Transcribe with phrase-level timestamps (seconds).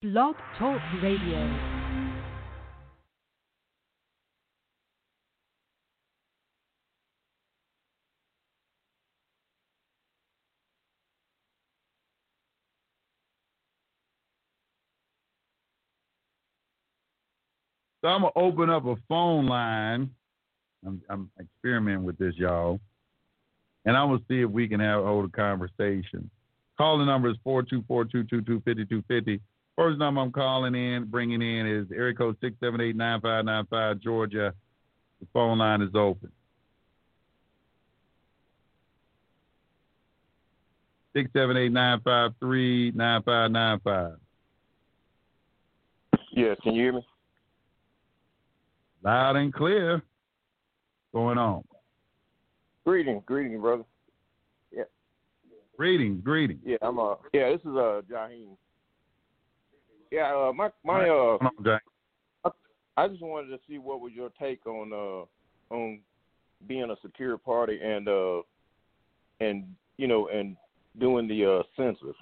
[0.00, 1.58] Blog Talk Radio.
[18.00, 20.10] So I'm gonna open up a phone line.
[20.86, 22.78] I'm, I'm experimenting with this, y'all,
[23.84, 26.30] and I'm gonna see if we can have a conversation.
[26.76, 29.40] Calling number is four two four two two two fifty two fifty.
[29.78, 33.44] First number I'm calling in, bringing in is area code six seven eight nine five
[33.44, 34.52] nine five Georgia.
[35.20, 36.32] The phone line is open.
[41.14, 44.14] Six seven eight nine five three nine five nine five.
[46.32, 47.06] Yes, can you hear me?
[49.04, 50.02] Loud and clear.
[51.14, 51.62] Going on.
[52.84, 53.84] Greetings, greetings, brother.
[54.72, 54.82] Yeah.
[55.76, 56.62] Greetings, greetings.
[56.64, 58.56] Yeah, I'm uh yeah, this is uh Jaheem.
[60.10, 61.82] Yeah, uh my my uh Jack.
[62.96, 66.00] I just wanted to see what was your take on uh on
[66.66, 68.42] being a secure party and uh
[69.40, 70.56] and you know and
[70.98, 72.16] doing the uh census.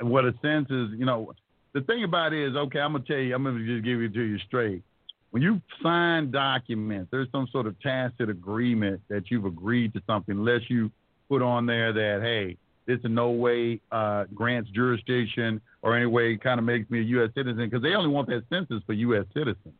[0.00, 1.32] And what a sense is, you know,
[1.74, 4.12] the thing about it is, okay, I'm gonna tell you, I'm gonna just give it
[4.14, 4.82] to you straight.
[5.30, 10.36] When you sign documents, there's some sort of tacit agreement that you've agreed to something,
[10.36, 10.90] unless you
[11.28, 16.36] put on there that, hey, this in no way uh, grants jurisdiction or any way
[16.36, 17.30] kind of makes me a U.S.
[17.34, 19.24] citizen, because they only want that census for U.S.
[19.34, 19.74] citizens.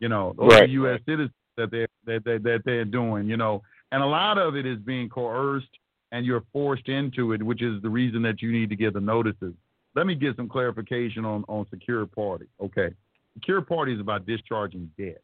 [0.00, 1.00] You know, those Right, U.S.
[1.06, 3.28] citizens that they're that, that, that they're doing.
[3.28, 3.62] You know,
[3.92, 5.68] and a lot of it is being coerced
[6.12, 9.00] and you're forced into it, which is the reason that you need to get the
[9.00, 9.54] notices.
[9.94, 12.46] Let me get some clarification on on secure party.
[12.60, 12.90] Okay,
[13.34, 15.20] secure party is about discharging debt.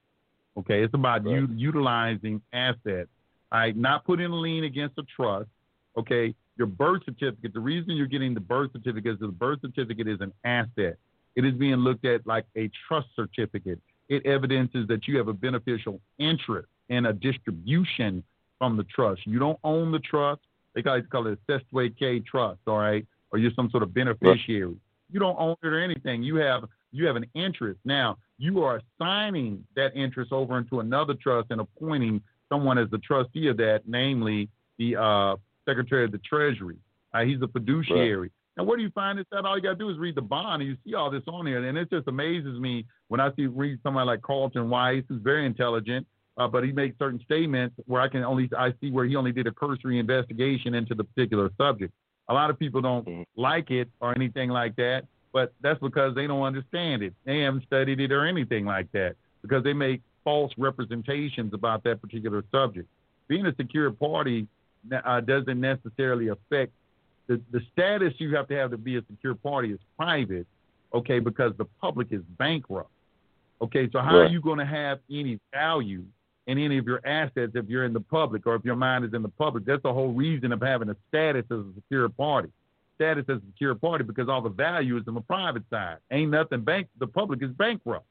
[0.57, 1.35] Okay, it's about Right.
[1.37, 3.09] you utilizing assets.
[3.53, 5.49] All right, not putting a lien against a trust.
[5.97, 7.55] Okay, your birth certificate.
[7.55, 10.99] The reason you're getting the birth certificate is the birth certificate is an asset.
[11.35, 13.81] It is being looked at like a trust certificate.
[14.11, 18.23] It evidences that you have a beneficial interest in a distribution
[18.59, 19.23] from the trust.
[19.25, 20.43] You don't own the trust.
[20.75, 23.07] They it, call it a Cestui Que trust, all right?
[23.33, 24.77] Or you're some sort of beneficiary.
[25.11, 26.23] You don't own it or anything.
[26.23, 27.81] You have you have an interest.
[27.85, 32.21] Now, you are assigning that interest over into another trust and appointing
[32.51, 35.37] someone as the trustee of that, namely the uh,
[35.69, 36.77] Secretary of the Treasury.
[37.13, 38.31] Uh, he's a fiduciary.
[38.57, 39.45] And where do you find this at?
[39.45, 41.47] All you got to do is read the bond, and you see all this on
[41.47, 41.65] here.
[41.65, 45.47] And it just amazes me when I see read somebody like Carlton Weiss, who's very
[45.47, 46.07] intelligent,
[46.37, 49.33] uh, but he makes certain statements where I can only I see where he only
[49.33, 51.93] did a cursory investigation into the particular subject.
[52.29, 53.25] A lot of people don't Mhm.
[53.37, 57.15] like it or anything like that, but that's because they don't understand it.
[57.25, 62.01] They haven't studied it or anything like that because they make false representations about that
[62.01, 62.89] particular subject.
[63.27, 64.47] Being a secure party
[65.05, 66.73] uh, doesn't necessarily affect
[67.27, 70.47] the, the status you have to have to be a secure party is private,
[70.93, 72.91] okay, because the public is bankrupt.
[73.63, 76.03] Okay, so how are you going to have any value
[76.47, 79.13] in any of your assets if you're in the public or if your mind is
[79.15, 79.65] in the public?
[79.65, 82.49] That's the whole reason of having a status as a secure party.
[82.97, 85.99] Status as a secure party because all the value is on the private side.
[86.11, 86.89] Ain't nothing bank.
[86.99, 88.07] The public is bankrupt.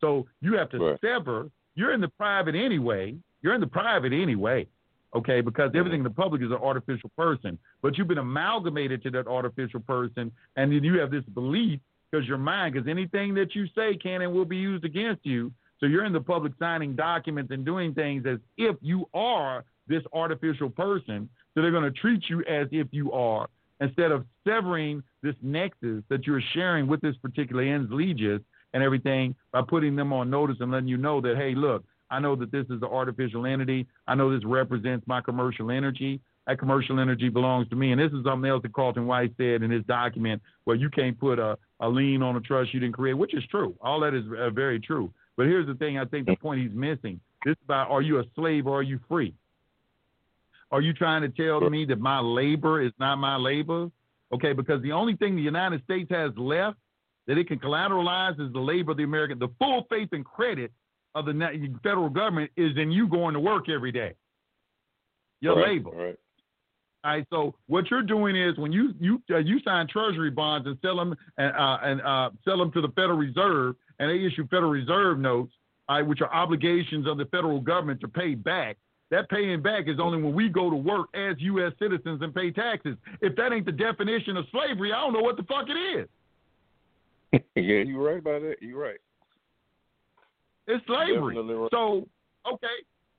[0.00, 1.00] So you have to Right.
[1.00, 1.50] sever.
[1.74, 3.16] You're in the private anyway.
[3.42, 4.66] You're in the private anyway.
[5.14, 5.78] Okay, because mm-hmm.
[5.78, 9.80] everything in the public is an artificial person, but you've been amalgamated to that artificial
[9.80, 11.80] person, and then you have this belief
[12.10, 15.52] because your mind, because anything that you say can and will be used against you.
[15.80, 20.02] So you're in the public signing documents and doing things as if you are this
[20.12, 21.28] artificial person.
[21.54, 23.48] So they're going to treat you as if you are
[23.80, 28.40] instead of severing this nexus that you're sharing with this particular ens legis
[28.74, 32.18] and everything by putting them on notice and letting you know that, hey, look, I
[32.18, 33.86] know that this is an artificial entity.
[34.06, 36.20] I know this represents my commercial energy.
[36.46, 37.90] That commercial energy belongs to me.
[37.90, 41.18] And this is something else that Carlton White said in his document where you can't
[41.18, 43.74] put a, a lien on a trust you didn't create, which is true.
[43.80, 45.10] All that is uh, very true.
[45.38, 47.18] But here's the thing I think the point he's missing.
[47.46, 49.34] This is about are you a slave or are you free?
[50.70, 53.90] Are you trying to tell me that my labor is not my labor?
[54.34, 56.76] Okay, because the only thing the United States has left
[57.26, 59.38] that it can collateralize is the labor of the American.
[59.38, 60.72] The full faith and credit
[61.14, 64.14] of the federal government is in you going to work every day.
[65.40, 65.90] Your Right, labor.
[65.90, 66.18] Right.
[67.04, 67.26] All right.
[67.30, 70.96] So what you're doing is when you you uh, you sign Treasury bonds and sell
[70.96, 74.70] them and uh, and uh, sell them to the Federal Reserve, and they issue Federal
[74.70, 75.52] Reserve notes,
[75.88, 78.76] all right, which are obligations of the federal government to pay back.
[79.10, 81.72] That paying back is only when we go to work as U.S.
[81.78, 82.96] citizens and pay taxes.
[83.20, 86.08] If that ain't the definition of slavery, I don't know what the fuck it is.
[87.56, 88.56] yeah, you're right about that.
[88.62, 88.98] You're right.
[90.66, 91.36] It's slavery.
[91.36, 91.70] Right.
[91.72, 92.06] So,
[92.46, 92.66] okay,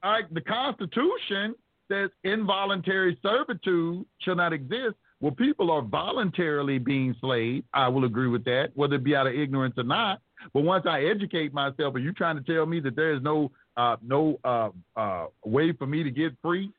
[0.02, 1.56] all right, the Constitution
[1.92, 7.66] says involuntary servitude shall not exist, Well, people are voluntarily being slaves.
[7.74, 10.20] I will agree with that, whether it be out of ignorance or not.
[10.54, 13.50] But once I educate myself, are you trying to tell me that there is no
[13.78, 16.70] uh, no uh, uh, way for me to get free?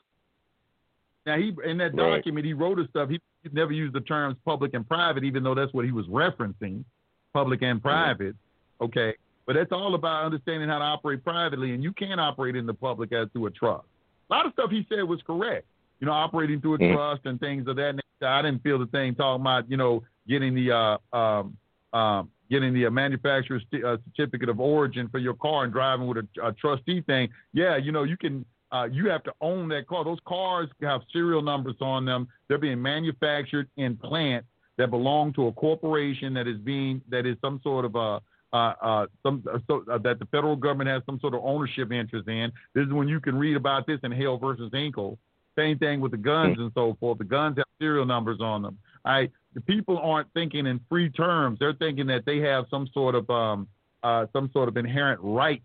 [1.25, 2.17] Now he in that Right.
[2.17, 3.09] document he wrote his stuff.
[3.09, 6.07] He, he never used the terms public and private, even though that's what he was
[6.07, 6.85] referencing,
[7.33, 8.37] public and private.
[8.83, 9.15] Okay,
[9.47, 12.75] but that's all about understanding how to operate privately, and you can't operate in the
[12.75, 13.87] public as through a trust.
[14.31, 15.67] A lot of stuff he said was correct.
[16.01, 16.93] You know, operating through a Mhm.
[16.93, 18.29] trust and things of that nature.
[18.29, 21.57] I didn't feel the thing talking about you know getting the uh, um,
[21.93, 26.07] um, getting the uh, manufacturer's st- uh, certificate of origin for your car and driving
[26.07, 27.29] with a, a trustee thing.
[27.53, 28.45] Yeah, you know you can.
[28.73, 30.03] Uh, you have to own that car.
[30.03, 32.27] Those cars have serial numbers on them.
[32.49, 34.49] They're being manufactured in plants
[34.79, 38.21] that belong to a corporation that is being that is some sort of a
[38.55, 42.29] uh, uh, uh, so, uh, that the federal government has some sort of ownership interest
[42.29, 42.53] in.
[42.73, 45.19] This is when you can read about this in Hale versus Henkel.
[45.59, 47.19] Same thing with the guns and so forth.
[47.19, 48.79] The guns have serial numbers on them.
[49.05, 51.59] All right, the people aren't thinking in free terms.
[51.59, 53.67] They're thinking that they have some sort of um,
[54.05, 55.63] uh, some sort of inherent right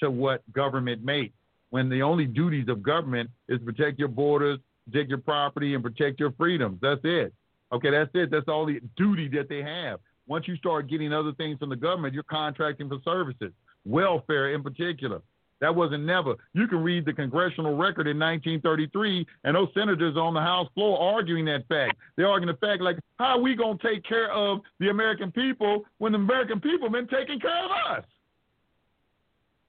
[0.00, 1.34] to what government makes.
[1.70, 4.58] When the only duties of government is protect your borders,
[4.90, 6.78] protect your property, and protect your freedoms.
[6.82, 7.32] That's it.
[7.72, 8.30] Okay, that's it.
[8.30, 10.00] That's all the duty that they have.
[10.26, 13.52] Once you start getting other things from the government, you're contracting for services,
[13.84, 15.20] welfare in particular.
[15.60, 16.34] That wasn't never.
[16.54, 20.98] You can read the congressional record in 1933, and those senators on the House floor
[21.00, 21.96] arguing that fact.
[22.16, 25.30] They're arguing the fact like, how are we going to take care of the American
[25.30, 28.04] people when the American people have been taking care of us?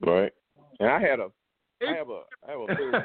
[0.01, 0.33] Right.
[0.79, 1.27] And I had a,
[1.87, 3.03] I have a, I have a very,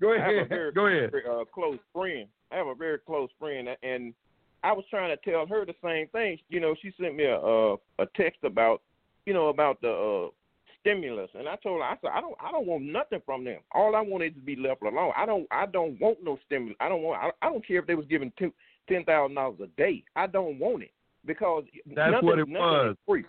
[0.00, 0.48] Go I have a ahead.
[0.48, 1.10] very Go ahead.
[1.30, 2.26] uh, close friend.
[2.50, 4.14] I have a very close friend, and
[4.62, 6.38] I was trying to tell her the same thing.
[6.48, 8.82] You know, she sent me a a, a text about,
[9.26, 10.30] you know, about the uh,
[10.80, 13.58] stimulus, and I told her, I said, I don't, I don't want nothing from them.
[13.72, 15.12] All I want is to be left alone.
[15.16, 16.76] I don't, I don't want no stimulus.
[16.80, 17.20] I don't want.
[17.22, 18.52] I, I don't care if they was giving two,
[18.88, 20.04] ten thousand dollars a day.
[20.14, 20.90] I don't want it
[21.24, 21.64] because
[21.94, 22.90] That's nothing, what it nothing was.
[22.92, 23.24] is free.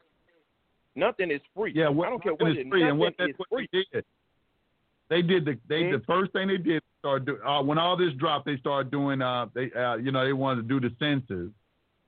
[0.96, 1.74] Nothing is free.
[1.76, 2.68] Yeah, what, I don't care what it is.
[2.70, 3.70] free, and what that's is what free.
[3.72, 4.04] did.
[5.10, 8.14] They did the they the first thing they did start do, uh, when all this
[8.14, 8.46] dropped.
[8.46, 11.52] They started doing uh they uh you know they wanted to do the census,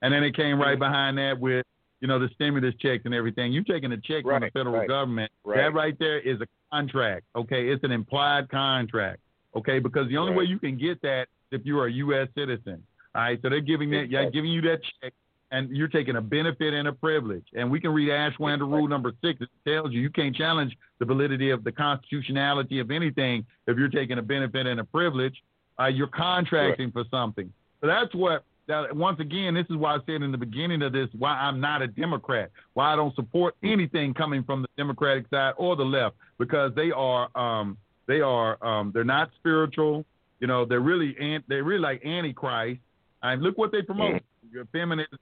[0.02, 1.66] and then they came right behind that with
[2.02, 3.52] you know the stimulus checks and everything.
[3.52, 5.32] you're taking a check from the federal right, government.
[5.44, 5.58] right.
[5.58, 7.26] That right there is a contract.
[7.36, 9.20] Okay, it's an implied contract.
[9.56, 12.28] Okay, because the only way you can get that is if you are a U.S.
[12.36, 12.84] citizen.
[13.16, 15.14] All right, so they're giving that, yeah, giving you that check,
[15.52, 17.46] and you're taking a benefit and a privilege.
[17.56, 19.42] And we can read Ashwander Rule Number Six.
[19.42, 23.90] It tells you you can't challenge the validity of the constitutionality of anything if you're
[23.90, 25.36] taking a benefit and a privilege.
[25.80, 27.52] Uh, you're contracting for something.
[27.82, 28.44] So that's what.
[28.68, 31.60] That, once again, this is why I said in the beginning of this why I'm
[31.60, 35.84] not a Democrat, why I don't support anything coming from the Democratic side or the
[35.84, 40.06] left, because they are um, they are um, they're not spiritual.
[40.40, 42.80] You know, they're really an, they're really like antichrist.
[43.24, 45.18] And look what they promote: Your feminism,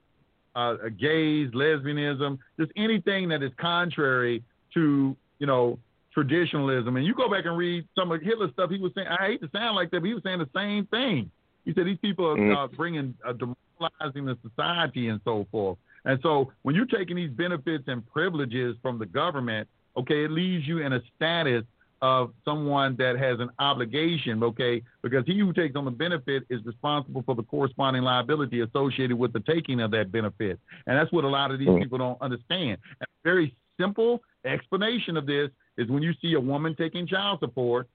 [0.58, 4.44] uh, gays, lesbianism, just anything that is contrary
[4.74, 5.78] to you know
[6.14, 6.98] traditionalism.
[6.98, 8.72] And you go back and read some of Hitler's stuff.
[8.72, 10.88] He was saying, I hate to sound like that, but he was saying the same
[10.88, 11.30] thing.
[11.64, 15.78] He said these people are uh, bringing uh, demoralizing the society and so forth.
[16.06, 20.66] And so when you're taking these benefits and privileges from the government, okay, it leaves
[20.66, 21.64] you in a status
[22.02, 26.64] of someone that has an obligation, okay, because he who takes on the benefit is
[26.66, 30.60] responsible for the corresponding liability associated with the taking of that benefit.
[30.86, 31.82] And that's what a lot of these Mhm.
[31.82, 32.80] people don't understand.
[33.02, 37.88] A very simple explanation of this is when you see a woman taking child support,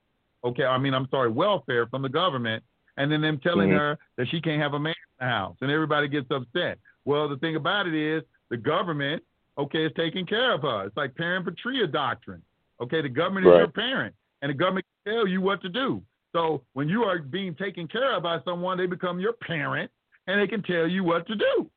[0.45, 2.65] okay, I mean, I'm sorry, welfare from the government,
[2.97, 3.79] and then them telling Mhm.
[3.79, 6.79] her that she can't have a man in the house, and everybody gets upset.
[7.05, 9.23] Well, the thing about it is the government,
[9.57, 10.87] okay, is taking care of her.
[10.87, 12.43] It's like parens patriae doctrine.
[12.83, 16.03] Okay, the government is your parent, and the government can tell you what to do.
[16.33, 19.91] So when you are being taken care of by someone, they become your parent,
[20.27, 21.71] and they can tell you what to do.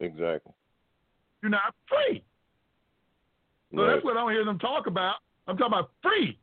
[0.00, 0.52] Exactly.
[1.42, 2.24] You're not free.
[3.74, 3.94] So Right.
[3.94, 5.16] that's what I don't hear them talk about.
[5.46, 6.38] I'm talking about free.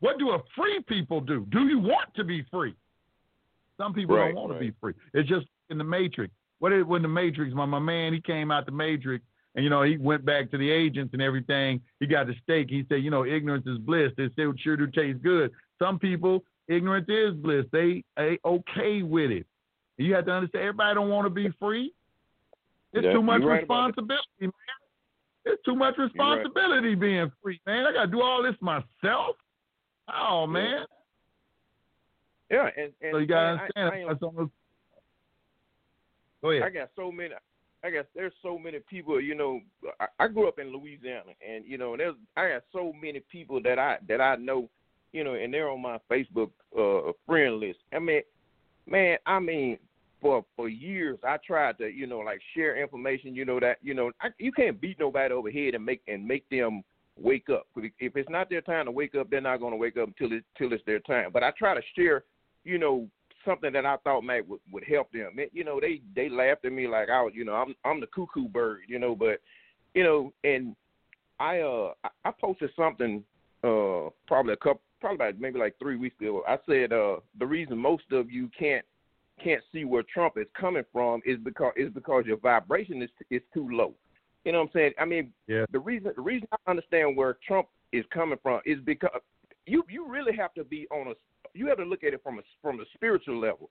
[0.00, 1.46] What do a free people do?
[1.50, 2.74] Do you want to be free?
[3.78, 4.58] Some people Right, don't want right.
[4.58, 4.94] to be free.
[5.14, 6.34] It's just in the Matrix.
[6.58, 7.54] What is when the Matrix?
[7.54, 10.58] My my man, he came out the Matrix, and you know he went back to
[10.58, 11.80] the agents and everything.
[11.98, 12.68] He got the steak.
[12.70, 14.12] He said, you know, ignorance is bliss.
[14.16, 15.50] They say sure do taste good.
[15.78, 17.64] Some people, ignorance is bliss.
[17.72, 19.46] They they okay with it.
[19.96, 20.62] You have to understand.
[20.64, 21.92] Everybody don't want to be free.
[22.92, 23.86] It's Yeah, too much right about it.
[23.88, 24.52] responsibility, man.
[25.46, 27.86] It's too much responsibility being free, man.
[27.86, 29.36] I gotta do all this myself.
[30.12, 30.84] Oh man.
[32.50, 33.90] Yeah, and, and So you gotta understand.
[33.90, 34.50] I, I, am- that's
[36.42, 36.62] Go ahead.
[36.62, 37.34] I got so many.
[37.82, 39.20] I guess there's so many people.
[39.20, 39.60] You know,
[40.00, 43.60] I, I grew up in Louisiana, and you know, there's I got so many people
[43.62, 44.68] that I that I know.
[45.12, 47.80] You know, and they're on my Facebook uh, friend list.
[47.92, 48.22] I mean,
[48.86, 49.78] man, I mean,
[50.20, 53.94] for for years I tried to, you know, like share information, you know that, you
[53.94, 56.82] know, I, you can't beat nobody over head and make and make them
[57.18, 57.66] wake up.
[57.76, 60.36] If it's not their time to wake up, they're not going to wake up until
[60.36, 61.30] it till it's their time.
[61.32, 62.24] But I try to share,
[62.64, 63.08] you know,
[63.44, 65.36] something that I thought might would, would help them.
[65.52, 68.06] You know, they they laughed at me like I was, you know, I'm I'm the
[68.06, 69.40] cuckoo bird, you know, but
[69.94, 70.74] you know, and
[71.38, 71.92] I uh
[72.24, 73.24] I posted something
[73.64, 76.42] uh probably a couple probably about maybe like three weeks ago.
[76.46, 78.84] I said uh the reason most of you can't
[79.42, 83.42] can't see where Trump is coming from is because is because your vibration is is
[83.52, 83.94] too low.
[84.44, 84.92] You know what I'm saying?
[84.98, 85.64] I mean, yeah.
[85.72, 89.10] the reason the reason I understand where Trump is coming from is because
[89.66, 91.14] you you really have to be on a
[91.54, 93.70] you have to look at it from a from a spiritual level.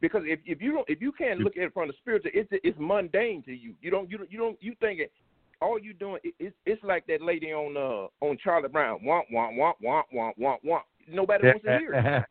[0.00, 2.48] Because if, if you don't if you can't look at it from the spiritual, it's
[2.52, 3.74] it's mundane to you.
[3.80, 5.12] You don't you don't you don't you think it
[5.60, 9.04] all you doing it, it's it's like that lady on uh on Charlie Brown.
[9.04, 10.84] Want want want want want want want.
[11.08, 12.24] Nobody wants to hear it.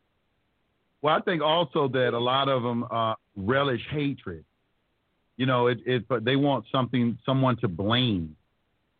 [1.02, 4.46] well, I think also that a lot of them uh, relish hatred.
[5.38, 8.36] You know, it, it but they want something someone to blame.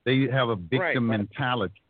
[0.06, 1.04] They have a victim right, right.
[1.04, 1.82] mentality.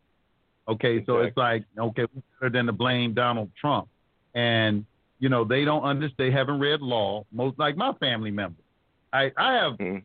[0.67, 2.05] Okay, so it's like okay,
[2.39, 3.88] better than to blame Donald Trump,
[4.33, 4.85] and
[5.19, 6.15] you know they don't understand.
[6.17, 7.25] They haven't read law.
[7.31, 8.63] Most like my family members.
[9.11, 9.97] I I have mm-hmm.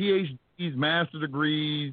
[0.00, 1.92] PhDs, master degrees,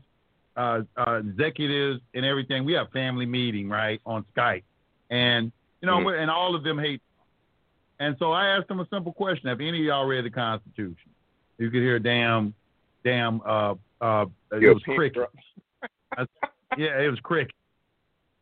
[0.56, 2.66] uh, uh, executives, and everything.
[2.66, 4.64] We have family meeting right on Skype,
[5.10, 5.52] and
[5.82, 6.22] you know, mm-hmm.
[6.22, 7.02] and all of them hate.
[8.00, 11.10] And so I asked them a simple question: Have any of y'all read the Constitution?
[11.58, 12.54] You could hear damn,
[13.04, 13.42] damn.
[13.42, 15.28] Uh, uh, it was cricket.
[16.78, 17.56] yeah, it was cricket.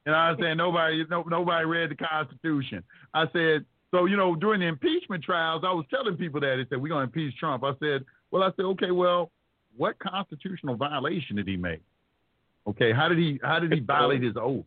[0.05, 0.57] You know what I'm saying?
[0.57, 2.83] Nobody, no, nobody read the Constitution.
[3.13, 6.57] I said, so, you know, during the impeachment trials, I was telling people that.
[6.57, 7.63] They said, we're going to impeach Trump.
[7.63, 9.31] I said, well, I said, okay, well,
[9.77, 11.81] what constitutional violation did he make?
[12.67, 14.65] Okay, how did he how did he violate his oath?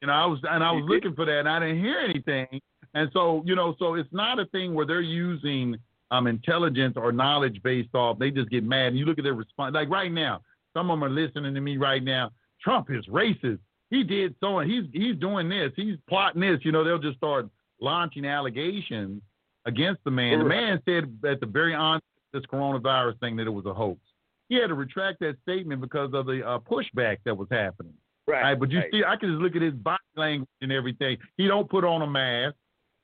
[0.00, 2.60] You know, I was and I was looking for that and I didn't hear anything.
[2.92, 5.76] And so, you know, so it's not a thing where they're using
[6.10, 8.18] um intelligence or knowledge based off.
[8.18, 8.88] They just get mad.
[8.88, 10.42] And you look at their response like right now,
[10.74, 12.32] some of them are listening to me right now.
[12.62, 13.60] Trump is racist
[13.90, 16.60] he did so and he's he's doing this, he's plotting this.
[16.62, 17.48] You know, they'll just start
[17.80, 19.22] launching allegations
[19.66, 20.38] against the man.
[20.38, 23.74] The man said at the very onset of this coronavirus thing that it was a
[23.74, 24.00] hoax.
[24.48, 27.94] He had to retract that statement because of the uh, pushback that was happening.
[28.26, 28.42] Right.
[28.42, 28.88] right but you right.
[28.90, 31.18] see, I can just look at his body language and everything.
[31.36, 32.54] He don't put on a mask.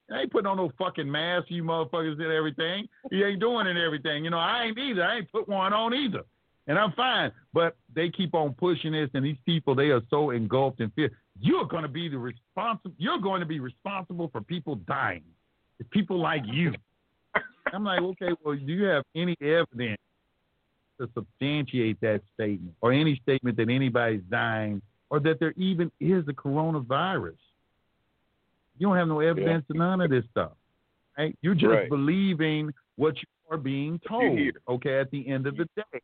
[0.08, 2.88] He ain't putting on no fucking mask, you motherfuckers and everything.
[3.10, 4.24] He ain't doing it and everything.
[4.24, 5.04] You know, I ain't either.
[5.04, 6.24] I ain't put one on either
[6.70, 7.32] and I'm fine.
[7.52, 11.10] But they keep on pushing this, and these people they are so engulfed in fear.
[11.40, 12.94] You're going to be the responsible.
[12.96, 15.24] You're going to be responsible for people dying.
[15.80, 16.72] It's people like you.
[17.72, 20.00] I'm like, okay, well, do you have any evidence
[21.00, 26.24] to substantiate that statement, or any statement that anybody's dying, or that there even is
[26.28, 27.36] a coronavirus?
[28.78, 29.74] You don't have no evidence yeah.
[29.74, 30.52] of none of this stuff.
[31.18, 31.36] Right?
[31.42, 31.88] You're just right.
[31.88, 34.38] believing what you are being told.
[34.68, 36.00] Okay, at the end of the day.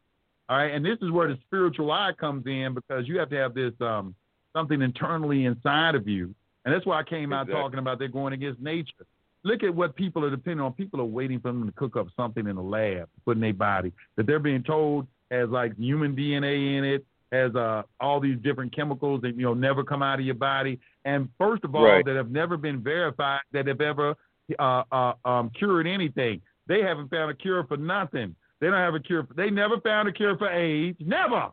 [0.49, 3.37] All right, and this is where the spiritual eye comes in because you have to
[3.37, 4.15] have this um,
[4.55, 6.35] something internally inside of you,
[6.65, 7.55] and that's why I came exactly.
[7.55, 9.07] out talking about they're going against nature.
[9.43, 10.73] Look at what people are depending on.
[10.73, 13.53] People are waiting for them to cook up something in the lab, put in their
[13.53, 18.39] body that they're being told has like human DNA in it, has uh, all these
[18.43, 21.85] different chemicals that you know never come out of your body, and first of all,
[21.85, 22.05] right.
[22.05, 24.15] that have never been verified that have ever
[24.59, 26.41] uh, uh, um, cured anything.
[26.69, 28.35] They haven't found a cure for nothing.
[28.67, 29.25] They don't have a cure.
[29.25, 30.99] For, they never found a cure for AIDS.
[31.01, 31.51] Never.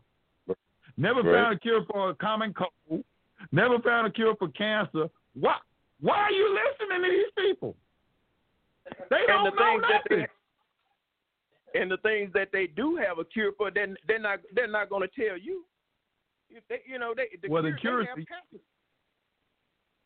[0.98, 1.44] Never right.
[1.44, 3.04] found a cure for a common cold.
[3.52, 5.10] Never found a cure for cancer.
[5.40, 5.58] Why?
[6.02, 7.76] Why are you listening to these people?
[9.12, 10.20] They don't the know things nothing.
[10.22, 10.30] That
[11.74, 14.66] they, and the things that they do have a cure for, then they're not they're
[14.66, 15.66] not going to tell you.
[16.68, 18.26] They, you know, they the well, cure, the cure, they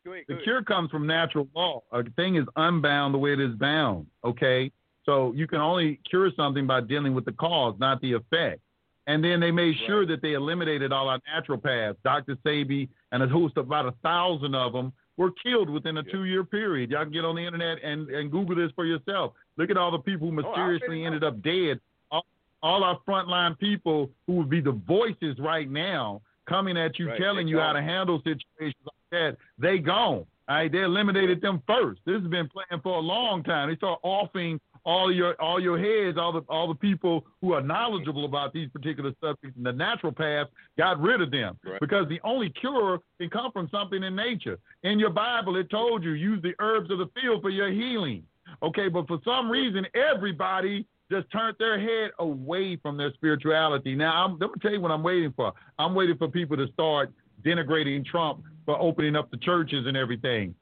[0.04, 1.80] go ahead, go the cure comes from natural law.
[1.90, 4.06] A thing is unbound the way it is bound.
[4.24, 4.70] Okay,
[5.08, 8.60] so you can only cure something by dealing with the cause, not the effect.
[9.06, 10.08] And then they made sure right.
[10.08, 11.96] that they eliminated all our naturopaths.
[12.04, 12.36] Dr.
[12.44, 16.24] Sebi and a host of about a thousand of them were killed within a two
[16.26, 16.90] year period.
[16.90, 19.32] Y'all can get on the internet and, and Google this for yourself.
[19.56, 21.80] Look at all the people who Oh, mysteriously ended up dead.
[22.10, 22.26] All,
[22.62, 27.18] all our frontline people who would be the voices right now coming at you, Right,
[27.18, 30.26] telling they you how to handle situations like that, they gone.
[30.48, 32.00] All right, they eliminated them first.
[32.06, 33.68] This has been playing for a long time.
[33.68, 37.60] They start offing all your all your heads, all the all the people who are
[37.62, 41.80] knowledgeable about these particular subjects, and the naturopaths got rid of them Right.
[41.80, 44.58] because the only cure can come from something in nature.
[44.82, 48.22] In your Bible, it told you use the herbs of the field for your healing.
[48.62, 53.94] Okay, but for some reason, everybody just turned their head away from their spirituality.
[53.94, 55.52] Now, I'm, let me tell you what I'm waiting for.
[55.78, 57.12] I'm waiting for people to start
[57.44, 60.54] denigrating Trump for opening up the churches and everything.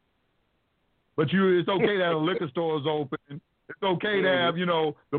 [1.17, 3.41] But you, it's okay that a liquor store is open.
[3.69, 5.19] It's okay to have, you know, the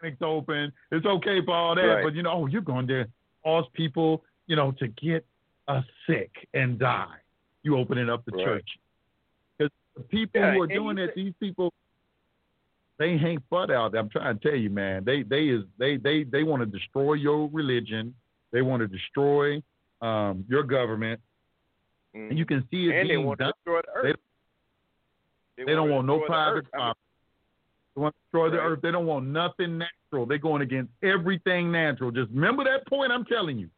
[0.00, 0.72] clinics open.
[0.90, 1.82] It's okay for all that.
[1.82, 2.02] Right.
[2.04, 3.06] But you know, oh, you're going to
[3.44, 5.24] cause people, you know, to get
[5.68, 7.16] uh, sick and die.
[7.62, 8.44] You opening up the Right.
[8.44, 8.68] church.
[9.58, 11.72] Because the people Yeah, who are doing it, these people,
[12.98, 14.00] they ain't butt out there.
[14.00, 15.04] I'm trying to tell you, man.
[15.04, 18.14] They they is they they they want to destroy your religion.
[18.50, 19.62] They want to destroy
[20.00, 21.20] um, your government,
[22.14, 22.30] Mhm.
[22.30, 23.52] and you can see it and they being want to done.
[23.58, 24.16] destroy the earth.
[25.56, 26.66] They don't wanna want no private earth.
[26.72, 27.00] I mean, property.
[27.98, 28.66] They want to destroy the Right.
[28.66, 28.80] earth.
[28.80, 30.24] They don't want nothing natural.
[30.24, 32.12] They're going against everything natural.
[32.12, 33.68] Just remember that point I'm telling you.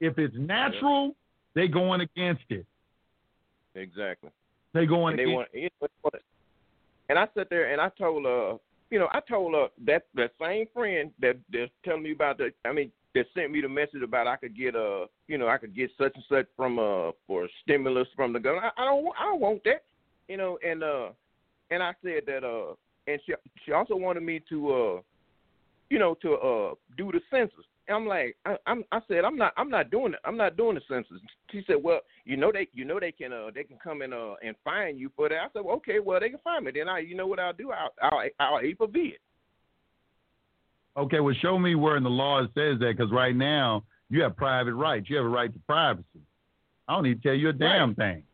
[0.00, 1.14] If it's natural,
[1.54, 2.66] they're going against it.
[3.76, 4.30] Exactly.
[4.74, 6.22] They going and they against want, want-
[7.08, 8.58] and I sat there and I told uh
[8.90, 12.52] you know I told uh that that same friend that that's telling me about the
[12.64, 15.58] I mean that sent me the message about I could get uh you know I
[15.58, 18.84] could get such and such from uh for a stimulus from the government I, I
[18.86, 19.84] don't I don't want that
[20.28, 21.08] you know and uh
[21.70, 22.74] and I said that uh
[23.08, 23.34] and she
[23.64, 25.00] she also wanted me to uh
[25.90, 27.64] you know to uh do the census.
[27.88, 30.20] And I'm like I, I'm I said I'm not I'm not doing it.
[30.24, 31.20] I'm not doing the census.
[31.50, 34.12] She said well you know they you know they can uh they can come and
[34.12, 35.38] uh and fine you for that.
[35.38, 36.72] I said well, okay well they can fine me.
[36.74, 37.72] Then I you know what I'll do?
[37.72, 39.20] I'll I'll I'll A4V it.
[40.96, 44.20] Okay, well, show me where in the law it says that, because right now you
[44.22, 45.08] have private rights.
[45.08, 46.04] You have a right to privacy.
[46.88, 48.24] I don't need to tell you a damn thing.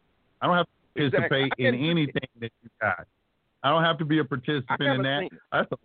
[0.40, 3.06] I don't have to participate I in anything that you got.
[3.64, 5.20] I don't have to be a participant in that.
[5.22, 5.38] seen.
[5.50, 5.76] That's a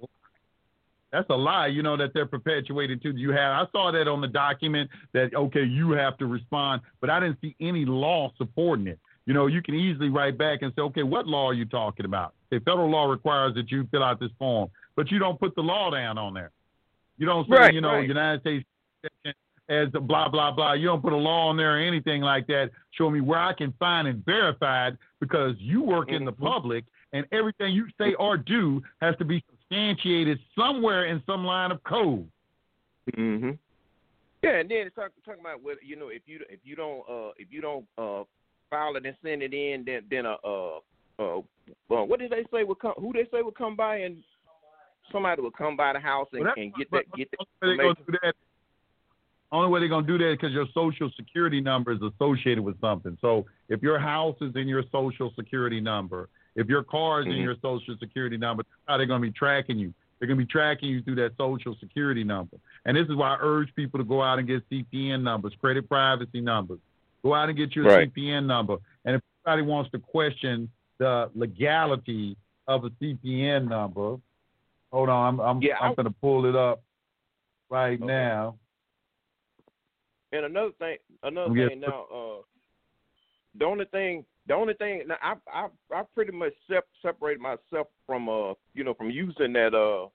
[1.12, 1.68] that's a lie.
[1.68, 3.14] You know that they're perpetuating too.
[3.16, 3.52] You have.
[3.54, 7.40] I saw that on the document that okay, you have to respond, but I didn't
[7.42, 9.00] see any law supporting it.
[9.26, 12.06] You know, you can easily write back and say, okay, what law are you talking
[12.06, 12.34] about?
[12.50, 15.62] The federal law requires that you fill out this form, but you don't put the
[15.62, 16.52] law down on there.
[17.18, 18.08] You don't say, Right, you know, right.
[18.08, 18.66] United States
[19.70, 20.74] as the blah blah blah.
[20.74, 22.72] You don't put a law on there or anything like that.
[22.92, 26.40] Show me where I can find and verify it because you work in the Mhm.
[26.40, 31.72] public and everything you say or do has to be substantiated somewhere in some line
[31.72, 32.28] of code.
[33.18, 33.52] Mm-hmm.
[34.44, 37.02] Yeah, and then it's talk, talking about whether you know if you if you don't
[37.10, 38.24] uh if you don't uh
[38.70, 40.80] file it and send it in, then then a uh
[41.20, 42.94] uh, uh what did they say would come?
[42.98, 44.24] Who they say would come by and
[45.12, 47.84] somebody would come by the house and, Well, and get that get that Only way
[47.84, 48.36] they're gonna do that.
[49.52, 53.18] Only way they're gonna do that because your social security number is associated with something.
[53.20, 57.34] So if your house is in your social security number, if your car is in
[57.34, 57.44] Mhm.
[57.44, 59.94] your social security number, that's how they're gonna be tracking you.
[60.18, 62.58] They're gonna be tracking you through that social security number.
[62.86, 65.88] And this is why I urge people to go out and get CPN numbers, credit
[65.88, 66.80] privacy numbers.
[67.24, 68.10] Go out and get your Right.
[68.14, 68.78] CPN number.
[69.06, 72.36] And if anybody wants to question the legality
[72.68, 74.18] of a CPN number,
[74.92, 76.82] hold on, I'm I'm, Yeah, I'm I- gonna pull it up
[77.70, 78.06] right Okay.
[78.06, 78.58] now.
[80.32, 82.42] And another thing, another thing now, uh,
[83.56, 88.28] the only thing, the only thing, I I I pretty much sep- separated myself from
[88.28, 90.10] uh you know from using that uh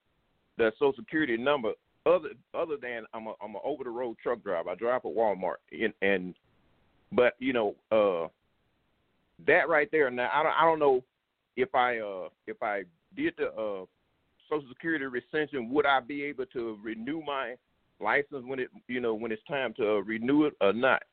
[0.59, 1.71] that social security number.
[2.05, 4.71] Other other than I'm a I'm a over the road truck driver.
[4.71, 6.35] I drive for Walmart and and
[7.13, 8.29] but you know uh
[9.47, 10.11] that right there.
[10.11, 11.05] Now I don't I don't know
[11.57, 12.83] if I uh if I
[13.17, 13.87] did the uh
[14.51, 17.55] social security rescission, would I be able to renew my
[18.01, 21.05] license when it you know when it's time to uh, renew it or not.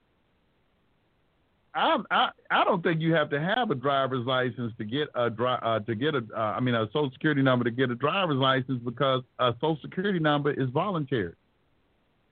[1.73, 5.29] I'm, I I don't think you have to have a driver's license to get a
[5.29, 7.95] dri- uh, to get a uh, I mean a social security number to get a
[7.95, 11.33] driver's license because a social security number is voluntary.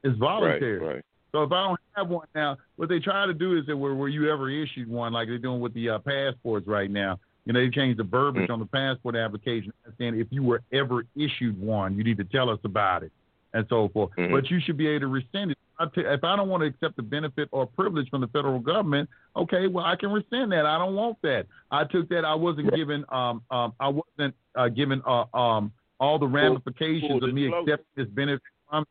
[0.04, 0.80] It's voluntary.
[0.80, 1.06] Right, right.
[1.32, 3.94] So if I don't have one now, what they try to do is that were,
[3.94, 7.20] were you ever issued one, like they're doing with the uh, passports right now.
[7.46, 8.54] You know, they changed the verbiage Mm.
[8.54, 12.50] on the passport application, saying if you were ever issued one, you need to tell
[12.50, 13.12] us about it,
[13.54, 14.12] and so forth.
[14.18, 14.32] Mhm.
[14.32, 15.58] But you should be able to rescind it.
[15.80, 18.60] I t- if I don't want to accept the benefit or privilege from the federal
[18.60, 20.66] government, okay, well I can rescind that.
[20.66, 21.48] I don't want that.
[21.72, 22.26] I took that.
[22.26, 23.06] I wasn't given.
[23.10, 25.02] Um, um, I wasn't uh, given.
[25.06, 28.86] Uh, um, all the ramifications full of me accepting this benefit from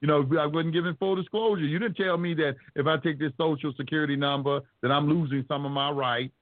[0.00, 1.64] you know, I wasn't given full disclosure.
[1.64, 5.46] You didn't tell me that if I take this social security number, that I'm losing
[5.48, 6.34] some of my rights.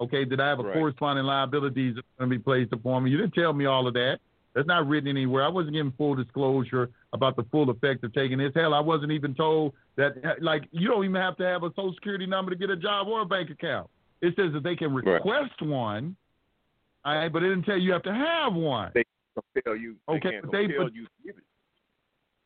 [0.00, 0.72] Okay, that I have a Right.
[0.72, 3.10] corresponding liabilities that are going to be placed upon me.
[3.10, 4.20] You didn't tell me all of that.
[4.54, 5.44] That's not written anywhere.
[5.44, 8.52] I wasn't given full disclosure about the full effect of taking this.
[8.54, 11.94] Hell, I wasn't even told that, like, you don't even have to have a social
[11.94, 13.88] security number to get a job or a bank account.
[14.22, 15.06] It says that they can Right.
[15.06, 16.16] request one,
[17.04, 18.90] all right, but it didn't tell you you have to have one.
[18.94, 19.04] They
[19.54, 19.96] compel you.
[20.08, 21.44] They Okay, can't but they- compel but- you to give it.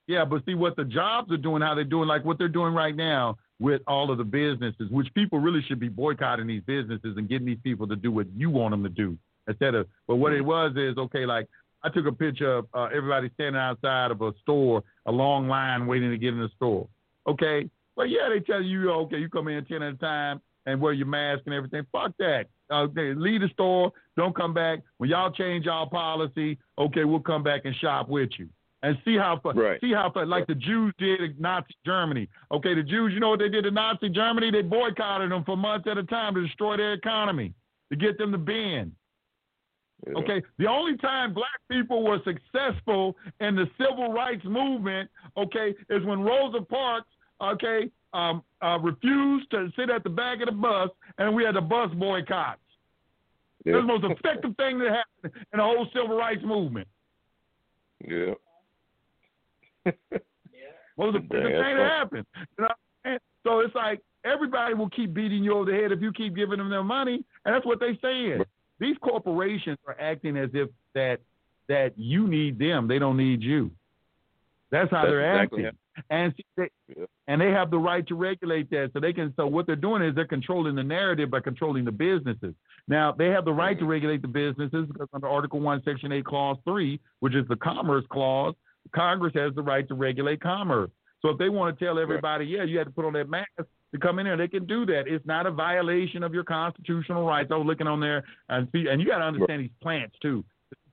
[0.07, 2.75] Yeah, but see what the jobs are doing, how they're doing, like what they're doing
[2.75, 7.17] right now with all of the businesses, which people really should be boycotting these businesses
[7.17, 9.17] and getting these people to do what you want them to do
[9.49, 9.89] instead of.
[10.07, 10.49] But what it mm-hmm.
[10.49, 11.49] was is okay, like
[11.85, 15.87] I took a picture of uh, everybody standing outside of a store, a long line
[15.87, 16.89] waiting to get in the store.
[17.29, 20.41] Okay, well yeah, they tell you okay, you come in ten at a time.
[20.67, 21.87] and wear your mask and everything.
[21.93, 22.47] Fuck that.
[22.73, 23.93] Okay, leave the store.
[24.17, 24.81] Don't come back.
[24.99, 28.49] When y'all change y'all policy, okay, we'll come back and shop with you
[28.83, 29.81] and see how right.
[29.81, 32.29] see how like the Jews did in Nazi Germany.
[32.53, 34.51] Okay, the Jews, you know what they did in Nazi Germany?
[34.51, 37.55] They boycotted them for months at a time to destroy their economy
[37.91, 38.93] to get them to bend.
[40.07, 40.15] Yeah.
[40.19, 46.05] Okay, the only time black people were successful in the civil rights movement, okay, is
[46.05, 47.09] when Rosa Parks,
[47.41, 51.55] okay, um, uh, refused to sit at the back of the bus, and we had
[51.55, 52.61] the bus boycotts.
[53.65, 53.75] Yeah.
[53.75, 56.89] It was the most effective thing that happened in the whole civil rights movement.
[58.07, 58.35] Yeah.
[59.87, 59.93] Yeah.
[60.97, 62.27] What was the, the thing that happened?
[62.57, 63.19] You know?
[63.43, 66.59] So it's like everybody will keep beating you over the head if you keep giving
[66.59, 68.45] them their money, and that's what they're saying.
[68.79, 71.21] These corporations are acting as if that
[71.69, 73.71] that you need them, they don't need you.
[74.71, 75.79] That's how that's they're exactly acting,
[76.11, 77.05] and they, yeah.
[77.29, 78.91] and they have the right to regulate that.
[78.93, 79.33] So they can.
[79.37, 82.55] So what they're doing is they're controlling the narrative by controlling the businesses.
[82.89, 86.25] Now they have the right to regulate the businesses because under Article One, Section Eight,
[86.25, 88.55] Clause Three, which is the Commerce Clause,
[88.95, 90.91] Congress has the right to regulate commerce.
[91.23, 93.49] So if they want to tell everybody, yeah, you had to put on that mask
[93.95, 95.05] to come in here, they can do that.
[95.07, 97.51] It's not a violation of your constitutional rights.
[97.53, 100.45] I was looking on there and see, and you got to understand these plants too.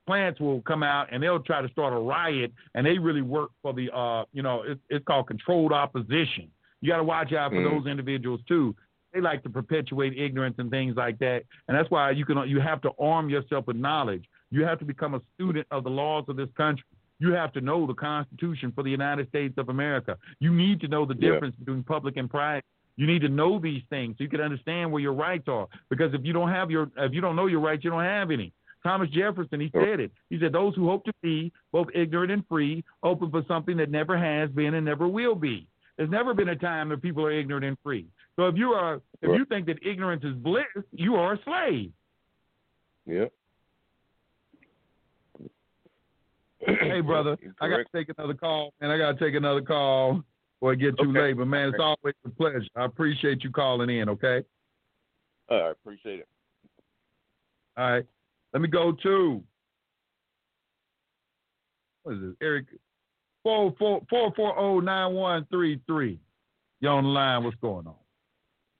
[0.06, 3.50] Plants will come out and they'll try to start a riot, and they really work
[3.64, 6.48] for the, uh, you know, it's, it's called controlled opposition.
[6.82, 7.72] You got to watch out for mm.
[7.72, 8.76] those individuals too.
[9.14, 12.62] They like to perpetuate ignorance and things like that, and that's why you can you
[12.62, 14.24] have to arm yourself with knowledge.
[14.52, 16.86] You have to become a student of the laws of this country.
[17.20, 20.18] You have to know the Constitution for the United States of America.
[20.40, 21.66] You need to know the difference yeah.
[21.66, 22.64] between public and private.
[22.98, 25.68] You need to know these things so you can understand where your rights are.
[25.90, 28.32] Because if you don't have your, if you don't know your rights, you don't have
[28.32, 28.54] any.
[28.84, 30.12] Thomas Jefferson, he said it.
[30.30, 33.92] He said, "Those who hope to be both ignorant and free, open for something that
[33.92, 37.32] never has been and never will be." There's never been a time that people are
[37.32, 38.08] ignorant and free.
[38.36, 41.92] So if you are, if you think that ignorance is bliss, you are a slave.
[43.06, 43.26] Yeah.
[46.66, 50.24] hey, brother, I got to take another call, and I got to take another call
[50.62, 51.22] before it get too okay.
[51.22, 51.38] late.
[51.38, 52.62] But man, it's always a pleasure.
[52.76, 54.10] I appreciate you calling in.
[54.10, 54.44] Okay.
[55.50, 56.28] I appreciate it.
[57.78, 58.06] All right,
[58.54, 59.44] let me go to
[62.04, 62.66] what is it, Eric?
[63.44, 66.20] Four four four four zero oh nine one three three.
[66.80, 67.44] You on the line?
[67.44, 67.96] What's going on?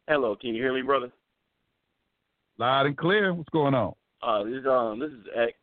[0.08, 1.12] Hello, can you hear me, brother?
[2.58, 3.34] Loud and clear.
[3.34, 3.94] What's going on?
[4.22, 5.54] Uh, this is um, this is X.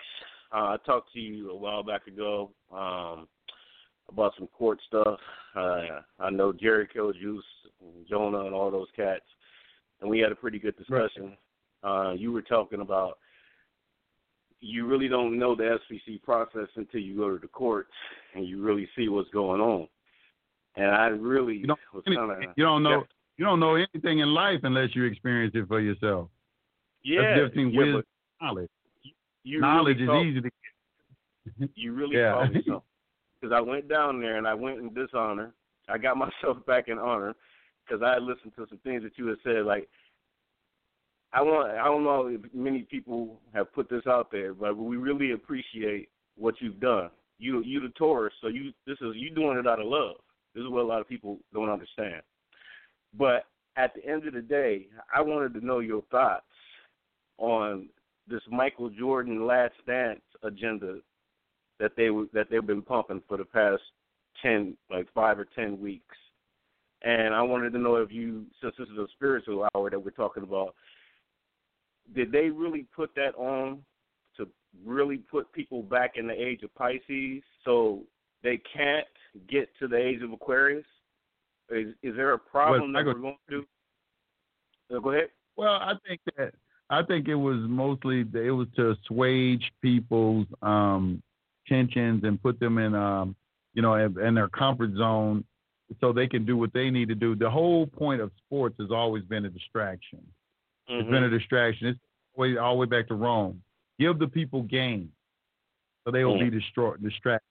[0.52, 3.28] Uh, I talked to you a while back ago um,
[4.08, 5.18] about some court stuff.
[5.56, 7.44] Uh, I know Jerry Juice,
[8.08, 9.24] Jonah, and all those cats,
[10.00, 11.36] and we had a pretty good discussion.
[11.82, 12.10] Right.
[12.10, 13.18] Uh, you were talking about
[14.60, 17.92] you really don't know the SPC process until you go to the courts
[18.34, 19.86] and you really see what's going on.
[20.74, 23.04] And I really you don't, was kind of you don't know
[23.36, 26.28] you don't know anything in life unless you experience it for yourself.
[27.04, 28.02] Yeah, That's yeah, wisdom,
[28.40, 28.68] knowledge
[29.44, 31.70] you knowledge really is easy to get.
[31.74, 32.32] You really yeah.
[32.32, 32.82] taught me something
[33.40, 35.52] because I went down there and I went in dishonor.
[35.88, 37.34] I got myself back in honor
[37.86, 39.64] because I listened to some things that you had said.
[39.64, 39.88] Like
[41.32, 44.96] I want, I don't know if many people have put this out there, but we
[44.96, 47.10] really appreciate what you've done.
[47.38, 50.16] You, you the Taurus, so you this is you doing it out of love.
[50.54, 52.22] This is what a lot of people don't understand.
[53.16, 53.44] But
[53.76, 56.44] at the end of the day, I wanted to know your thoughts
[57.36, 57.88] on
[58.26, 60.98] this Michael Jordan Last Dance agenda
[61.78, 63.82] that they that they've been pumping for the past
[64.42, 66.16] ten, like five or ten weeks.
[67.02, 70.10] And I wanted to know if you, since this is a spiritual hour that we're
[70.10, 70.74] talking about,
[72.14, 73.78] did they really put that on
[74.36, 74.48] to
[74.84, 78.02] really put people back in the age of Pisces so
[78.42, 79.06] they can't
[79.48, 80.84] get to the age of Aquarius?
[81.70, 85.00] Is, is there a problem well, that we're going to do?
[85.00, 85.28] go ahead.
[85.56, 86.54] Well, I think that
[86.90, 91.22] I think it was mostly it was to assuage people's um,
[91.68, 93.36] tensions and put them in um,
[93.74, 95.44] you know in, in their comfort zone
[96.00, 97.34] so they can do what they need to do.
[97.34, 100.20] The whole point of sports has always been a distraction.
[100.88, 101.00] Mm-hmm.
[101.00, 101.88] It's been a distraction.
[101.88, 101.98] It's
[102.36, 103.62] way all the way back to Rome.
[103.98, 105.10] Give the people game,
[106.04, 106.50] so they will mm-hmm.
[106.50, 107.44] be destroyed, distracted.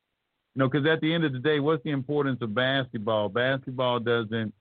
[0.56, 3.30] You know, because at the end of the day, what's the importance of basketball?
[3.30, 4.53] Basketball doesn't,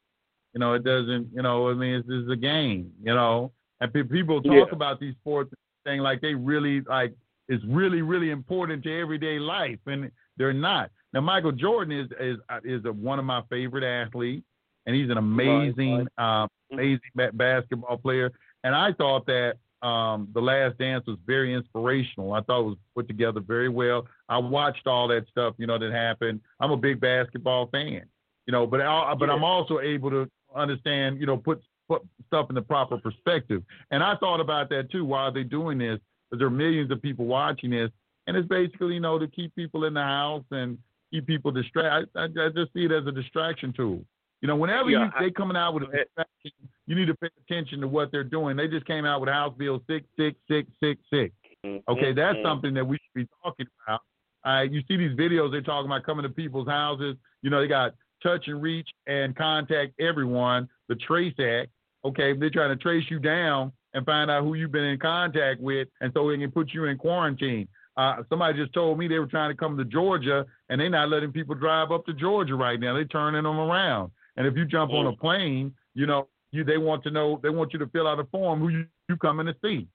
[0.53, 1.31] you know, it doesn't.
[1.35, 2.93] You know, I mean, it's, it's a game.
[3.03, 4.73] You know, and people talk yeah.
[4.75, 5.53] about these sports
[5.85, 7.15] thing like they really like
[7.49, 10.91] it's really really important to everyday life, and they're not.
[11.13, 14.47] Now Michael Jordan is is is a, one of my favorite athletes,
[14.87, 17.01] and he's an amazing um, amazing
[17.35, 18.31] basketball player.
[18.65, 19.55] And I thought that
[19.87, 22.33] um, the Last Dance was very inspirational.
[22.33, 24.07] I thought it was put together very well.
[24.29, 26.41] I watched all that stuff, you know, that happened.
[26.61, 28.03] I'm a big basketball fan,
[28.47, 32.47] you know, but I, but I'm also able to understand, you know, put put stuff
[32.49, 33.63] in the proper perspective.
[33.91, 35.05] And I thought about that too.
[35.05, 36.01] Why are they doing this?
[36.31, 37.91] Because there are millions of people watching this,
[38.27, 40.79] and it's basically you know to keep people in the house and
[41.13, 42.09] keep people distracted.
[42.17, 44.05] I, I, just see it as a distraction tool.
[44.43, 47.15] You know, whenever yeah, you, I, they coming out with a distraction, you need to
[47.15, 48.57] pay attention to what they're doing.
[48.57, 51.35] They just came out with House Bill six six six six six.
[51.65, 51.91] Mm-hmm.
[51.91, 54.01] Okay, that's something that we should be talking about.
[54.45, 57.17] Uh, you see these videos they're talking about coming to people's houses.
[57.43, 60.69] You know, they got touch and reach and contact everyone.
[60.89, 61.71] The Trace Act.
[62.05, 65.61] Okay, they're trying to trace you down and find out who you've been in contact
[65.61, 67.67] with, and so they can put you in quarantine.
[67.97, 71.09] Uh, somebody just told me they were trying to come to Georgia, and they're not
[71.09, 72.93] letting people drive up to Georgia right now.
[72.93, 74.13] They're turning them around.
[74.37, 75.19] And if you jump on a Mm.
[75.19, 78.25] plane, you know, you they want to know, they want you to fill out a
[78.25, 79.89] form who you, you coming to see.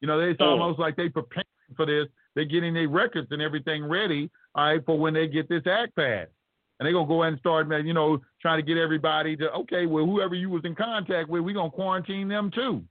[0.00, 0.46] You know, it's Mm.
[0.46, 2.06] almost like they preparing for this.
[2.36, 5.96] They're getting their records and everything ready, all right, for when they get this act
[5.96, 6.30] passed.
[6.78, 9.52] And they're gonna go ahead and start, man, you know, trying to get everybody to
[9.52, 12.84] okay, well, whoever you was in contact with, we're gonna quarantine them too.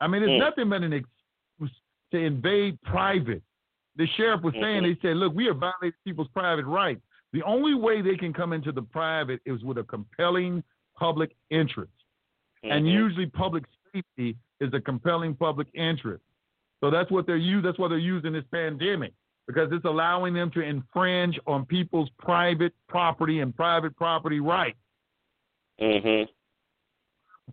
[0.00, 0.38] I mean, it's Mm.
[0.38, 1.80] nothing but an excuse
[2.12, 3.42] to invade private.
[3.96, 4.94] The sheriff was saying, Mhm.
[4.94, 7.00] they said, look, we are violating people's private rights.
[7.32, 10.62] The only way they can come into the private is with a compelling
[10.94, 11.92] public interest.
[12.62, 12.92] And Mhm.
[12.92, 16.24] usually public safety is a compelling public interest.
[16.80, 17.62] So that's what they're using.
[17.62, 19.14] That's why they're using this pandemic
[19.46, 24.78] because it's allowing them to infringe on people's private property and private property rights.
[25.80, 26.28] Mhm.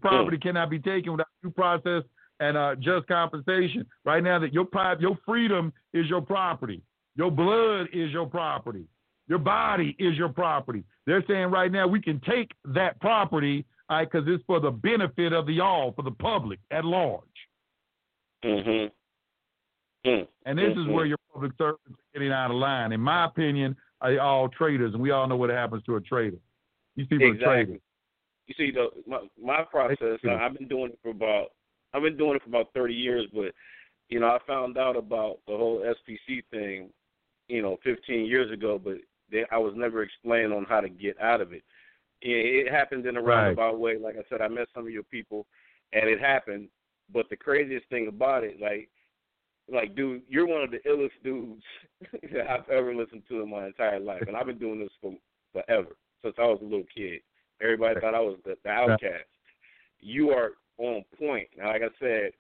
[0.01, 2.03] Property cannot be taken without due process
[2.39, 3.85] and uh, just compensation.
[4.05, 6.81] Right now, that your private, your freedom is your property.
[7.15, 8.85] Your blood is your property.
[9.27, 10.83] Your body is your property.
[11.05, 15.45] They're saying right now we can take that property because it's for the benefit of
[15.45, 17.23] the all, for the public at large.
[18.43, 18.91] Mhm.
[20.05, 20.27] Mm.
[20.45, 20.93] And this is Mhm.
[20.93, 22.91] where your public servants are getting out of line.
[22.91, 26.39] In my opinion, are all traitors, and we all know what happens to a traitor.
[26.95, 27.65] These people are Exactly.
[27.65, 27.81] traitors.
[28.47, 31.53] You see, the my, my process, I've been doing it for about.
[31.93, 33.53] I've been doing it for about thirty years, but
[34.09, 36.89] you know, I found out about the whole SPC thing,
[37.47, 38.79] you know, fifteen years ago.
[38.83, 38.97] But
[39.31, 41.63] they, I was never explained on how to get out of it.
[42.21, 43.35] It, it happened in a Right.
[43.43, 43.97] roundabout way.
[43.97, 45.45] Like I said, I met some of your people,
[45.91, 46.69] and it happened.
[47.11, 48.89] But the craziest thing about it, like,
[49.71, 51.63] like, dude, you're one of the illest dudes
[52.33, 55.13] that I've ever listened to in my entire life, and I've been doing this for
[55.51, 57.21] forever since I was a little kid.
[57.61, 59.25] Everybody thought I was the, the outcast.
[59.99, 61.47] You are on point.
[61.57, 62.31] Now, like I said,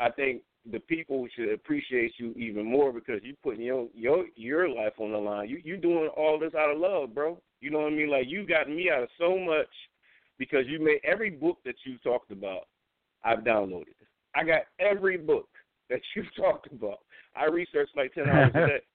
[0.00, 4.68] I think the people should appreciate you even more because you putting your your your
[4.68, 5.48] life on the line.
[5.48, 7.38] You you doing all this out of love, bro.
[7.60, 8.10] You know what I mean?
[8.10, 9.68] Like you got me out of so much
[10.38, 12.68] because you made every book that you talked about.
[13.24, 13.94] I've downloaded.
[14.34, 15.48] I got every book
[15.90, 16.98] that you talked about.
[17.36, 18.80] I researched like ten hours a day.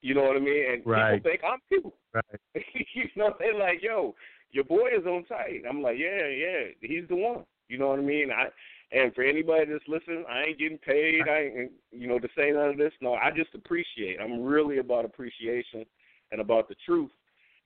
[0.00, 0.64] You know what I mean?
[0.72, 1.14] And Right.
[1.16, 1.92] people think I'm people.
[2.14, 2.40] Right.
[2.94, 4.14] you know, they're like, yo,
[4.52, 5.62] your boy is on site.
[5.68, 7.44] I'm like, yeah, yeah, he's the one.
[7.68, 8.30] You know what I mean?
[8.30, 8.48] I
[8.90, 11.28] and for anybody that's listening, I ain't getting paid.
[11.28, 12.92] I ain't, you know, to say none of this.
[13.02, 14.18] No, I just appreciate.
[14.18, 15.84] I'm really about appreciation
[16.32, 17.10] and about the truth.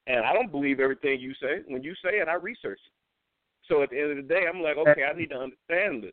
[0.09, 1.61] And I don't believe everything you say.
[1.69, 2.93] When you say it, I research it.
[3.69, 6.13] So at the end of the day, I'm like, okay, I need to understand this.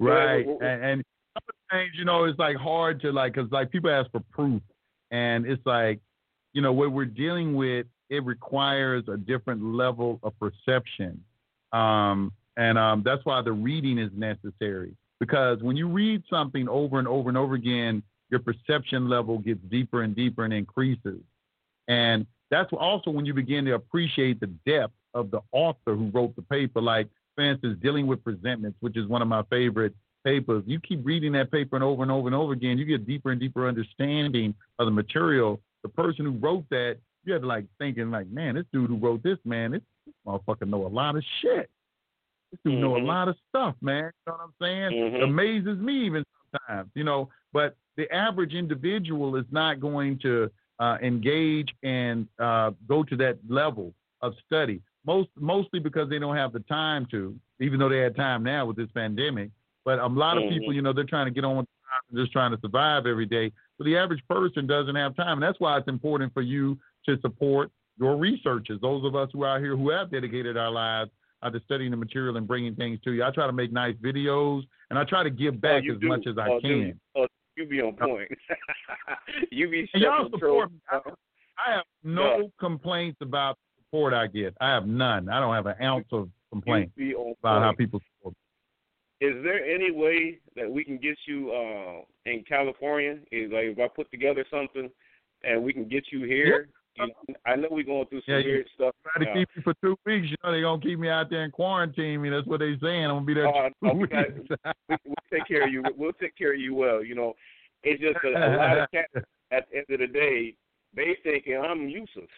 [0.00, 0.46] Right.
[0.46, 1.04] And, and
[1.34, 4.10] some of the things, you know, it's like hard to like, cause like people ask
[4.10, 4.62] for proof,
[5.10, 6.00] and it's like,
[6.54, 11.22] you know, what we're dealing with, it requires a different level of perception,
[11.72, 14.96] um, and um, that's why the reading is necessary.
[15.20, 19.60] Because when you read something over and over and over again, your perception level gets
[19.68, 21.20] deeper and deeper and increases.
[21.88, 26.36] And that's also when you begin to appreciate the depth of the author who wrote
[26.36, 26.80] the paper.
[26.80, 30.62] Like, for instance, dealing with presentments, which is one of my favorite papers.
[30.66, 33.30] You keep reading that paper and over and over and over again, you get deeper
[33.30, 35.60] and deeper understanding of the material.
[35.82, 38.96] The person who wrote that, you have to like thinking like, man, this dude who
[38.96, 39.82] wrote this, man, this
[40.26, 41.70] motherfucker know a lot of shit.
[42.50, 43.06] This dude know a Mhm.
[43.06, 44.04] lot of stuff, man.
[44.04, 44.92] You know what I'm saying?
[44.92, 45.14] Mhm.
[45.16, 47.28] It amazes me even sometimes, you know.
[47.52, 53.36] But the average individual is not going to uh, engage and uh, go to that
[53.48, 53.92] level
[54.22, 54.80] of study.
[55.04, 58.64] Most mostly because they don't have the time to, even though they had time now
[58.66, 59.50] with this pandemic.
[59.84, 60.48] But a lot of Mhm.
[60.50, 61.66] people, you know, they're trying to get on with
[62.14, 63.50] just trying to survive every day.
[63.76, 67.18] So the average person doesn't have time, and that's why it's important for you to
[67.20, 68.80] support your researchers.
[68.80, 71.10] Those of us who are out here who have dedicated our lives
[71.42, 73.24] uh, to studying the material and bringing things to you.
[73.24, 76.08] I try to make nice videos, and I try to give back oh, as do.
[76.08, 76.70] much as I oh, can.
[76.70, 76.94] you?
[77.16, 78.30] Oh, you be on point.
[79.50, 80.78] you be And y'all support me.
[80.90, 84.54] I, I have no complaints about the support I get.
[84.60, 85.28] I have none.
[85.28, 89.28] I don't have an ounce of complaint You be on about how people support me.
[89.28, 93.18] Is there any way that we can get you uh, in California?
[93.32, 94.88] Is like if I put together something
[95.42, 96.68] and we can get you here
[97.00, 98.94] You know, I know we're going through some Yeah, weird stuff.
[99.02, 99.34] Try to now.
[99.36, 100.28] keep me for two weeks.
[100.30, 102.30] You know they're gonna keep me out there in quarantine me.
[102.30, 103.04] That's what they're saying.
[103.04, 104.12] I'm gonna be there oh, two no, we weeks.
[104.12, 105.84] got- we, we'll take care of you.
[105.96, 107.04] We'll take care of you well.
[107.04, 107.34] You know,
[107.82, 109.12] it's just a, a lot of cats
[109.50, 110.54] at the end of the day,
[110.94, 112.28] they thinking I'm useless.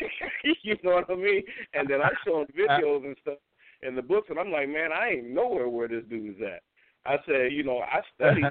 [0.62, 1.42] you know what I mean?
[1.74, 3.38] And then I show them videos and stuff
[3.82, 6.62] in the books, and I'm like, man, I ain't nowhere where this dude is at.
[7.04, 8.42] I said, you know, I study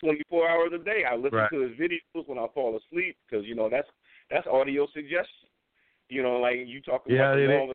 [0.00, 1.04] 24 hours a day.
[1.10, 1.50] I listen Right.
[1.50, 3.88] to his videos when I fall asleep because you know that's
[4.34, 5.48] that's audio suggestion.
[6.10, 7.74] You know, like you talking Yeah, about it all the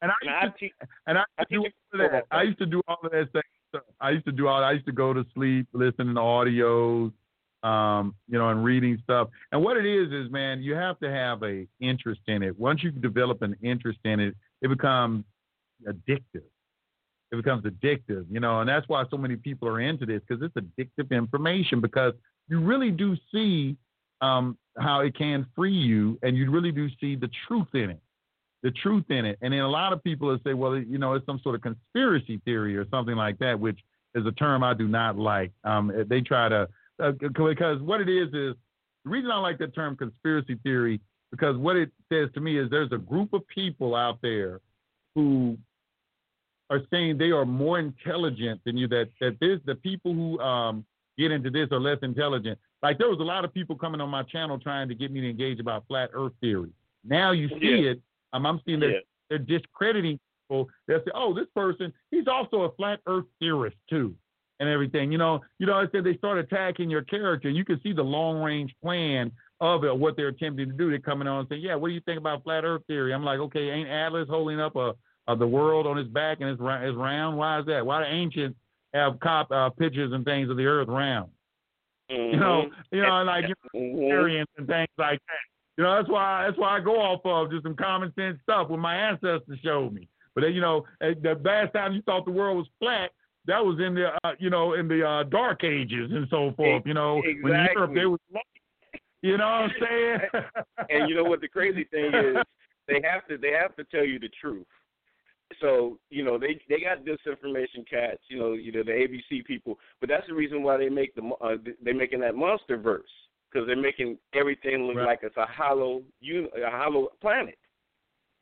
[0.00, 0.72] and I and used I to, teach.
[1.08, 2.24] and I I used to do all of that.
[2.30, 3.28] I used to do all of that
[3.68, 3.82] stuff.
[4.00, 4.62] I used to do all.
[4.62, 7.12] I used to go to sleep, listening to audios,
[7.64, 9.28] um, you know, and reading stuff.
[9.50, 12.56] And what it is is, man, you have to have a interest in it.
[12.58, 15.24] Once you develop an interest in it, it becomes
[15.86, 16.46] addictive.
[17.30, 20.42] It becomes addictive, you know, and that's why so many people are into this because
[20.42, 22.14] it's addictive information because
[22.48, 23.76] you really do see
[24.20, 28.00] um, how it can free you, and you really do see the truth in it
[28.62, 29.38] the truth in it.
[29.40, 31.62] And then a lot of people will say, well, you know, it's some sort of
[31.62, 33.78] conspiracy theory or something like that, which
[34.14, 35.52] is a term I do not like.
[35.64, 36.68] Um, they try to,
[37.00, 38.54] uh, because what it is is
[39.04, 41.00] the reason I like that term conspiracy theory,
[41.30, 44.60] because what it says to me is there's a group of people out there
[45.14, 45.56] who
[46.70, 50.84] are saying they are more intelligent than you, that, that there's the people who um,
[51.16, 52.58] get into this are less intelligent.
[52.82, 55.20] Like there was a lot of people coming on my channel trying to get me
[55.20, 56.70] to engage about flat earth theory.
[57.04, 57.90] Now you see Yeah.
[57.90, 58.98] it um, I'm seeing that Yeah.
[59.30, 60.68] they're discrediting people.
[60.86, 64.14] They'll say, "Oh, this person, he's also a flat Earth theorist too,"
[64.60, 65.10] and everything.
[65.12, 65.74] You know, you know.
[65.74, 67.48] I said they start attacking your character.
[67.48, 70.90] You can see the long range plan of it, what they're attempting to do.
[70.90, 73.24] They're coming on and saying, "Yeah, what do you think about flat Earth theory?" I'm
[73.24, 74.94] like, "Okay, ain't Atlas holding up a,
[75.26, 77.38] a the world on his back and it's, it's round?
[77.38, 77.84] Why is that?
[77.84, 78.58] Why do ancients
[78.94, 81.30] have cop uh, pictures and things of the Earth round?
[82.10, 82.32] Mhm.
[82.32, 84.02] You know, you know, like you know, Mhm.
[84.02, 85.38] experience and things like that.
[85.76, 88.68] You know, that's why that's why I go off of just some common sense stuff
[88.68, 90.08] what my ancestors showed me.
[90.34, 93.10] But then, you know, eh, the last time you thought the world was flat,
[93.46, 96.84] that was in the uh, you know in the uh, dark ages and so forth.
[96.86, 97.94] You know, when Europe Exactly.
[97.94, 98.20] they was.
[99.20, 100.44] You know what I'm saying?
[100.90, 102.36] and you know what the crazy thing is
[102.86, 104.66] they have to they have to tell you the truth
[105.60, 109.78] so you know they they got disinformation cats you know you know the abc people
[110.00, 113.08] but that's the reason why they make the uh, they're making that monster verse
[113.50, 115.06] because they're making everything look Right.
[115.06, 117.58] like it's a hollow uni- a hollow planet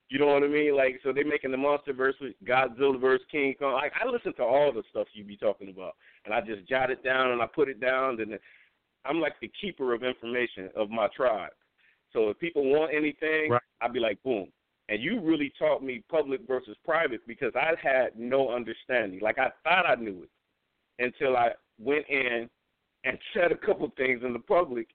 [0.08, 0.76] you know what I mean?
[0.76, 3.72] Like, so they're making the monster verse with Godzilla verse King Kong.
[3.72, 6.92] Like, I listen to all the stuff you be talking about, and I just jot
[6.92, 8.20] it down and I put it down.
[8.20, 8.38] And
[9.04, 11.50] I'm like the keeper of information of my tribe.
[12.12, 13.62] So if people want anything, Right.
[13.80, 14.46] I'd be like, boom.
[14.88, 19.20] And you really taught me public versus private because I had no understanding.
[19.20, 20.30] Like I thought I knew it
[21.04, 22.48] until I went in
[23.04, 24.88] and said a couple things in the public.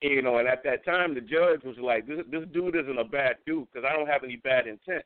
[0.00, 3.04] You know, and at that time the judge was like, "This this dude isn't a
[3.04, 5.04] bad dude because I don't have any bad intent,"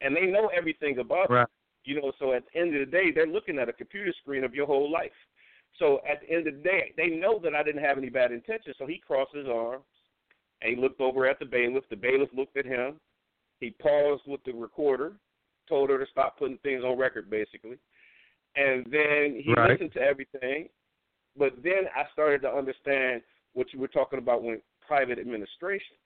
[0.00, 1.48] and they know everything about Right.
[1.84, 1.96] you.
[1.96, 4.44] You know, so at the end of the day, they're looking at a computer screen
[4.44, 5.16] of your whole life.
[5.78, 8.32] So at the end of the day, they know that I didn't have any bad
[8.32, 8.76] intentions.
[8.78, 9.84] So he crossed his arms
[10.60, 11.88] and he looked over at the bailiff.
[11.88, 13.00] The bailiff looked at him.
[13.60, 15.12] He paused with the recorder,
[15.68, 17.78] told her to stop putting things on record, basically.
[18.56, 19.72] And then he Right.
[19.72, 20.68] listened to everything.
[21.36, 25.96] But then I started to understand what you were talking about when private administration.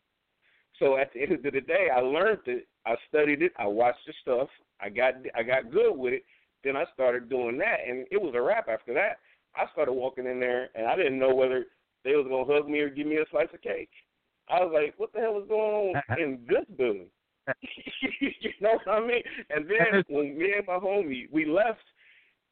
[0.79, 2.67] So at the end of the day, I learned it.
[2.85, 3.53] I studied it.
[3.57, 4.49] I watched the stuff.
[4.81, 6.25] I got I got good with it.
[6.63, 9.21] Then I started doing that, and it was a wrap after that.
[9.55, 11.67] I started walking in there, and I didn't know whether
[12.05, 13.91] they was gonna hug me or give me a slice of cake.
[14.49, 17.11] I was like, "What the hell is going on in this building?"
[17.61, 19.23] you know what I mean?
[19.51, 21.85] And then when me and my homie we left,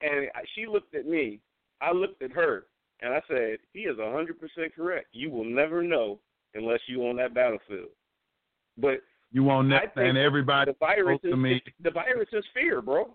[0.00, 1.40] and she looked at me,
[1.80, 2.66] I looked at her,
[3.00, 5.08] and I said, "He is a hundred percent correct.
[5.12, 6.18] You will never know
[6.54, 7.90] unless you on that battlefield."
[8.78, 9.00] But
[9.30, 11.56] You won't I know, and everybody the virus to me.
[11.56, 13.14] is the virus is fear, bro.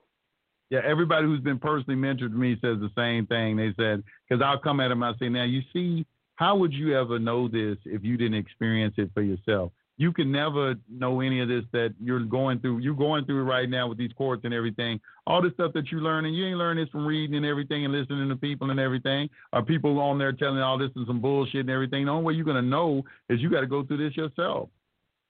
[0.70, 3.56] Yeah, everybody who's been personally mentored to me says the same thing.
[3.56, 6.98] They said, because I'll come at them, I say, now you see, how would you
[7.00, 9.72] ever know this if you didn't experience it for yourself?
[10.00, 12.80] You can never know any of this that you're going through.
[12.80, 15.00] You're going through it right now with these courts and everything.
[15.26, 17.84] All the stuff that you learn, and you ain't learning this from reading and everything
[17.84, 19.28] and listening to people and everything.
[19.54, 22.06] Are people on there telling all this is some bullshit and everything.
[22.06, 24.70] The only way you're going to know is you got to go through this yourself.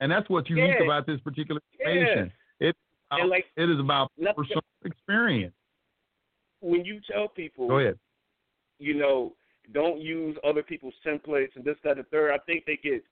[0.00, 0.84] And that's what's unique Yeah.
[0.84, 2.30] about this particular information.
[2.60, 2.76] It,
[3.10, 5.54] And like it is about personal experience.
[6.60, 7.98] when you tell people, Go ahead.
[8.78, 9.34] you know,
[9.72, 12.32] don't use other people's templates and this, that, and third.
[12.32, 13.02] I think they get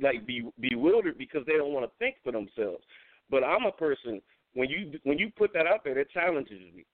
[0.00, 2.84] like be bewildered because they don't want to think for themselves.
[3.30, 4.20] But I'm a person
[4.54, 6.84] when you when you put that out there, that challenges me.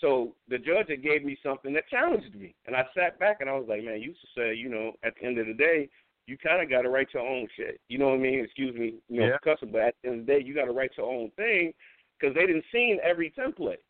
[0.00, 3.48] So the judge had gave me something that challenged me, and I sat back and
[3.48, 5.54] I was like, man, you used to say, you know, at the end of the
[5.54, 5.88] day,
[6.26, 7.80] you kind of got to write your own shit.
[7.88, 8.40] You know what I mean?
[8.40, 9.38] Excuse me, you know, Yeah.
[9.44, 11.72] cussing, but at the end of the day, you got to write your own thing
[12.18, 13.82] because they didn't seen every template.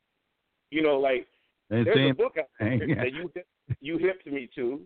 [0.70, 1.26] You know, like
[1.70, 3.30] And there's a book out there that you
[3.80, 4.80] you hipped me to,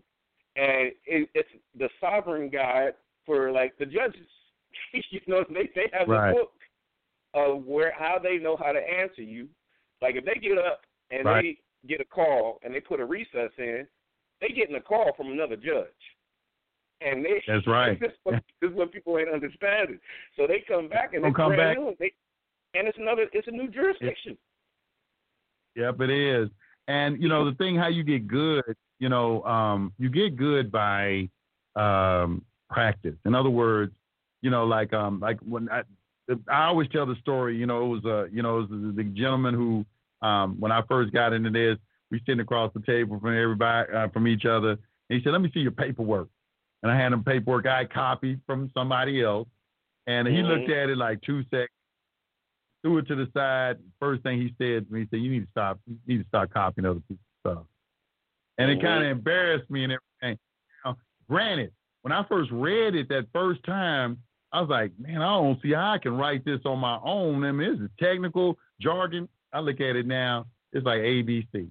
[0.57, 2.95] and it, it's the Sovereign Guide
[3.29, 4.27] for like the judges.
[5.11, 6.31] you know, they they have Right.
[6.31, 6.53] a book
[7.35, 9.49] of where how they know how to answer you.
[10.01, 11.59] Like if they get up and Right.
[11.85, 13.87] they get a call and they put a recess in,
[14.41, 15.87] they getting a call from another judge.
[17.03, 18.01] And they That's right.
[18.01, 20.01] this, is what, this is what people ain't understanding.
[20.37, 21.77] So they come back and they come back.
[21.77, 21.95] new.
[22.01, 22.13] They,
[22.75, 24.39] and it's another it's a new jurisdiction.
[25.77, 26.49] Yep, it is.
[26.89, 28.65] And you know the thing, how you get good,
[28.99, 31.29] you know, um, you get good by
[31.77, 33.17] um, practice.
[33.25, 33.93] In other words,
[34.43, 35.83] you know, like um, like when I,
[36.49, 37.57] I always tell the story.
[37.57, 39.85] You know, it was uh, you know, it was the, gentleman who,
[40.27, 41.79] um, when I first got into this,
[42.11, 44.71] we sitting across the table from everybody uh, from each other.
[44.71, 46.29] And he said, "Let me see your paperwork."
[46.83, 49.49] And I had him paperwork I copied from somebody else,
[50.07, 51.71] and he looked at it like two seconds
[52.83, 53.79] threw it to the side.
[54.01, 55.81] First thing he said to me, he said, "You need to stop.
[55.87, 57.67] You need to stop copying other people's stuff."
[58.59, 58.83] And it Mhm.
[58.83, 60.39] kind of embarrassed me and everything.
[60.85, 60.97] Now,
[61.29, 61.73] granted,
[62.09, 64.17] when I first read it that first time,
[64.51, 67.45] I was like, "Man, I don't see how I can write this on my own."
[67.45, 69.29] I mean, this is technical jargon.
[69.53, 71.69] I look at it now; it's like ABC.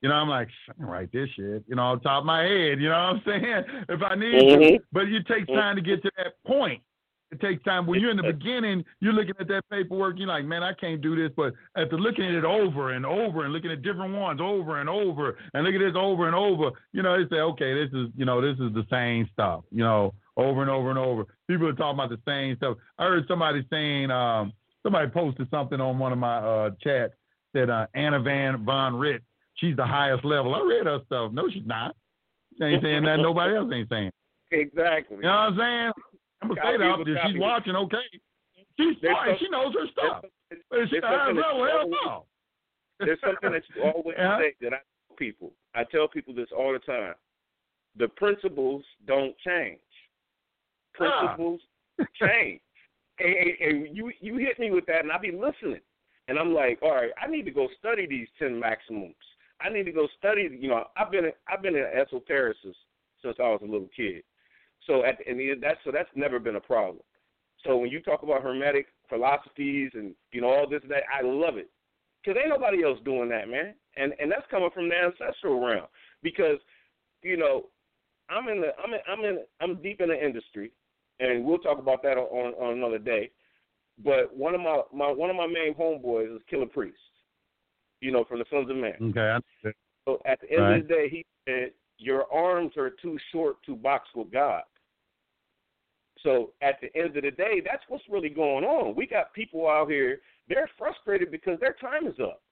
[0.00, 2.44] You know, I'm like, I can write this shit, you know, on top of my
[2.44, 2.80] head.
[2.80, 3.64] You know what I'm saying?
[3.88, 4.56] If I need to.
[4.56, 4.78] Mhm.
[4.92, 6.80] But it takes time to get to that point.
[7.32, 7.86] It takes time.
[7.86, 10.18] When you're in the beginning, you're looking at that paperwork.
[10.18, 11.30] You're like, man, I can't do this.
[11.36, 14.88] But after looking at it over and over and looking at different ones over and
[14.88, 18.08] over and look at this over and over, you know, they say, okay, this is,
[18.16, 21.24] you know, this is the same stuff, you know, over and over and over.
[21.48, 22.76] People are talking about the same stuff.
[22.98, 24.52] I heard somebody saying, um,
[24.82, 27.14] somebody posted something on one of my uh, chats
[27.54, 29.22] that uh, Anna Van Von Reitz,
[29.54, 30.54] she's the highest level.
[30.54, 31.32] I read her stuff.
[31.32, 31.94] No, she's not.
[32.58, 33.16] She ain't saying that.
[33.20, 34.10] Nobody else ain't saying.
[34.50, 35.18] Exactly.
[35.18, 35.92] You know what I'm saying?
[36.42, 37.32] I'm gonna say that was if copy.
[37.32, 37.76] she's watching.
[37.76, 37.96] Okay,
[38.78, 39.28] she's There's smart.
[39.28, 40.24] some- She knows her stuff.
[40.50, 42.26] There's, But she there's the highest something that level, you hell always- no.
[43.06, 44.38] there's something that you always Yeah.
[44.40, 44.78] say that I
[45.08, 45.52] tell people.
[45.74, 47.14] I tell people this all the time.
[47.96, 49.80] The principles don't change.
[51.00, 51.20] Ah.
[51.36, 51.60] Principles
[52.20, 52.60] change.
[53.18, 53.50] And, and,
[53.86, 55.80] and you you hit me with that, and I be listening,
[56.28, 59.14] and I'm like, all right, I need to go study these ten maximums.
[59.60, 60.48] I need to go study.
[60.58, 62.76] You know, I've been I've been an esotericist
[63.22, 64.22] since I was a little kid.
[64.90, 67.02] So at and that's so that's never been a problem.
[67.64, 71.22] So when you talk about hermetic philosophies and you know all this and that, I
[71.24, 71.70] love it
[72.22, 73.74] because ain't nobody else doing that, man.
[73.96, 75.86] And and that's coming from the ancestral realm
[76.24, 76.58] because
[77.22, 77.66] you know
[78.28, 80.72] I'm in the I'm in I'm in I'm deep in the industry,
[81.20, 83.30] and we'll talk about that on on another day.
[84.04, 86.98] But one of my my one of my main homeboys is Killah Priest,
[88.00, 88.94] you know, from the Sunz of Man.
[89.00, 89.38] Okay,
[90.08, 90.80] So at the end Right.
[90.80, 94.62] of the day, he said, Your arms are too short to box with God.
[96.22, 98.94] So at the end of the day, that's what's really going on.
[98.94, 102.42] We got people out here, they're frustrated because their time is up.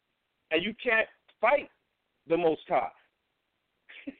[0.50, 1.08] And you can't
[1.40, 1.68] fight
[2.28, 2.88] the most high.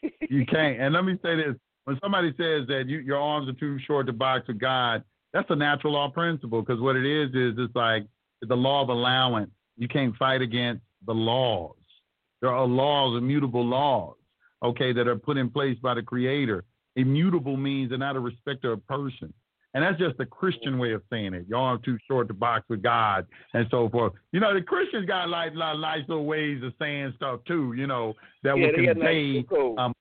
[0.29, 0.81] you can't.
[0.81, 4.07] And let me say this: when somebody says that you, your arms are too short
[4.07, 6.61] to box with God, that's a natural law principle.
[6.61, 8.07] Because what it is is it's like
[8.43, 9.51] the law of allowance.
[9.77, 11.77] You can't fight against the laws.
[12.41, 14.17] There are laws, immutable laws,
[14.63, 16.65] okay, that are put in place by the Creator.
[16.99, 19.33] Immutable means they're not a respecter of person.
[19.75, 21.47] And that's just the Christian way of saying it.
[21.49, 24.15] Your arms too short to box with God and so forth.
[24.33, 27.87] You know, the Christians got like, like nice little ways of saying stuff too, you
[27.87, 29.93] know, that yeah, would convey nice um,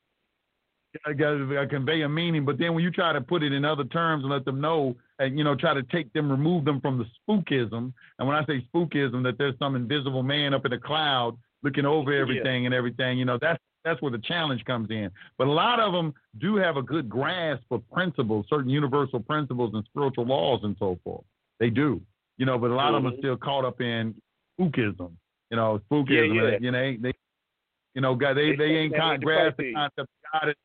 [1.05, 3.83] uh, uh, convey a meaning, but then when you try to put it in other
[3.83, 6.97] terms and let them know, and you know, try to take them, remove them from
[6.97, 7.93] the spookism.
[8.17, 11.85] And when I say spookism, that there's some invisible man up in the cloud looking
[11.85, 12.21] over Yeah.
[12.21, 13.17] everything and everything.
[13.17, 15.09] You know, that's that's where the challenge comes in.
[15.37, 19.71] But a lot of them do have a good grasp of principles, certain universal principles
[19.73, 21.23] and spiritual laws and so forth.
[21.59, 22.01] They do,
[22.37, 23.19] you know, but a lot of them are Mhm.
[23.19, 24.19] still caught up in
[24.59, 25.11] spookism.
[25.49, 26.35] You know, spookism.
[26.35, 26.57] Yeah, yeah.
[26.59, 27.13] You know, they, they
[27.95, 30.09] you know, God, they, They they ain't con- that grasp the concept.
[30.33, 30.55] God is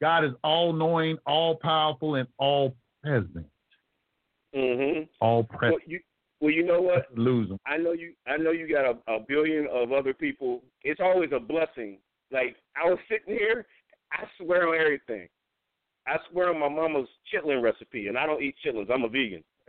[0.00, 3.46] God is all knowing, all powerful, and all present.
[4.54, 5.08] Mhm.
[5.20, 5.82] All Well, present.
[5.86, 6.00] you
[6.40, 7.06] well, you know what?
[7.18, 7.58] Lose them.
[7.66, 8.14] I know you.
[8.26, 10.62] I know you got a, a billion of other people.
[10.84, 11.98] It's always a blessing.
[12.30, 13.66] Like I was sitting here,
[14.12, 15.28] I swear on everything.
[16.06, 18.90] I swear on my mama's chitlin recipe, and I don't eat chitlins.
[18.90, 19.44] I'm a vegan.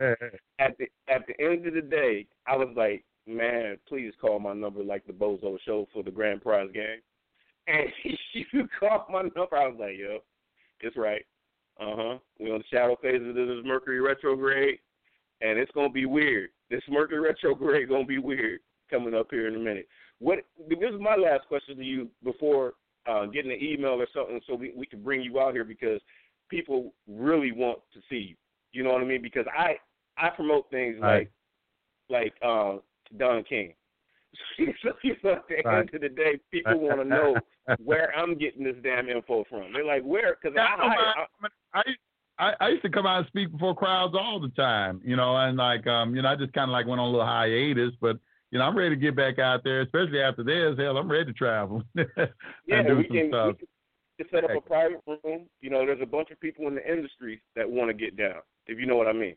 [0.58, 4.54] At the at the end of the day, I was like, man, please call my
[4.54, 7.00] number like the Bozo Show for the grand prize game.
[7.66, 7.88] And
[8.52, 9.56] you called my number.
[9.56, 10.20] I was like, yo,
[10.80, 11.24] it's right.
[11.78, 12.18] Uh huh.
[12.38, 14.78] We're on the shadow phase of this Mercury retrograde,
[15.42, 16.48] and it's gonna be weird.
[16.70, 19.86] This Mercury retrograde gonna be weird coming up here in a minute.
[20.20, 20.38] What?
[20.68, 22.74] This is my last question to you before
[23.06, 26.00] uh, getting an email or something, so we we can bring you out here because
[26.48, 28.36] people really want to see you.
[28.72, 29.22] You know what I mean?
[29.22, 29.76] Because I
[30.16, 31.30] I promote things Right.
[32.08, 32.82] like like um
[33.18, 33.74] Don King.
[34.82, 35.78] so you know, at the Right.
[35.80, 37.40] end of the day, people want to know
[37.82, 39.72] where I'm getting this damn info from.
[39.72, 40.36] They're like, where?
[40.40, 41.26] Because Yeah, I, I,
[41.74, 41.82] I, I,
[42.38, 45.36] I I used to come out and speak before crowds all the time, you know,
[45.36, 47.92] and like um, you know, I just kind of like went on a little hiatus,
[48.00, 48.18] but
[48.50, 50.78] you know, I'm ready to get back out there, especially after this.
[50.78, 52.04] Hell, I'm ready to travel yeah,
[52.68, 53.56] and do we can, stuff.
[53.60, 55.46] we can set up a private room.
[55.60, 58.40] You know, there's a bunch of people in the industry that want to get down,
[58.66, 59.36] if you know what I mean.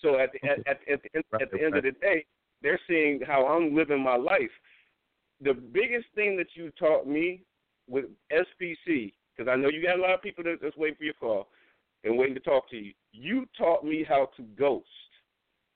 [0.00, 2.24] So at the at, at, at the end, at the end of the day,
[2.62, 4.50] they're seeing how I'm living my life.
[5.42, 7.42] The biggest thing that you taught me
[7.88, 11.04] with SPC, because I know you got a lot of people that, that's waiting for
[11.04, 11.48] your call
[12.04, 12.92] and waiting to talk to you.
[13.12, 14.86] You taught me how to ghost.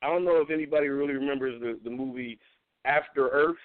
[0.03, 2.39] I don't know if anybody really remembers the the movie
[2.87, 3.57] After Earth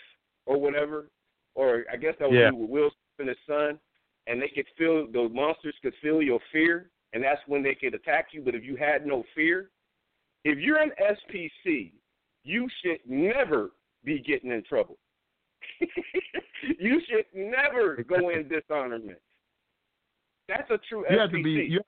[0.45, 1.09] or whatever,
[1.55, 2.51] or I guess that was Yeah.
[2.51, 3.79] with Will Smith and his son,
[4.27, 7.93] and they could feel those monsters could feel your fear, and that's when they could
[7.93, 8.41] attack you.
[8.41, 9.69] But if you had no fear,
[10.43, 11.93] if you're an SPC,
[12.43, 13.71] you should never
[14.03, 14.97] be getting in trouble.
[16.79, 19.19] you should never go in dishonorment.
[20.47, 21.19] That's a true you SPC.
[21.19, 21.81] have to be you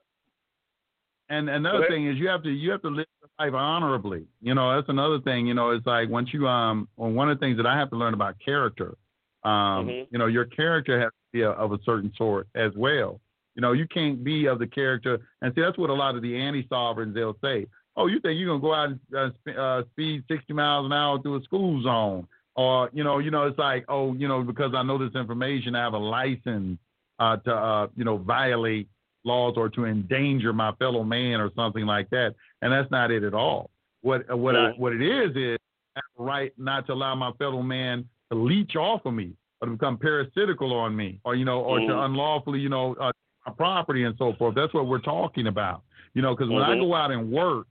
[1.28, 4.26] and another thing is you have to you have to live your life honorably.
[4.42, 7.38] You know that's another thing you know it's like once you um well, one of
[7.38, 8.96] the things that i have to learn about character
[9.44, 10.06] um Mhm.
[10.10, 13.20] you know your character has to be a, of a certain sort as well.
[13.56, 16.22] You know you can't be of the character and see that's what a lot of
[16.22, 17.66] the anti-sovereigns they'll say
[17.96, 20.86] oh you think you're going to go out and uh, sp- uh, speed 60 miles
[20.86, 22.26] an hour through a school zone?
[22.56, 25.74] Or you know you know it's like oh you know because i know this information
[25.74, 26.78] i have a license
[27.18, 28.88] uh, to uh, you know violate
[29.24, 32.34] laws or to endanger my fellow man or something like that.
[32.62, 33.70] And that's not it at all.
[34.02, 35.58] What what I, what it is is
[35.96, 39.32] I have a right not to allow my fellow man to leech off of me
[39.60, 42.04] or to become parasitical on me or you know or to Mhm.
[42.04, 43.12] unlawfully you know uh,
[43.46, 44.54] my property and so forth.
[44.54, 45.82] That's what we're talking about.
[46.14, 46.80] You know, because when I Mhm.
[46.80, 47.66] go out and work,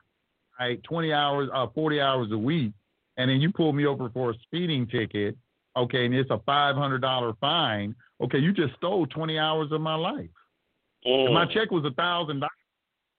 [0.59, 2.73] right, 20 hours, uh, 40 hours a week,
[3.17, 5.35] and then you pull me over for a speeding ticket,
[5.75, 7.95] okay, and it's a $500 fine.
[8.21, 10.29] Okay, you just stole 20 hours of my life.
[11.05, 11.33] Mm.
[11.33, 12.51] my check was a thousand dollars.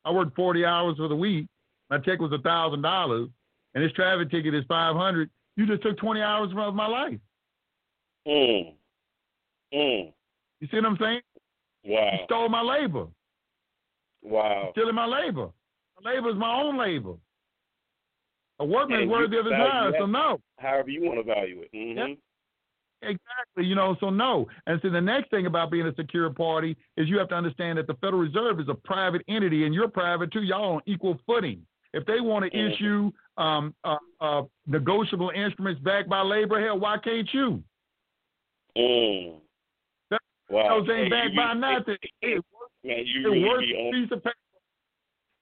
[0.05, 1.47] I worked forty hours for the week.
[1.91, 3.29] My check was a thousand dollars,
[3.75, 5.31] and this traffic ticket is five hundred.
[5.57, 7.19] You just took twenty hours of my life.
[8.27, 8.75] Mm.
[9.75, 10.13] Mm.
[10.61, 11.21] You see what I'm saying?
[11.85, 12.11] Wow.
[12.13, 13.07] You stole my labor.
[14.23, 14.71] Wow.
[14.73, 15.51] Stealing my labor.
[16.03, 17.15] My labor is my own labor.
[18.61, 20.39] A workman is And worthy of his hire, so no.
[20.59, 21.71] However you want to value it.
[21.73, 22.19] hmm Yep.
[23.07, 24.47] Exactly, you know, so no.
[24.67, 27.79] And so the next thing about being a secure party is you have to understand
[27.79, 30.43] that the Federal Reserve is a private entity and you're private too.
[30.43, 31.65] Y'all on equal footing.
[31.93, 36.99] If they want to issue um, uh, uh, negotiable instruments backed by labor, hell, why
[36.99, 37.63] can't you?
[38.77, 39.35] Mm.
[40.11, 40.81] That- Wow.
[40.81, 41.97] Those ain't Hey, backed you by nothing.
[42.23, 42.41] They're
[42.85, 44.35] Man, you they're really worthless piece of paper.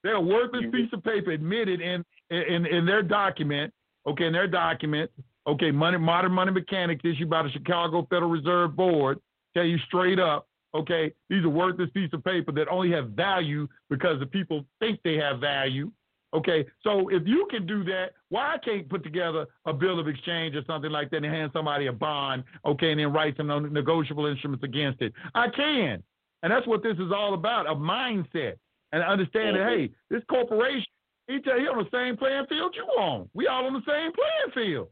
[0.04, 3.72] They're a worthless You- piece of paper admitted in, in in their document.
[4.06, 5.10] Okay, in their document.
[5.46, 9.18] Okay, money modern money mechanics issued by the Chicago Federal Reserve Board
[9.54, 10.46] tell you straight up.
[10.74, 15.00] Okay, these are worthless piece of paper that only have value because the people think
[15.04, 15.90] they have value.
[16.34, 20.08] Okay, so if you can do that, why I can't put together a bill of
[20.08, 23.48] exchange or something like that and hand somebody a bond, okay, and then write some
[23.70, 25.12] negotiable instruments against it?
[25.34, 26.02] I can.
[26.42, 28.54] And that's what this is all about a mindset
[28.92, 29.68] and understanding, Mhm.
[29.68, 30.86] hey, this corporation,
[31.28, 33.28] he, he on the same playing field you on.
[33.34, 34.88] We all on the same playing field.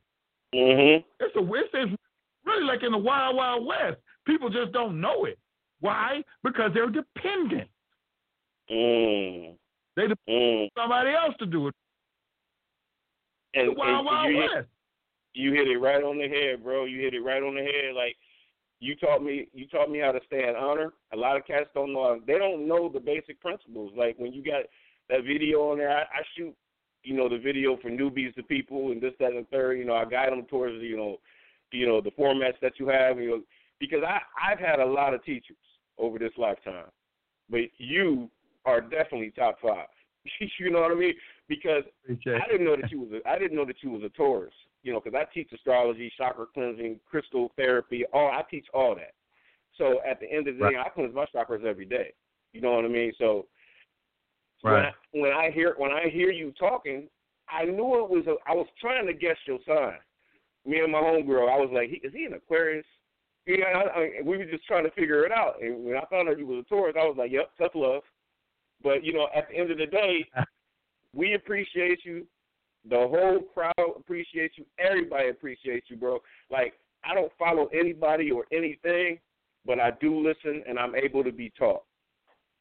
[0.55, 1.05] Mhm.
[1.21, 2.03] It's a it's, it's
[2.45, 3.99] really like in the wild wild west.
[4.27, 5.39] People just don't know it.
[5.81, 6.23] Why?
[6.43, 7.69] Because they're dependent.
[8.71, 9.57] Mm.
[9.97, 10.63] They depend Mm.
[10.65, 11.75] on somebody else to do it.
[13.55, 14.69] And, The wild and wild you, hit, west.
[15.35, 16.85] you hit it right on the head, bro.
[16.85, 17.95] You hit it right on the head.
[17.95, 18.17] Like
[18.81, 20.93] you taught me, you taught me how to stay in honor.
[21.13, 22.21] A lot of cats don't know.
[22.27, 23.93] They don't know the basic principles.
[23.97, 24.65] Like when you got
[25.09, 26.55] that video on there, I, I shoot,
[27.03, 29.79] you know, the video for newbies to people and this, that, and the third.
[29.79, 31.17] You know, I guide them towards, you know,
[31.73, 33.19] you know, the formats that you have.
[33.19, 33.41] You know,
[33.79, 35.57] because I I've had a lot of teachers
[35.99, 36.87] over this lifetime,
[37.49, 38.29] but you
[38.65, 39.87] are definitely top five.
[40.59, 41.15] you know what I mean?
[41.49, 44.11] Because I didn't know that you was a, I didn't know that you was a
[44.11, 44.53] Taurus.
[44.83, 48.05] You know, because I teach astrology, chakra cleansing, crystal therapy.
[48.15, 49.13] All I teach all that.
[49.77, 52.13] So at the end of the day, I cleanse my chakras every day.
[52.53, 53.13] You know what I mean?
[53.19, 53.47] So
[54.63, 54.93] Right.
[55.13, 57.09] when I, when I hear when I hear you talking,
[57.49, 58.25] I knew it was.
[58.27, 59.99] A, I was trying to guess your sign.
[60.67, 62.87] Me and my homegirl, I was like, he, "Is he an Aquarius?"
[63.47, 65.63] Yeah, I, I, we were just trying to figure it out.
[65.63, 68.03] And when I found out you was a Taurus, I was like, "Yep, tough love."
[68.83, 70.27] But you know, at the end of the day,
[71.15, 72.27] we appreciate you.
[72.89, 74.65] The whole crowd appreciates you.
[74.79, 76.19] Everybody appreciates you, bro.
[76.51, 79.19] Like I don't follow anybody or anything,
[79.67, 81.83] but I do listen and I'm able to be taught.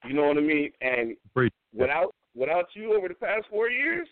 [0.05, 0.71] You know what I mean?
[0.81, 4.07] And Appreciate without without you over the past four years,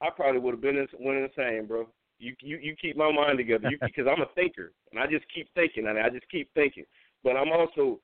[0.00, 1.86] I probably would have been in, went insane, bro.
[2.18, 5.24] You you you keep my mind together you, because I'm a thinker and I just
[5.34, 6.84] keep thinking and I just keep thinking.
[7.24, 8.00] But I'm also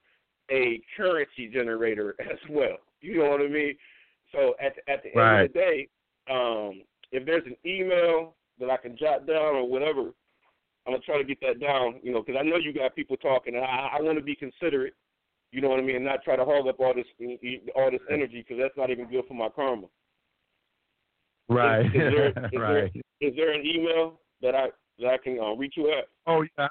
[0.50, 2.78] a currency generator as well.
[3.00, 3.76] You know what I mean?
[4.32, 5.40] So at the, at the Right.
[5.40, 5.88] end of the day,
[6.30, 10.12] um, if there's an email that I can jot down or whatever,
[10.86, 12.00] I'm gonna try to get that down.
[12.02, 14.34] You know, because I know you got people talking, and I, I want to be
[14.34, 14.94] considerate.
[15.50, 15.96] You know what I mean?
[15.96, 17.06] And not try to hog up all this
[17.74, 19.86] all this energy because that's not even good for my karma.
[21.48, 21.86] Right.
[21.86, 22.92] Is, is there, is right.
[22.92, 24.66] There, is there an email that I
[24.98, 26.08] that I can uh, reach you at?
[26.26, 26.68] Oh yeah.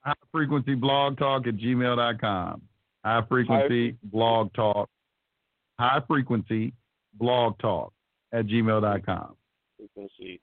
[0.00, 2.62] High frequency blog talk at gmail.com.
[3.04, 4.88] High frequency blog talk.
[5.78, 6.72] High frequency
[7.14, 7.92] blog talk
[8.32, 9.34] at gmail.com.
[9.76, 10.40] Frequency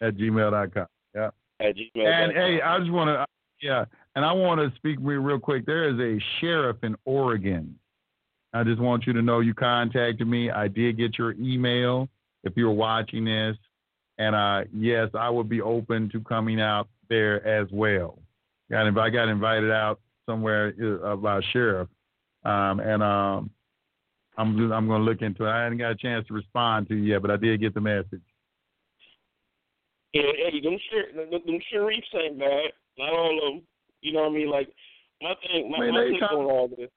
[0.00, 0.86] At gmail.com.
[1.14, 1.30] Yeah.
[1.60, 2.06] at gmail.
[2.06, 3.26] And hey, I just want to,
[3.60, 3.84] yeah,
[4.14, 5.66] and I want to speak real, quick.
[5.66, 7.78] There is a sheriff in Oregon.
[8.52, 10.50] I just want you to know you contacted me.
[10.50, 12.08] I did get your email
[12.44, 13.56] if you're watching this.
[14.18, 18.18] And uh, yes, I would be open to coming out there as well.
[18.70, 21.88] Got I got invited out somewhere uh, by a sheriff,
[22.44, 23.50] um, and um,
[24.38, 25.50] I'm I'm going to look into it.
[25.50, 27.80] I hadn't got a chance to respond to you yet, but I did get the
[27.80, 28.22] message.
[30.12, 32.72] Yeah, hey, them sher- them sheriffs ain't bad.
[32.98, 33.62] Not all of them.
[34.02, 34.50] You know what I mean?
[34.50, 34.68] Like
[35.22, 36.90] my thing, my, Man, my they thing come- on all this.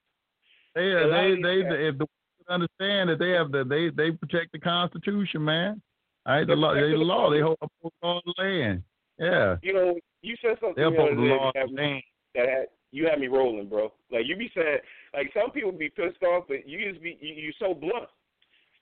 [0.74, 2.06] They A lot they they, if the
[2.50, 5.82] understand that they have the they they protect the Constitution, man.
[6.26, 8.84] All right, the law, they the law, they hold uphold the law of the land.
[9.18, 12.04] Yeah, You know, you said something they the other day that me-
[12.34, 13.94] that had you had me rolling, bro.
[14.12, 14.80] Like you be saying,
[15.14, 18.10] like some people be pissed off, but you just be you, you so blunt.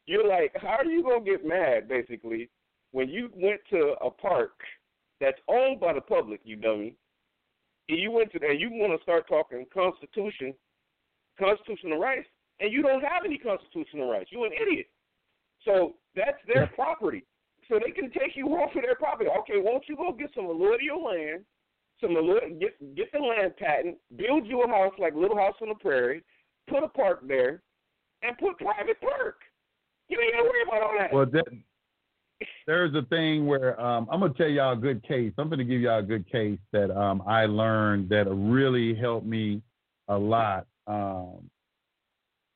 [0.06, 2.50] You're like, how are you gonna get mad, basically,
[2.92, 4.52] when you went to a park
[5.22, 6.96] that's owned by the public, you dummy,
[7.88, 10.54] you went to and you want to start talking Constitution,
[11.40, 12.28] constitutional rights,
[12.60, 14.30] and you don't have any constitutional rights.
[14.32, 14.88] You're an idiot.
[15.66, 17.26] So that's their property.
[17.70, 19.30] So they can take you off of their property.
[19.42, 21.44] Okay, won't you go get some alluvial land,
[22.02, 25.70] some allu- get get the land patent, build you a house like Little House on
[25.70, 26.24] the Prairie,
[26.68, 27.62] put a park there,
[28.22, 29.42] and put private park.
[30.10, 31.14] You ain't gotta worry about all that.
[31.14, 31.46] Well, that,
[32.68, 35.34] there's a thing where um, I'm gonna tell y'all a good case.
[35.38, 39.62] I'm gonna give y'all a good case that um, I learned that really helped me
[40.08, 40.66] a lot.
[40.88, 41.50] Um,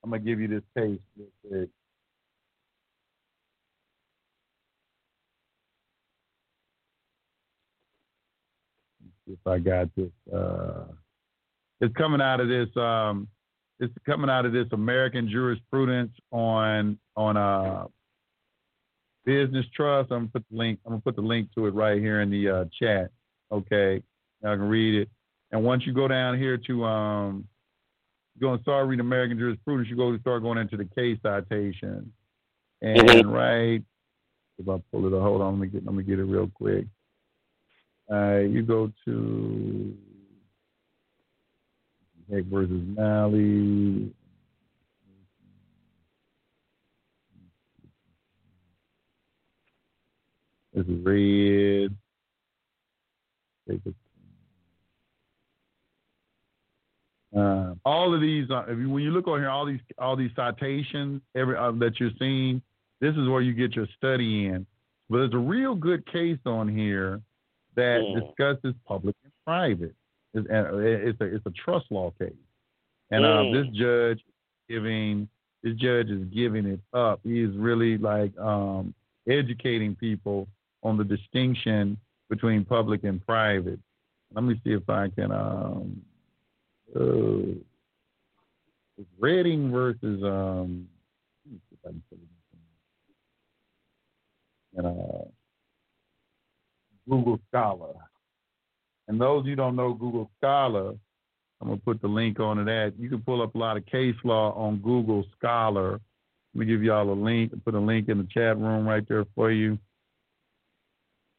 [0.03, 0.99] I'm gonna give you this case.
[9.29, 10.85] If I got this, uh,
[11.81, 12.69] it's coming out of this.
[12.77, 13.27] Um,
[13.79, 17.85] it's coming out of this American jurisprudence on on uh,
[19.28, 20.09] business trust.
[20.09, 20.80] I'm gonna put the link.
[20.86, 23.11] I'm gonna put the link to it right here in the uh, chat.
[23.51, 24.01] Okay,
[24.43, 25.09] I can read it.
[25.51, 27.47] And once you go down here to um,
[28.39, 32.11] you're gonna start reading American jurisprudence, you go to start going into the case citation.
[32.82, 33.32] And Mhm.
[33.32, 33.84] right,
[34.59, 36.47] if I pull it, up, hold on, let me get let me get it real
[36.47, 36.86] quick.
[38.09, 39.97] Uh, you go to
[42.32, 44.13] Heck versus Malley.
[50.78, 51.97] Is red.
[57.36, 60.15] Uh, all of these, uh, if you, when you look on here, all these all
[60.15, 62.61] these citations, every uh, that you're seeing,
[63.01, 64.65] this is where you get your study in.
[65.09, 67.21] But there's a real good case on here
[67.75, 68.21] that Mm.
[68.28, 69.95] discusses public and private.
[70.36, 72.34] It's, it's a it's a trust law case,
[73.11, 73.51] and um, Mm.
[73.65, 74.21] this judge
[74.69, 75.28] giving
[75.63, 77.19] this judge is giving it up.
[77.23, 78.93] He is really like um,
[79.28, 80.47] educating people
[80.84, 81.97] on the distinction
[82.30, 83.80] between public and private.
[84.34, 85.32] Let me see if I can.
[85.32, 86.01] Um,
[86.95, 87.55] uh,
[88.97, 90.88] it's Redding versus um.
[94.75, 95.25] And uh,
[97.09, 97.93] Google Scholar.
[99.07, 100.93] And those you don't know Google Scholar,
[101.61, 102.93] I'm gonna put the link on to that.
[102.99, 105.99] You can pull up a lot of case law on Google Scholar.
[106.53, 107.53] Let me give y'all a link.
[107.63, 109.80] Put a link in the chat room right there for you.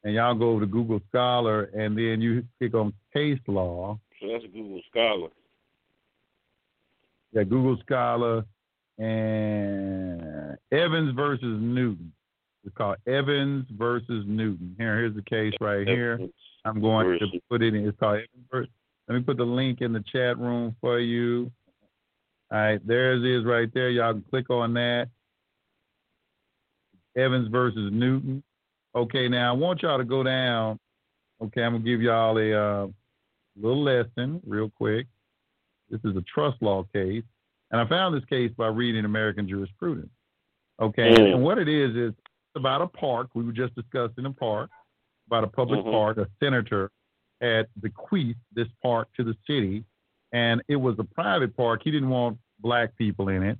[0.03, 3.99] And y'all go over to Google Scholar, and then you click on case law.
[4.21, 5.29] So that's Google Scholar.
[7.33, 8.45] Yeah, Google Scholar
[8.97, 12.11] and Evans versus Newton.
[12.65, 14.75] It's called Evans versus Newton.
[14.77, 16.19] Here, here's the case right here.
[16.65, 17.87] I'm going to put it in.
[17.87, 18.71] It's called Evans versus.
[19.07, 21.51] Let me put the link in the chat room for you.
[22.51, 23.89] All right, there it is right there.
[23.89, 25.09] Y'all can click on that.
[27.17, 28.43] Evans versus Newton.
[28.95, 30.79] Okay, now I want y'all to go down.
[31.41, 32.87] Okay, I'm gonna give y'all a uh,
[33.59, 35.07] little lesson real quick.
[35.89, 37.23] This is a trust law case.
[37.71, 40.09] And I found this case by reading American jurisprudence.
[40.81, 41.33] Okay, Mm.
[41.35, 42.13] and what it is is
[42.55, 43.29] about a park.
[43.35, 44.69] We were just discussing a park
[45.27, 45.91] about a public Mhm.
[45.91, 46.17] park.
[46.17, 46.89] A senator
[47.41, 49.85] had bequeathed this park to the city,
[50.31, 51.83] and it was a private park.
[51.83, 53.57] He didn't want black people in it,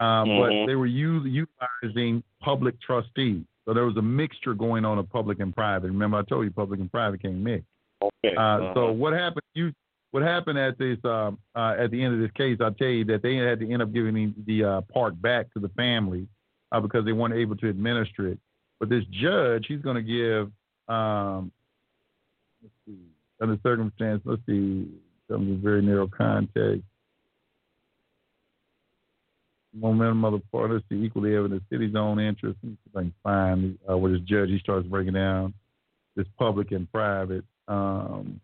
[0.00, 0.38] um, Mhm.
[0.40, 3.44] but they were u- utilizing public trustees.
[3.64, 5.88] So there was a mixture going on of public and private.
[5.88, 7.64] Remember, I told you public and private can't mix.
[8.02, 8.34] Okay.
[8.36, 8.92] Uh, So Uh-huh.
[8.92, 9.42] what happened?
[9.54, 9.72] You
[10.10, 12.58] what happened at this um, uh, at the end of this case?
[12.60, 15.52] I'll tell you that they had to end up giving the, the uh, park back
[15.54, 16.28] to the family
[16.70, 18.38] uh, because they weren't able to administer it.
[18.78, 20.50] But this judge, he's going to give.
[20.94, 21.50] Um,
[22.62, 22.98] let's see.
[23.40, 24.88] Under circumstance, let's see.
[25.30, 26.82] Some very narrow context.
[29.74, 30.70] Momentum of the part.
[30.70, 30.84] Let's.
[30.90, 32.58] Equally evident the city's own interest.
[32.62, 35.54] Let me see if I can find uh, where this judge he starts breaking down
[36.14, 37.44] this public and private.
[37.68, 38.40] Um,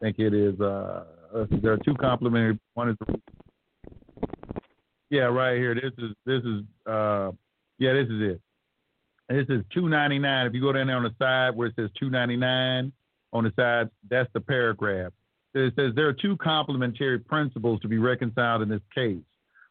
[0.00, 0.58] I think it is.
[0.60, 1.04] Uh,
[1.50, 2.58] there are two complementary.
[2.74, 2.96] One is.
[5.10, 5.74] Yeah, right here.
[5.74, 6.62] This is this is.
[6.86, 7.32] Uh,
[7.78, 8.40] yeah, this is it.
[9.28, 10.46] This is two ninety nine.
[10.46, 12.92] If you go down there on the side where it says two ninety nine
[13.32, 15.12] on the side, that's the paragraph.
[15.54, 19.22] It says there are two complementary principles to be reconciled in this case.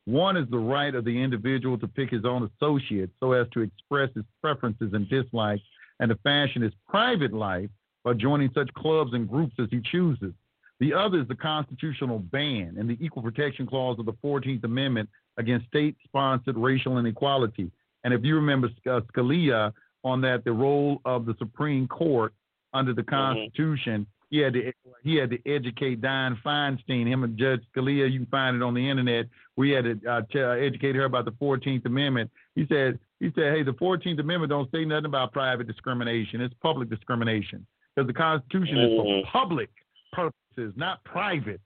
[0.06, 3.62] One is the right of the individual to pick his own associates so as to
[3.62, 5.64] express his preferences and dislikes
[6.00, 7.70] and to fashion his private life
[8.04, 10.34] by joining such clubs and groups as he chooses.
[10.80, 15.10] The other is the constitutional ban and the Equal Protection Clause of the 14th Amendment
[15.38, 17.72] against state sponsored racial inequality.
[18.04, 19.72] And if you remember uh, Scalia
[20.04, 22.34] on that, the role of the Supreme Court
[22.74, 24.72] under the Constitution, he had to
[25.04, 28.10] he had to educate Dianne Feinstein, him and Judge Scalia.
[28.12, 29.28] You can find it on the internet.
[29.58, 32.32] We had to uh, tell, educate her about the 14th Amendment.
[32.56, 36.42] He said he said, hey, the 14th Amendment don't say nothing about private discrimination.
[36.42, 39.26] It's public discrimination because the Constitution is for Mhm.
[39.26, 39.70] public
[40.14, 41.62] purposes, not private.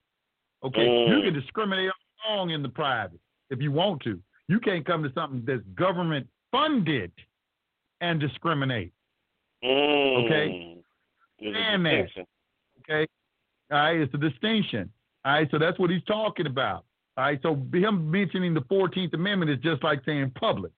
[0.63, 1.09] Okay, Mm.
[1.09, 1.91] you can discriminate
[2.28, 3.20] all along in the private
[3.51, 4.20] if you want to.
[4.47, 7.11] You can't come to something that's government funded
[8.01, 8.91] and discriminate.
[9.63, 10.26] Mm.
[10.26, 10.78] Okay.
[11.39, 12.03] There's a Stand there.
[12.03, 12.26] distinction.
[12.89, 13.07] Okay,
[13.71, 14.91] all right, it's a distinction.
[15.23, 16.86] All right, so that's what he's talking about.
[17.17, 20.71] All right, so him mentioning the 14th Amendment is just like saying public.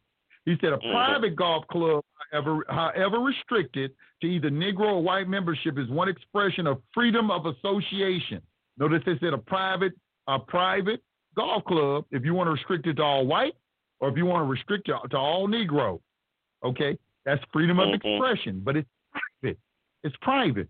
[0.46, 0.92] He said a Mhm.
[0.92, 6.68] private golf club, however, however restricted to either Negro or white membership, is one expression
[6.68, 8.42] of freedom of association.
[8.78, 9.94] Notice they said a private,
[10.28, 11.04] a private
[11.36, 12.06] golf club.
[12.12, 13.56] If you want to restrict it to all white,
[14.00, 16.00] or if you want to restrict it to all Negro,
[16.64, 17.96] okay, that's freedom of Mhm.
[17.96, 18.62] expression.
[18.62, 19.60] But it's private.
[20.04, 20.70] It's private.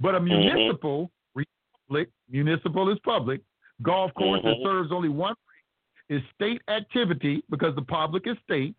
[0.00, 3.40] But a municipal republic, municipal is public,
[3.82, 4.62] golf course that Mhm.
[4.62, 5.34] serves only one
[6.08, 8.74] is state activity because the public is state.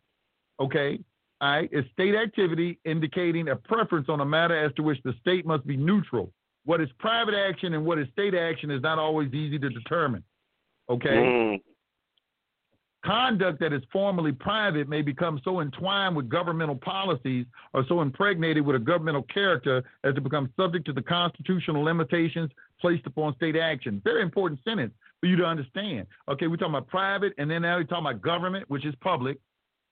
[0.60, 1.00] Okay,
[1.42, 5.14] all right, is state activity indicating a preference on a matter as to which the
[5.14, 6.34] state must be neutral.
[6.66, 10.24] What is private action and what is state action is not always easy to determine.
[10.90, 11.64] Okay, Mm.
[13.08, 18.66] Conduct that is formally private may become so entwined with governmental policies or so impregnated
[18.66, 22.52] with a governmental character as to become subject to the constitutional limitations
[22.82, 24.02] placed upon state action.
[24.04, 26.06] Very important sentence for you to understand.
[26.28, 29.38] Okay, we're talking about private, and then now we're talking about government, which is public.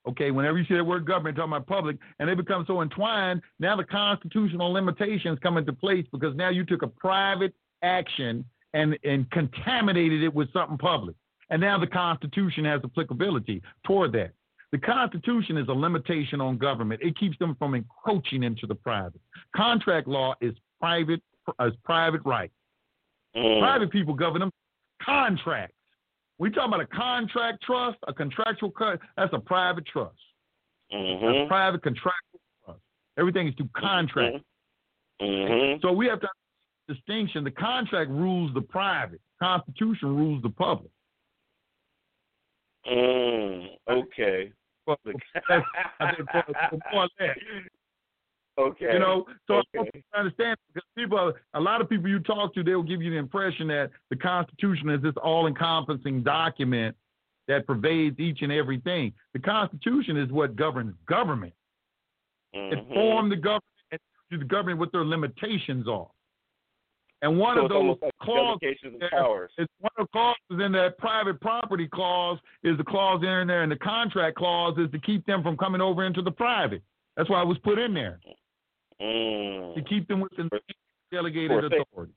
[0.08, 3.42] Okay, whenever you see the word government, talking about public, and they become so entwined,
[3.60, 8.44] now the constitutional limitations come into place because now you took a private action
[8.74, 11.16] and, and contaminated it with something public.
[11.50, 14.32] And now the Constitution has applicability toward that.
[14.72, 17.02] The Constitution is a limitation on government.
[17.02, 19.22] It keeps them from encroaching into the private.
[19.56, 21.22] Contract law is private
[21.62, 22.52] is private right.
[23.36, 23.60] Mm.
[23.60, 24.52] Private people govern them.
[25.02, 25.76] Contracts.
[26.40, 29.00] We talk about a contract trust, a contractual cut.
[29.16, 30.18] That's a private trust.
[30.92, 31.48] A Mhm.
[31.48, 32.82] private contractual trust.
[33.18, 34.44] Everything is through contract.
[35.22, 35.82] Mhm.
[35.82, 36.30] So we have to
[36.88, 37.44] distinction.
[37.44, 39.22] The contract rules the private.
[39.40, 40.92] Constitution rules the public.
[42.88, 43.68] Mm.
[43.90, 44.52] Okay.
[44.86, 45.00] But
[45.50, 47.38] I think for- for more less.
[48.58, 48.94] Okay.
[48.94, 49.90] You know, so I Okay.
[50.14, 53.18] don't understand because people, a lot of people you talk to, they'll give you the
[53.18, 56.96] impression that the Constitution is this all-encompassing document
[57.48, 59.14] that pervades each and everything.
[59.34, 61.54] The Constitution is what governs government.
[62.54, 62.94] It Mhm.
[62.94, 66.10] formed the government and the government what their limitations are.
[67.26, 69.52] And one So of those like clauses delegations of powers.
[69.58, 73.64] is one of the clauses in that private property clause is the clause in there,
[73.64, 76.84] and the contract clause is to keep them from coming over into the private.
[77.18, 78.20] That's why it was put in there
[79.00, 79.90] to Mm.
[79.90, 80.62] keep them within the
[81.12, 82.14] delegated For safe- authority.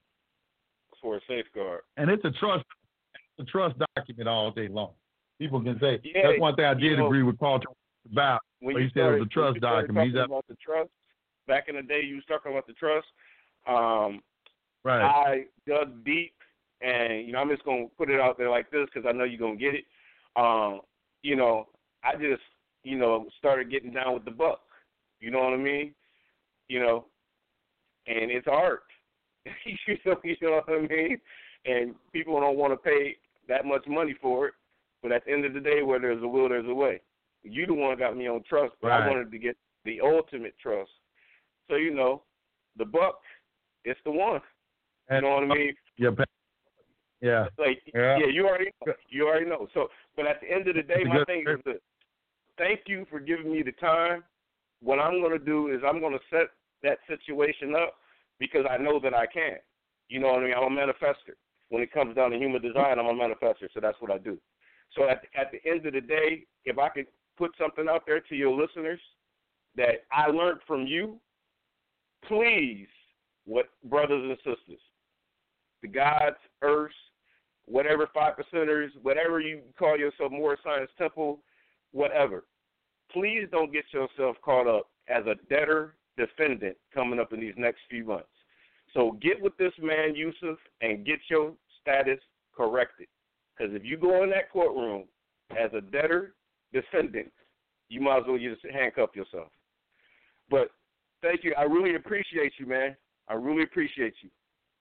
[1.01, 1.81] For a safeguard.
[1.97, 2.67] And it's a trust,
[3.15, 4.93] it's a trust document all day long.
[5.39, 7.63] People can say Yeah, that's one thing I did know- agree with Paul
[8.13, 8.43] about.
[8.61, 10.07] when he said it was a trust when you started document.
[10.09, 10.91] He's up- about the trust
[11.47, 12.03] back in the day.
[12.03, 13.07] You was talking about the trust.
[13.67, 14.23] Um,
[14.85, 15.03] Right.
[15.03, 16.33] I dug deep
[16.81, 19.25] and you know I'm just gonna put it out there like this because I know
[19.25, 19.85] you're gonna get it.
[20.37, 20.81] Um,
[21.23, 21.69] you know,
[22.05, 22.43] I just
[22.85, 24.61] you know started getting down with the buck.
[25.21, 25.95] You know what I mean?
[26.69, 27.07] You know,
[28.07, 28.85] and it's art.
[29.45, 31.19] you know, you know what I mean?
[31.65, 33.17] And people don't want to pay
[33.49, 34.55] that much money for it.
[35.03, 37.01] But at the end of the day, where there's a will, there's a way.
[37.43, 39.03] You the one got me on trust, but Right.
[39.03, 40.91] I wanted to get the ultimate trust.
[41.69, 42.23] So you know,
[42.77, 43.21] the buck,
[43.85, 44.41] it's the one.
[45.11, 45.75] You know what I mean?
[45.97, 46.11] Yeah,
[47.21, 47.47] yeah.
[47.59, 48.19] Like Yeah.
[48.19, 48.93] yeah, you already know.
[49.09, 49.69] you already know.
[49.75, 51.81] So, but at the end of the day, my thing is this:
[52.59, 54.25] thank you for giving me the time.
[54.81, 56.49] What I'm going to do is I'm going to set
[56.83, 57.95] that situation up
[58.39, 59.57] because I know that I can.
[60.09, 60.55] You know what I mean?
[60.57, 61.35] I'm a manifester.
[61.71, 64.39] When it comes down to human design, I'm a manifester, so that's what I do.
[64.97, 67.07] So at at the end of the day, if I could
[67.37, 69.01] put something out there to your listeners
[69.77, 71.19] that I learned from you,
[72.27, 72.89] please,
[73.45, 74.81] what brothers and sisters,
[75.83, 76.95] the gods, earths,
[77.67, 81.41] whatever five percenters, whatever you call yourself, Moorish Science Temple,
[81.93, 82.45] whatever.
[83.13, 87.81] Please don't get yourself caught up as a debtor defendant coming up in these next
[87.89, 88.29] few months.
[88.95, 92.19] So get with this man, Yusef, and get your status
[92.57, 93.07] corrected.
[93.57, 95.05] Because if you go in that courtroom
[95.53, 96.35] as a debtor
[96.73, 97.33] defendant,
[97.89, 99.49] you might as well just handcuff yourself.
[100.51, 100.71] But
[101.23, 101.55] thank you.
[101.57, 102.97] I really appreciate you, man.
[103.29, 104.31] I really appreciate you.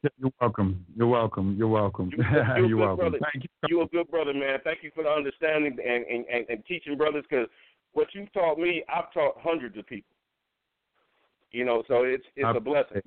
[0.03, 0.85] You're welcome.
[0.95, 1.55] You're welcome.
[1.57, 2.11] You're welcome.
[2.11, 2.97] You- good welcome.
[2.97, 3.19] brother.
[3.33, 3.49] Thank you.
[3.67, 4.59] You're a good brother, man.
[4.63, 7.47] Thank you for the understanding and, and, and, and teaching brothers because
[7.93, 10.15] what you taught me, I've taught hundreds of people.
[11.51, 13.01] You know, so it's it's I a blessing.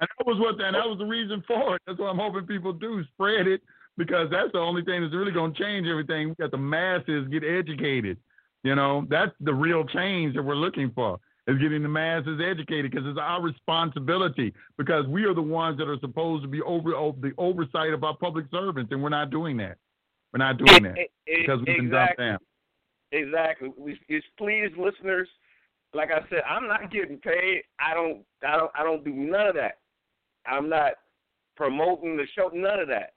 [0.00, 1.82] And that was what and that was the reason for it.
[1.86, 3.02] That's what I'm hoping people do.
[3.14, 3.62] Spread it
[3.96, 6.28] because that's the only thing that's really gonna change everything.
[6.28, 8.18] We got the masses get educated.
[8.62, 11.18] You know, that's the real change that we're looking for.
[11.48, 15.88] Is getting the masses educated because it's our responsibility because we are the ones that
[15.88, 19.30] are supposed to be over, over the oversight of our public servants and we're not
[19.30, 19.78] doing that.
[20.32, 22.38] We're not doing that because we've been dumped down.
[23.12, 23.72] exactly.
[23.78, 25.26] We, it's please, listeners.
[25.94, 27.62] Like I said, I'm not getting paid.
[27.80, 29.78] I don't, I don't, I don't do none of that.
[30.46, 30.92] I'm not
[31.56, 32.50] promoting the show.
[32.52, 33.14] None of that.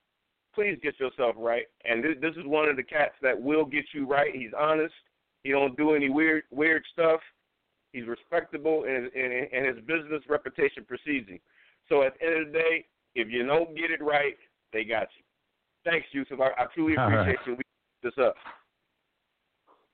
[0.55, 1.65] Please get yourself right.
[1.83, 4.33] And this, this is one of the cats that will get you right.
[4.33, 4.93] He's honest.
[5.43, 7.19] He don't do any weird, weird stuff.
[7.91, 11.39] He's respectable, and, and, and his business reputation precedes him.
[11.89, 12.85] So at the end of the day,
[13.15, 14.37] if you don't get it right,
[14.71, 15.23] they got you.
[15.83, 16.39] Thanks, Yusef.
[16.39, 17.47] I, I truly All appreciate right.
[17.47, 17.55] you.
[17.55, 17.63] We
[18.03, 18.35] this up.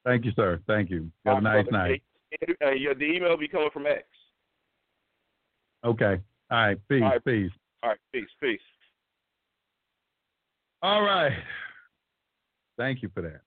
[0.05, 0.59] Thank you, sir.
[0.67, 1.11] Thank you.
[1.25, 2.03] Have a nice night.
[2.41, 4.03] Uh, the email will be coming from X.
[5.83, 6.21] Okay.
[6.51, 6.77] All right.
[6.87, 7.01] Peace.
[7.01, 7.25] All right.
[7.25, 7.51] Peace.
[7.83, 8.59] All right, peace, peace.
[10.81, 11.31] All right.
[12.77, 13.41] Thank you for that.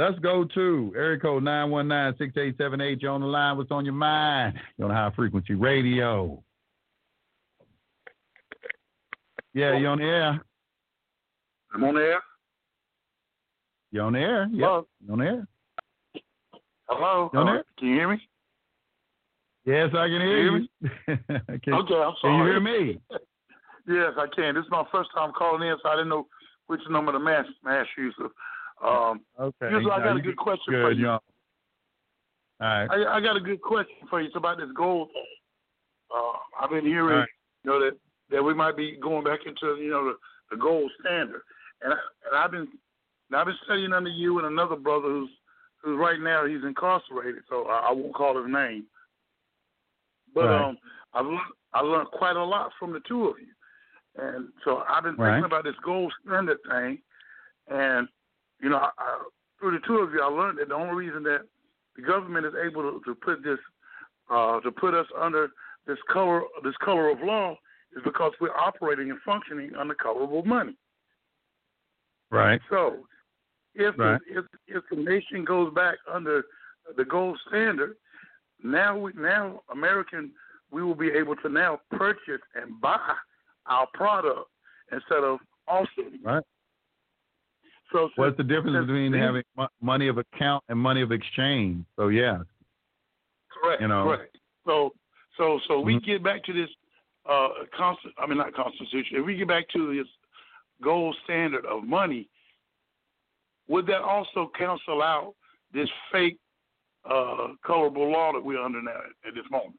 [0.00, 3.02] Let's go to area code 919-6878.
[3.02, 3.58] You're on the line.
[3.58, 4.58] What's on your mind?
[4.78, 6.42] You're on high frequency radio.
[9.52, 10.40] Yeah, you on the air.
[11.74, 12.20] I'm on the air.
[13.92, 14.48] You on the air?
[14.50, 14.58] Yep.
[14.58, 14.86] Hello.
[15.06, 15.46] You on the air?
[16.88, 17.30] Hello.
[17.34, 17.64] You on Uh, there?
[17.78, 18.22] Can you hear me?
[19.66, 20.68] Yes, I can hear Can you.
[21.26, 22.36] can, Okay, I'm can sorry.
[22.38, 23.00] you hear me?
[23.86, 24.54] yes, I can.
[24.54, 26.26] This is my first time calling in, so I didn't know
[26.68, 28.10] which number to mash mash you.
[28.16, 28.30] So,
[28.82, 29.66] um, Okay.
[29.66, 30.82] I got a good question good.
[30.82, 31.08] for you.
[31.08, 31.20] All
[32.60, 32.90] right.
[32.90, 34.26] I, I got a good question for you.
[34.26, 35.08] It's about this gold.
[35.12, 35.24] thing.
[36.14, 37.28] Uh, I've been hearing, right.
[37.64, 37.96] you know, that
[38.30, 40.14] that we might be going back into, you know, the,
[40.50, 41.42] the gold standard.
[41.82, 42.68] And I, and I've been
[43.30, 45.30] and I've been studying under you and another brother who's
[45.82, 48.84] who's right now he's incarcerated, so I, I won't call his name.
[50.34, 50.68] But Right.
[50.68, 50.78] um,
[51.14, 51.40] I learned
[51.72, 55.34] I learned quite a lot from the two of you, and so I've been Right.
[55.34, 56.98] thinking about this gold standard thing,
[57.68, 58.08] and
[58.62, 59.22] you know, I, I,
[59.58, 61.42] through the two of you, I learned that the only reason that
[61.96, 63.58] the government is able to, to put this
[64.30, 65.48] uh, to put us under
[65.86, 67.56] this color this color of law
[67.96, 70.76] is because we're operating and functioning under colorable money.
[72.30, 72.60] Right.
[72.70, 73.06] So,
[73.74, 74.20] if Right.
[74.28, 76.44] the, if if the nation goes back under
[76.96, 77.96] the gold standard,
[78.62, 80.32] now we now American
[80.70, 83.14] we will be able to now purchase and buy
[83.66, 84.48] our product
[84.92, 86.20] instead of auctioning.
[86.22, 86.44] Right.
[87.92, 89.42] So What's the difference between having
[89.80, 91.84] money of account and money of exchange?
[91.96, 92.38] So yeah.
[93.50, 93.82] Correct.
[93.82, 94.04] you know.
[94.04, 94.36] Correct.
[94.64, 94.92] So
[95.36, 96.04] so so we Mhm.
[96.04, 96.70] get back to this
[97.26, 99.16] uh constant I mean not constitution.
[99.18, 100.06] If we get back to this
[100.82, 102.28] gold standard of money,
[103.68, 105.34] would that also cancel out
[105.72, 106.38] this fake
[107.04, 109.78] uh colorable law that we're under now at, this moment?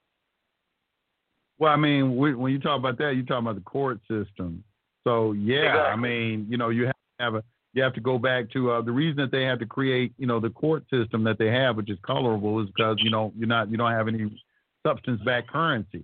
[1.59, 4.64] Well, I mean, we, when you talk about that, you talk about the court system.
[5.03, 7.43] So yeah, I mean, you know, you have to have a
[7.74, 10.28] you have to go back to uh, the reason that they had to create, you
[10.28, 13.47] know, the court system that they have, which is colorable, is because you know you're
[13.47, 14.41] not you don't have any
[14.86, 16.03] substance backed currency.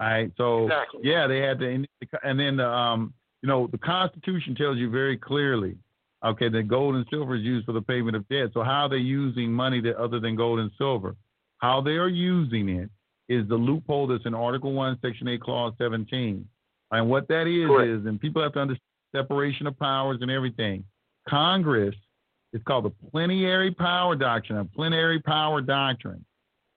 [0.00, 1.00] All right, so Exactly.
[1.02, 1.84] yeah, they had to,
[2.22, 3.12] and then the um
[3.42, 5.76] you know, the Constitution tells you very clearly,
[6.24, 8.50] okay, that gold and silver is used for the payment of debt.
[8.52, 11.14] So how are they using money that other than gold and silver?
[11.58, 12.90] How they are using it
[13.28, 16.46] is the loophole that's in Article 1, Section 8, Clause 17.
[16.90, 17.88] And what that is, Correct.
[17.88, 18.82] is, and people have to understand
[19.14, 20.84] separation of powers and everything.
[21.28, 21.94] Congress
[22.52, 26.24] is called the plenary power doctrine, a plenary power doctrine.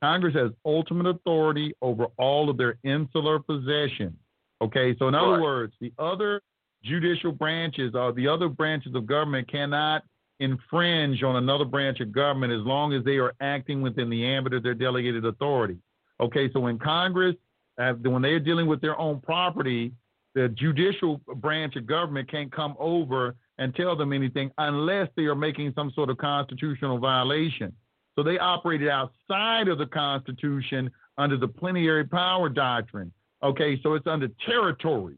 [0.02, 4.18] Congress has ultimate authority over all of their insular possessions.
[4.62, 5.42] Okay, so in other Right.
[5.42, 6.42] words, the other
[6.84, 10.04] judicial branches or the other branches of government cannot
[10.40, 14.54] infringe on another branch of government as long as they are acting within the ambit
[14.54, 15.78] of their delegated authority.
[16.20, 17.36] Okay, so when Congress,
[17.78, 19.94] uh, when they are dealing with their own property,
[20.34, 25.36] the judicial branch of government can't come over and tell them anything unless they are
[25.36, 27.72] making some sort of constitutional violation.
[28.16, 30.90] So they operated outside of the Constitution
[31.20, 33.14] under the plenary power doctrine.
[33.44, 35.16] Okay, so it's under territory.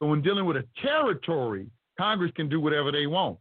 [0.00, 1.66] So when dealing with a territory,
[1.98, 3.38] Congress can do whatever they want.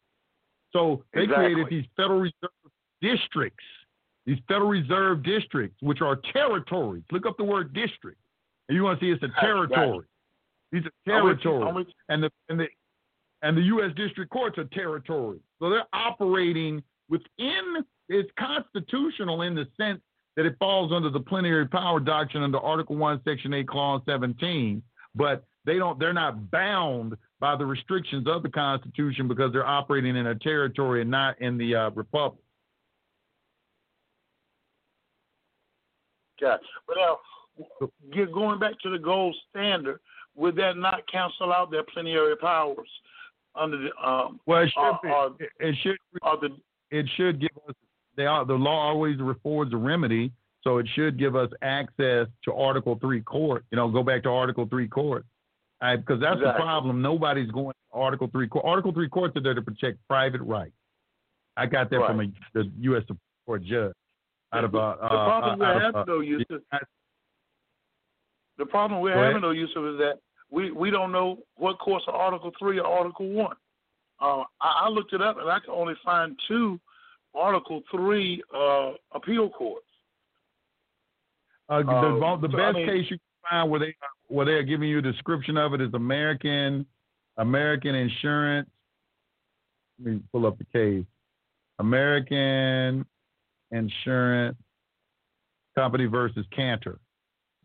[0.73, 1.53] So they Exactly.
[1.53, 2.71] created these Federal Reserve
[3.01, 3.63] districts,
[4.25, 7.03] these Federal Reserve districts, which are territories.
[7.11, 8.19] Look up the word district,
[8.67, 10.05] and you want to see it's a territory.
[10.73, 11.93] These are I'm with you, territories I'm with you.
[12.09, 12.67] and the and the
[13.41, 13.91] and the U.S.
[13.95, 15.39] district courts are territory.
[15.59, 17.85] So they're operating within.
[18.09, 20.01] It's constitutional in the sense
[20.35, 24.83] that it falls under the plenary power doctrine under Article One, Section Eight, Clause Seventeen.
[25.15, 25.99] But they don't.
[25.99, 31.01] They're not bound by the restrictions of the Constitution because they're operating in a territory
[31.01, 32.43] and not in the uh, republic.
[36.39, 36.63] Gotcha.
[36.95, 37.17] Now,
[38.13, 39.99] get, going back to the gold standard,
[40.35, 42.89] would that not cancel out their plenary powers
[43.55, 44.79] under the um Well, it should.
[44.79, 45.97] Are- be, are- it- should.
[46.21, 46.49] are the
[46.89, 47.75] it should give us
[48.15, 50.31] they are the law always affords a remedy,
[50.63, 53.63] so it should give us access to Article Three court.
[53.71, 55.25] You know, go back to Article Three court,
[55.79, 57.01] because that's the problem.
[57.01, 58.65] Nobody's going to Article Three court.
[58.65, 60.73] Article Three courts are there to protect private rights.
[61.57, 63.01] I got that from a, the U.S.
[63.03, 63.93] Supreme Court judge
[64.53, 66.61] out of uh, the problem uh, we're having uh, though, Yusef,
[68.57, 70.19] the problem we're having though, Yusef, is that
[70.51, 73.55] we we don't know what courts are Article Three or Article One.
[74.21, 76.79] Uh, I, I looked it up and I can only find two
[77.33, 79.85] Article Three uh, appeal courts.
[81.69, 81.85] Uh, the,
[82.41, 83.95] the so, best I mean- case you can find where they
[84.27, 86.85] where they are giving you a description of it is American
[87.37, 88.69] American Insurance.
[90.03, 91.05] Let me pull up the case.
[91.79, 93.05] American
[93.71, 94.57] Insurance
[95.75, 96.99] Company versus Canter.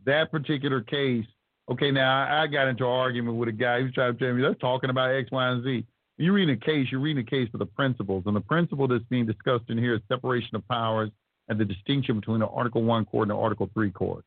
[0.04, 1.24] That particular case.
[1.68, 4.32] Okay, now I, got into an argument with a guy who was trying to tell
[4.32, 5.84] me they're talking about X, Y, and Z.
[6.16, 6.86] You're reading a case.
[6.90, 9.94] You're reading a case for the principles, and the principle that's being discussed in here
[9.94, 11.10] is separation of powers
[11.48, 14.24] and the distinction between the Article One court and the Article Three court.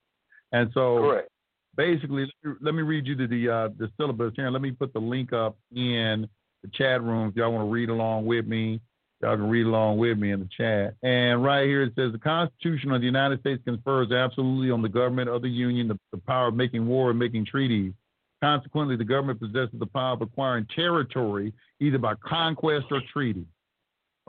[0.51, 1.29] And so, Correct.
[1.77, 4.51] basically, let me, let me read you the the, uh, the syllabus here.
[4.51, 6.27] Let me put the link up in
[6.61, 8.81] the chat room if y'all want to read along with me.
[9.21, 10.95] Y'all can read along with me in the chat.
[11.03, 14.89] And right here it says the Constitution of the United States confers absolutely on the
[14.89, 17.93] government of the Union the, the power of making war and making treaties.
[18.41, 23.45] Consequently, the government possesses the power of acquiring territory either by conquest or treaty.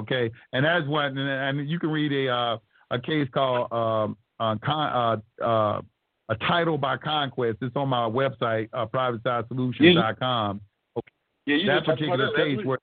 [0.00, 2.56] Okay, and that's what, and, and you can read a uh,
[2.90, 5.80] a case called um, uh, con, uh, uh,
[6.30, 7.58] a title by conquest.
[7.60, 10.60] It's on my website, uh, privatesidesolutions.com.
[11.46, 12.78] Yeah, you that just talked about particular case where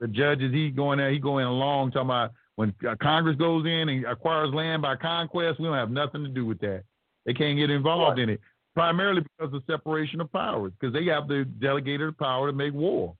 [0.00, 3.64] the judges, is he going there, he going along talking about when uh, Congress goes
[3.66, 6.82] in and acquires land by conquest, we don't have nothing to do with that.
[7.26, 8.24] They can't get involved Right.
[8.24, 8.40] in it,
[8.74, 13.14] primarily because of separation of powers, because they have the delegated power to make war.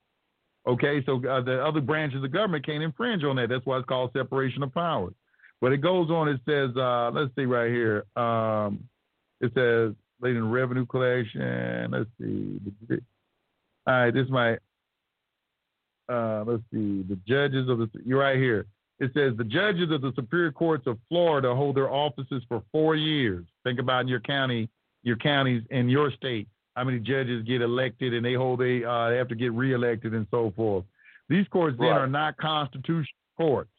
[0.66, 3.48] Okay, so uh, the other branches of government can't infringe on that.
[3.48, 5.14] That's why it's called separation of powers.
[5.60, 6.28] But it goes on.
[6.28, 8.04] It says, uh, let's see right here.
[8.16, 8.84] Um,
[9.40, 11.90] it says relating to revenue collection.
[11.90, 12.60] Let's see.
[13.86, 14.58] All right, this might.
[16.10, 17.02] Uh, let's see.
[17.08, 17.88] The judges of the.
[18.04, 18.66] You're right here.
[18.98, 22.96] It says the judges of the Superior Courts of Florida hold their offices for four
[22.96, 23.46] years.
[23.64, 24.68] Think about in your county,
[25.02, 26.48] your counties in your state.
[26.76, 30.14] How many judges get elected and they hold they uh, they have to get reelected
[30.14, 30.84] and so forth.
[31.28, 33.06] These courts then are not constitutional
[33.36, 33.70] courts,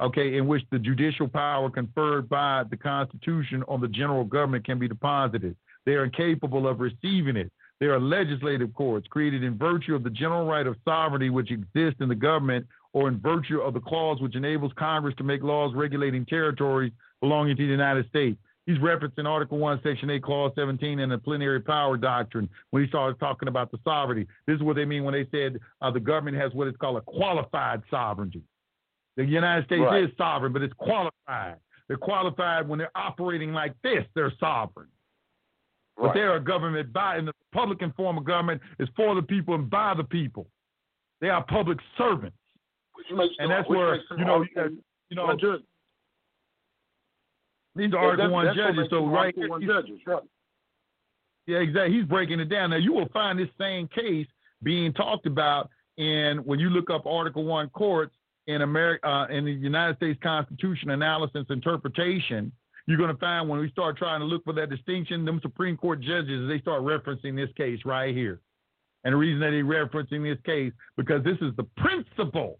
[0.00, 4.78] okay, in which the judicial power conferred by the Constitution on the general government can
[4.78, 5.56] be deposited.
[5.86, 7.50] They are incapable of receiving it.
[7.80, 12.00] They are legislative courts created in virtue of the general right of sovereignty which exists
[12.00, 15.74] in the government or in virtue of the clause which enables Congress to make laws
[15.74, 18.38] regulating territories belonging to the United States.
[18.66, 22.88] He's referencing Article 1, Section 8, Clause 17 and the plenary power doctrine when he
[22.88, 24.26] started talking about the sovereignty.
[24.46, 26.98] This is what they mean when they said uh, the government has what is called
[26.98, 28.42] a qualified sovereignty.
[29.16, 30.04] The United States Right.
[30.04, 31.56] is sovereign, but it's qualified.
[31.88, 34.88] They're qualified when they're operating like this, they're sovereign.
[36.00, 39.22] But they are a government by, and the Republican form of government is for the
[39.22, 40.46] people and by the people.
[41.20, 42.36] They are public servants.
[42.94, 44.44] Which makes And that's where, you know,
[45.10, 45.66] You know, One judges.
[47.74, 48.86] these are Article One that's judges.
[48.90, 49.98] So right here, One judges.
[50.06, 50.22] Right.
[51.46, 51.96] Yeah, exactly.
[51.96, 52.70] He's breaking it down.
[52.70, 54.26] Now you will find this same case
[54.62, 58.14] being talked about in when you look up Article One courts
[58.46, 62.52] in America uh, in the United States Constitution analysis interpretation.
[62.88, 65.76] You're going to find when we start trying to look for that distinction, them Supreme
[65.76, 68.40] Court judges they start referencing this case right here.
[69.04, 72.58] And the reason that they're referencing this case because this is the principle.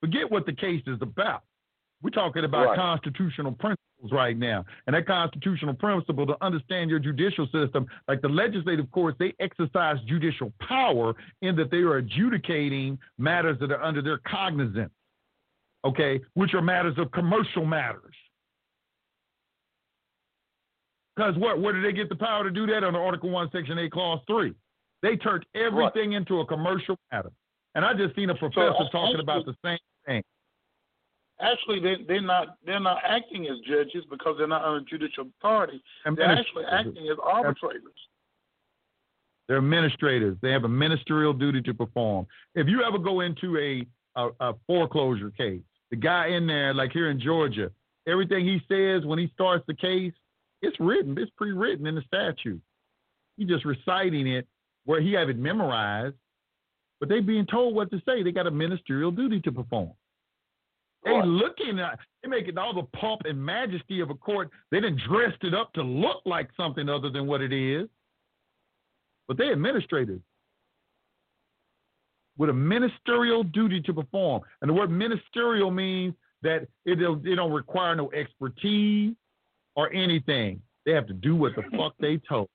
[0.00, 1.44] Forget what the case is about.
[2.02, 2.76] We're talking about Right.
[2.76, 4.64] constitutional principles right now.
[4.88, 10.00] And that constitutional principle to understand your judicial system, like the legislative courts, they exercise
[10.06, 14.92] judicial power in that they are adjudicating matters that are under their cognizance,
[15.84, 18.14] okay, which are matters of commercial matters.
[21.18, 21.60] Because what?
[21.60, 22.84] Where did they get the power to do that?
[22.84, 24.54] Under Article 1, Section 8, Clause 3.
[25.02, 27.30] They turned everything into a commercial matter.
[27.74, 30.22] And I just seen a professor actually- talking about the same thing.
[31.40, 35.82] Actually, they they're not they're not acting as judges because they're not under judicial authority.
[36.04, 37.82] They're actually acting as arbitrators.
[39.48, 40.36] They're administrators.
[40.40, 42.26] They have a ministerial duty to perform.
[42.54, 46.92] If you ever go into a, a, a foreclosure case, the guy in there, like
[46.92, 47.70] here in Georgia,
[48.06, 50.12] everything he says when he starts the case,
[50.62, 52.60] it's written, it's pre-written in the statute.
[53.36, 54.46] He's just reciting it
[54.84, 56.16] where he have it memorized,
[57.00, 58.22] but they being told what to say.
[58.22, 59.92] They got a ministerial duty to perform.
[61.04, 61.26] They Right.
[61.26, 64.50] looking at they making all the pomp and majesty of a court.
[64.70, 67.88] They didn't dressed it up to look like something other than what it is.
[69.28, 70.20] But they administrators
[72.36, 74.42] with a ministerial duty to perform.
[74.60, 79.14] And the word ministerial means that it it don't require no expertise
[79.78, 80.60] or anything.
[80.84, 82.48] They have to do what the fuck they told.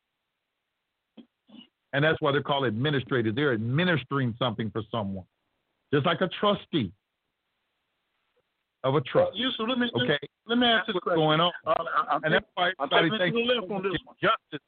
[1.93, 3.33] And that's why they're called administrators.
[3.33, 5.25] They're administering something for someone,
[5.93, 6.91] just like a trustee
[8.83, 9.37] of a Well, trust.
[9.37, 10.17] Yusuf, let me Okay,
[10.47, 11.19] let me ask that's this what's question.
[11.21, 14.01] going on, Uh, I- I'm, and that's why I'm everybody thinks the left on this
[14.03, 14.15] one.
[14.21, 14.67] justice.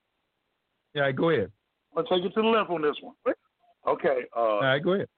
[0.94, 1.52] Yeah, go ahead.
[1.98, 3.16] I'll take it to the left on this one.
[3.88, 4.26] Okay.
[4.36, 5.10] Uh, All right, go ahead.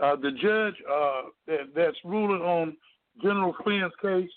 [0.00, 2.76] uh, the judge uh, that, that's ruling on
[3.22, 4.30] General Flynn's case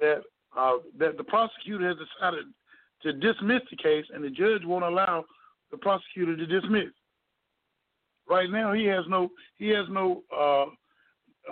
[0.00, 0.22] that
[0.56, 2.44] uh, that the prosecutor has decided
[3.02, 5.24] to dismiss the case, and the judge won't allow
[5.70, 6.90] the prosecutor to dismiss.
[8.28, 10.64] Right now, he has no he has no uh,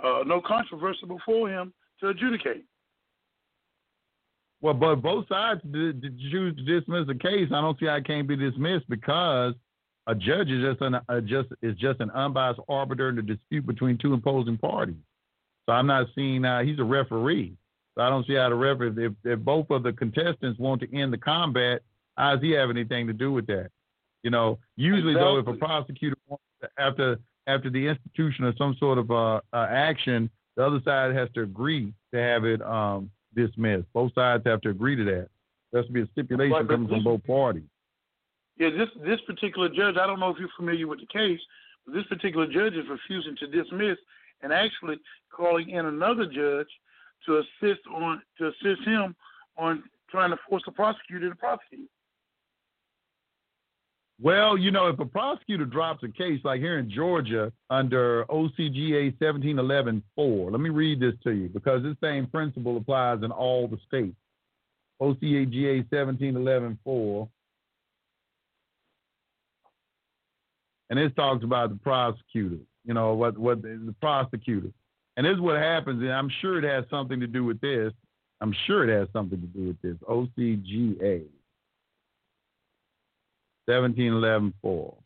[0.03, 2.65] uh, no controversy before him to adjudicate.
[4.61, 7.49] Well, but both sides did, did choose to dismiss the case.
[7.51, 9.53] I don't see how it can't be dismissed because
[10.07, 13.97] a judge is just an just is just an unbiased arbiter in a dispute between
[13.97, 14.95] two opposing parties.
[15.65, 17.55] So I'm not seeing uh, he's a referee.
[17.95, 20.97] So I don't see how the referee if, if both of the contestants want to
[20.97, 21.81] end the combat,
[22.17, 23.69] how does he have anything to do with that?
[24.23, 27.17] You know, usually though, if a prosecutor wants to, after
[27.47, 31.43] after the institution of some sort of uh, uh, action, the other side has to
[31.43, 33.85] agree to have it um, dismissed.
[33.93, 35.29] Both sides have to agree to that.
[35.71, 37.63] There has to be a stipulation Right, coming from both parties.
[38.57, 41.39] Yeah, this this particular judge, I don't know if you're familiar with the case,
[41.85, 43.97] but this particular judge is refusing to dismiss
[44.41, 44.97] and actually
[45.31, 46.67] calling in another judge
[47.25, 49.15] to assist on to assist him
[49.57, 51.89] on trying to force the prosecutor to prosecute.
[54.21, 59.13] Well, you know, if a prosecutor drops a case like here in Georgia under OCGA
[59.17, 63.77] 1711-4, let me read this to you because this same principle applies in all the
[63.85, 64.15] states.
[65.01, 67.27] OCGA 1711-4.
[70.89, 74.69] And this talks about the prosecutor, you know, what, what the, the prosecutor.
[75.17, 77.93] And this is what happens, and I'm sure it has something to do with this.
[78.41, 79.95] I'm sure it has something to do with this.
[80.09, 81.23] OCGA
[83.65, 84.97] 1711 4.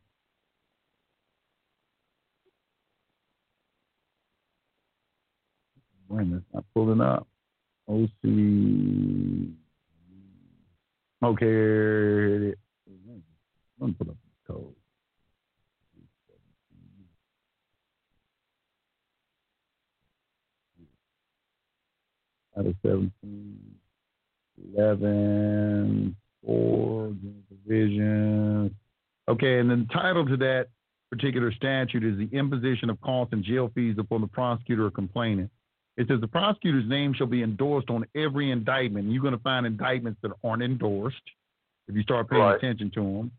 [6.10, 7.27] Wait a minute, it's not pulling up.
[7.88, 8.10] OC.
[11.23, 12.56] Okay.
[13.80, 14.78] Let me put up the code.
[22.60, 23.57] Out of 17,
[24.76, 26.15] 11,
[26.45, 27.14] 4,
[27.65, 28.72] divisions.
[29.30, 30.68] Okay, and then the title to that
[31.10, 35.49] particular statute is the imposition of costs and jail fees upon the prosecutor or complainant.
[35.95, 39.10] It says the prosecutor's name shall be endorsed on every indictment.
[39.10, 41.15] You're going to find indictments that aren't endorsed
[41.88, 42.57] if you start paying Right.
[42.57, 43.31] attention to them.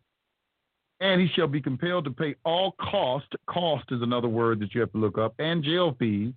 [1.00, 4.80] And he shall be compelled to pay all cost, cost is another word that you
[4.80, 6.32] have to look up, and jail fees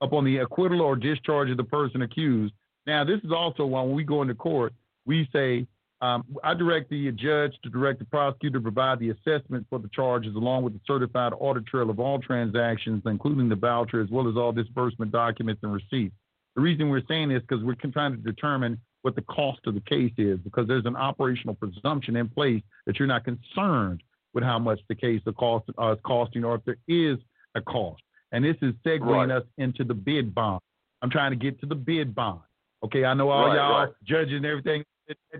[0.00, 2.54] upon the acquittal or discharge of the person accused.
[2.86, 4.72] Now, this is also why when we go into court,
[5.06, 5.66] we say
[6.00, 9.88] Um, I direct the judge to direct the prosecutor to provide the assessment for the
[9.88, 14.28] charges along with the certified audit trail of all transactions, including the voucher, as well
[14.28, 16.14] as all disbursement documents and receipts.
[16.54, 19.80] The reason we're saying this because we're trying to determine what the cost of the
[19.80, 24.02] case is because there's an operational presumption in place that you're not concerned
[24.34, 27.18] with how much the case is cost, uh, costing or if there is
[27.56, 28.02] a cost.
[28.32, 29.30] And this is segueing right.
[29.30, 30.60] us into the bid bond.
[31.02, 32.40] I'm trying to get to the bid bond.
[32.84, 33.92] Okay, I know all right, y'all right.
[34.04, 34.84] judges and everything.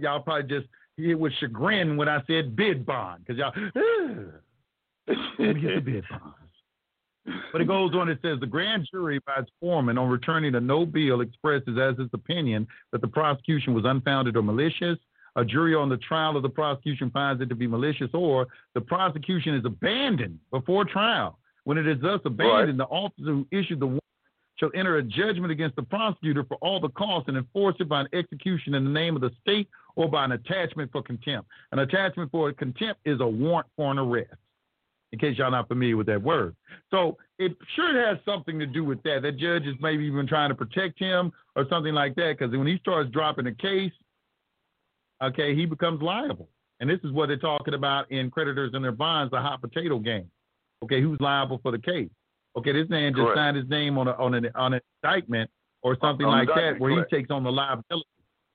[0.01, 0.66] Y'all probably just
[0.97, 3.52] it with chagrin when I said bid bond because y'all
[5.06, 6.35] let me get the bid bond.
[7.52, 8.09] But it goes on.
[8.09, 11.94] It says the grand jury, by its foreman, on returning a no bill, expresses as
[11.98, 14.98] its opinion that the prosecution was unfounded or malicious.
[15.36, 18.81] A jury on the trial of the prosecution finds it to be malicious, or the
[18.81, 21.39] prosecution is abandoned before trial.
[21.68, 22.88] When it is thus abandoned, right.
[22.88, 24.02] the officer who issued the warrant
[24.56, 28.00] shall enter a judgment against the prosecutor for all the costs and enforce it by
[28.00, 31.46] an execution in the name of the state or by an attachment for contempt.
[31.72, 34.32] An attachment for contempt is a warrant for an arrest,
[35.12, 36.56] in case y'all not familiar with that word.
[36.90, 39.20] So it sure has something to do with that.
[39.20, 42.66] That judge is maybe even trying to protect him or something like that, because when
[42.66, 43.92] he starts dropping a case,
[45.22, 46.48] okay, he becomes liable.
[46.80, 49.98] And this is what they're talking about in creditors and their bonds, the hot potato
[49.98, 50.30] game.
[50.84, 52.10] Okay, who's liable for the case?
[52.56, 53.36] Okay, this man just correct.
[53.36, 55.50] signed his name on a, on an on an indictment
[55.82, 57.09] or something on like that, where correct.
[57.10, 58.09] he takes on the liability.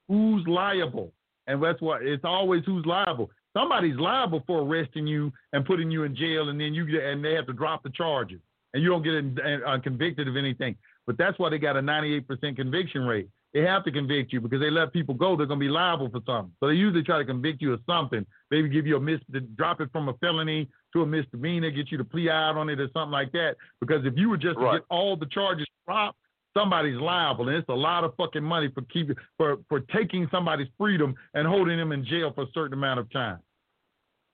[0.08, 1.14] Who's liable?
[1.48, 3.30] And that's what it's always who's liable.
[3.56, 7.24] Somebody's liable for arresting you and putting you in jail, and then you get and
[7.24, 8.40] they have to drop the charges,
[8.74, 10.76] and you don't get in, uh, convicted of anything.
[11.06, 13.30] But that's why they got a 98% conviction rate.
[13.54, 15.36] They have to convict you because they let people go.
[15.36, 16.52] They're going to be liable for something.
[16.60, 18.26] So they usually try to convict you of something.
[18.50, 19.20] Maybe give you a mis,
[19.56, 22.80] drop it from a felony to a misdemeanor, get you to plea out on it
[22.80, 23.56] or something like that.
[23.80, 24.74] Because if you were just right.
[24.74, 26.18] to get all the charges dropped,
[26.58, 30.68] somebody's liable, and it's a lot of fucking money for keeping for for taking somebody's
[30.78, 33.40] freedom and holding them in jail for a certain amount of time.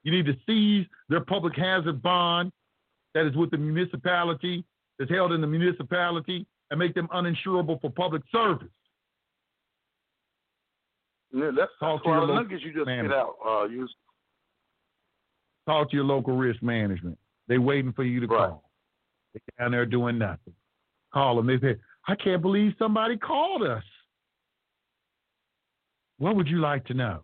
[0.03, 2.51] You need to seize their public hazard bond
[3.13, 4.63] that is with the municipality,
[4.97, 8.67] that's held in the municipality, and make them uninsurable for public service.
[11.31, 13.35] Yeah, that's, Talk to your nuggets you just get out.
[13.45, 13.93] Uh, use
[15.67, 17.17] Talk to your local risk management.
[17.47, 18.49] They're waiting for you to right.
[18.49, 18.71] call.
[19.33, 20.53] They're down there doing nothing.
[21.13, 21.47] Call them.
[21.47, 21.75] They say,
[22.07, 23.83] I can't believe somebody called us.
[26.17, 27.23] What would you like to know?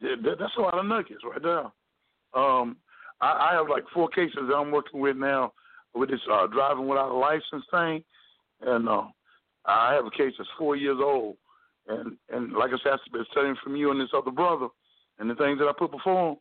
[0.00, 1.64] yeah, that's a lot of nuggets right there.
[2.34, 2.76] Um,
[3.20, 5.52] I, I, have like four cases that I'm working with now
[5.94, 8.04] with this uh, driving without a license thing,
[8.62, 9.04] and uh,
[9.64, 11.36] I have a case that's four years old,
[11.88, 14.68] and and like I said, I've been studying from you and this other brother,
[15.18, 16.36] and the things that I put before him,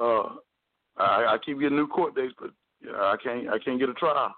[0.00, 0.28] uh,
[0.96, 2.50] I, I keep getting new court dates, but
[2.80, 4.34] you know, I can't I can't get a trial.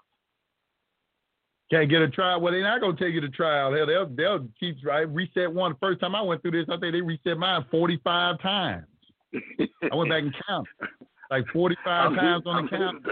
[1.71, 2.41] Can't get a trial.
[2.41, 3.73] Well, they're not gonna take you to trial.
[3.73, 5.73] Hell, they'll they'll keep right reset one.
[5.73, 8.85] The first time I went through this, I think they reset mine forty five times.
[9.91, 10.69] I went back and counted
[11.31, 13.05] like forty five times on the count.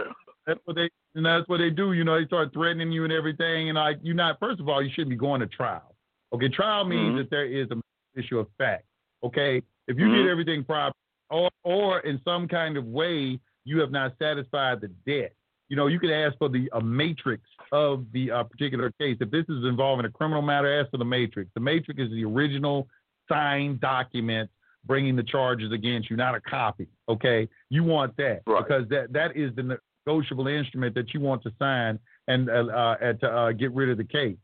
[0.45, 1.94] That's what they and that's what they do.
[1.94, 3.70] You know, they start threatening you and everything.
[3.70, 4.40] And like you're not.
[4.40, 5.93] First of all, you shouldn't be going to trial.
[6.34, 7.18] Okay, trial means mm-hmm.
[7.18, 8.85] that there is a issue of fact.
[9.23, 10.15] Okay, if you mm-hmm.
[10.15, 10.95] did everything proper,
[11.30, 15.34] or or in some kind of way you have not satisfied the debt,
[15.69, 19.18] you know, you can ask for the a matrix of the uh, particular case.
[19.19, 21.49] If this is involving a criminal matter, ask for the matrix.
[21.53, 22.88] The matrix is the original
[23.30, 24.49] signed document
[24.85, 26.88] bringing the charges against you, not a copy.
[27.07, 28.65] Okay, you want that right.
[28.65, 33.14] because that that is the negotiable instrument that you want to sign and uh, uh,
[33.14, 34.38] to uh, get rid of the case.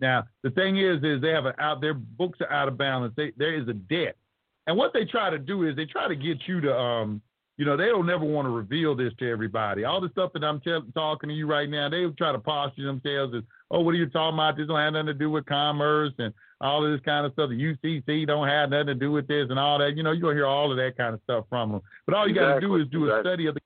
[0.00, 3.14] Now the thing is, is they have an out their books are out of balance.
[3.16, 4.16] They, there is a debt
[4.70, 7.20] and what they try to do is they try to get you to, um,
[7.56, 9.84] you know, they don't never want to reveal this to everybody.
[9.84, 12.84] All the stuff that I'm t- talking to you right now, they try to posture
[12.84, 14.56] themselves as, oh, what are you talking about?
[14.56, 17.50] This don't have nothing to do with commerce and all of this kind of stuff.
[17.50, 19.96] The UCC don't have nothing to do with this and all that.
[19.96, 21.80] You know, you're going to hear all of that kind of stuff from them.
[22.06, 22.52] But all you exactly.
[22.52, 23.60] got to do is do a study of the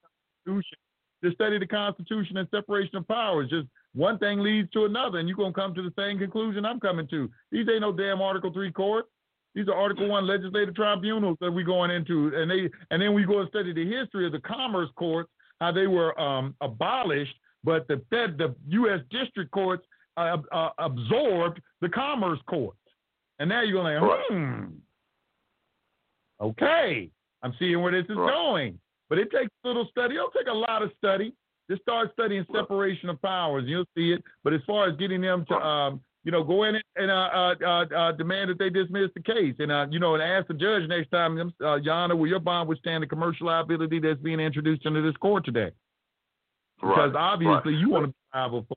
[0.47, 0.79] Constitution.
[1.23, 3.51] Just study the Constitution and separation of powers.
[3.51, 6.67] Just one thing leads to another, and you're going to come to the same conclusion
[6.67, 7.31] I'm coming to.
[7.53, 9.07] These ain't no damn Article 3 court.
[9.55, 13.25] These are Article One legislative tribunals that we're going into, and they and then we
[13.25, 15.31] go and study the history of the commerce courts,
[15.61, 18.99] how they were um, abolished, but the Fed, the U.S.
[19.11, 22.79] district courts uh, uh, absorbed the commerce courts,
[23.39, 24.65] and now you're going to like, hmm,
[26.41, 27.11] okay,
[27.45, 28.33] I'm seeing where this is right.
[28.33, 30.17] going, but it takes a little study.
[30.17, 31.33] It'll take a lot of study.
[31.71, 34.23] Just start studying separation of powers, you'll see it.
[34.43, 37.55] But as far as getting them to um, you know, go in and uh, uh,
[37.63, 40.55] uh, uh, demand that they dismiss the case, and uh, you know, and ask the
[40.55, 44.87] judge next time, uh, Yana, will your bond withstand the commercial liability that's being introduced
[44.87, 45.71] into this court today?
[46.81, 47.81] Because right, obviously right.
[47.81, 48.77] you want to be liable for.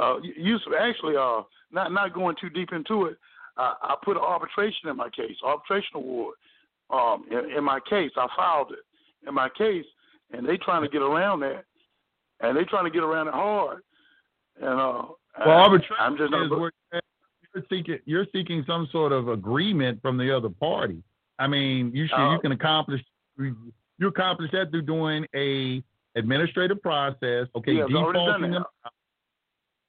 [0.00, 1.42] Uh, you actually, uh,
[1.72, 3.16] not not going too deep into it.
[3.56, 6.36] I, I put an arbitration in my case, arbitration award.
[6.88, 9.84] Um, in, in my case, I filed it in my case,
[10.32, 11.64] and they trying to get around that,
[12.40, 13.82] and they trying to get around it hard.
[14.60, 15.02] And uh,
[15.46, 16.72] well, arbitration I'm just is where
[17.54, 21.02] you're seeking you're seeking some sort of agreement from the other party.
[21.38, 23.02] I mean, you should Uh, you can accomplish
[23.38, 25.82] you accomplish that through doing a
[26.16, 27.48] administrative process.
[27.54, 28.64] Okay, Yeah, I've already done defaulting them,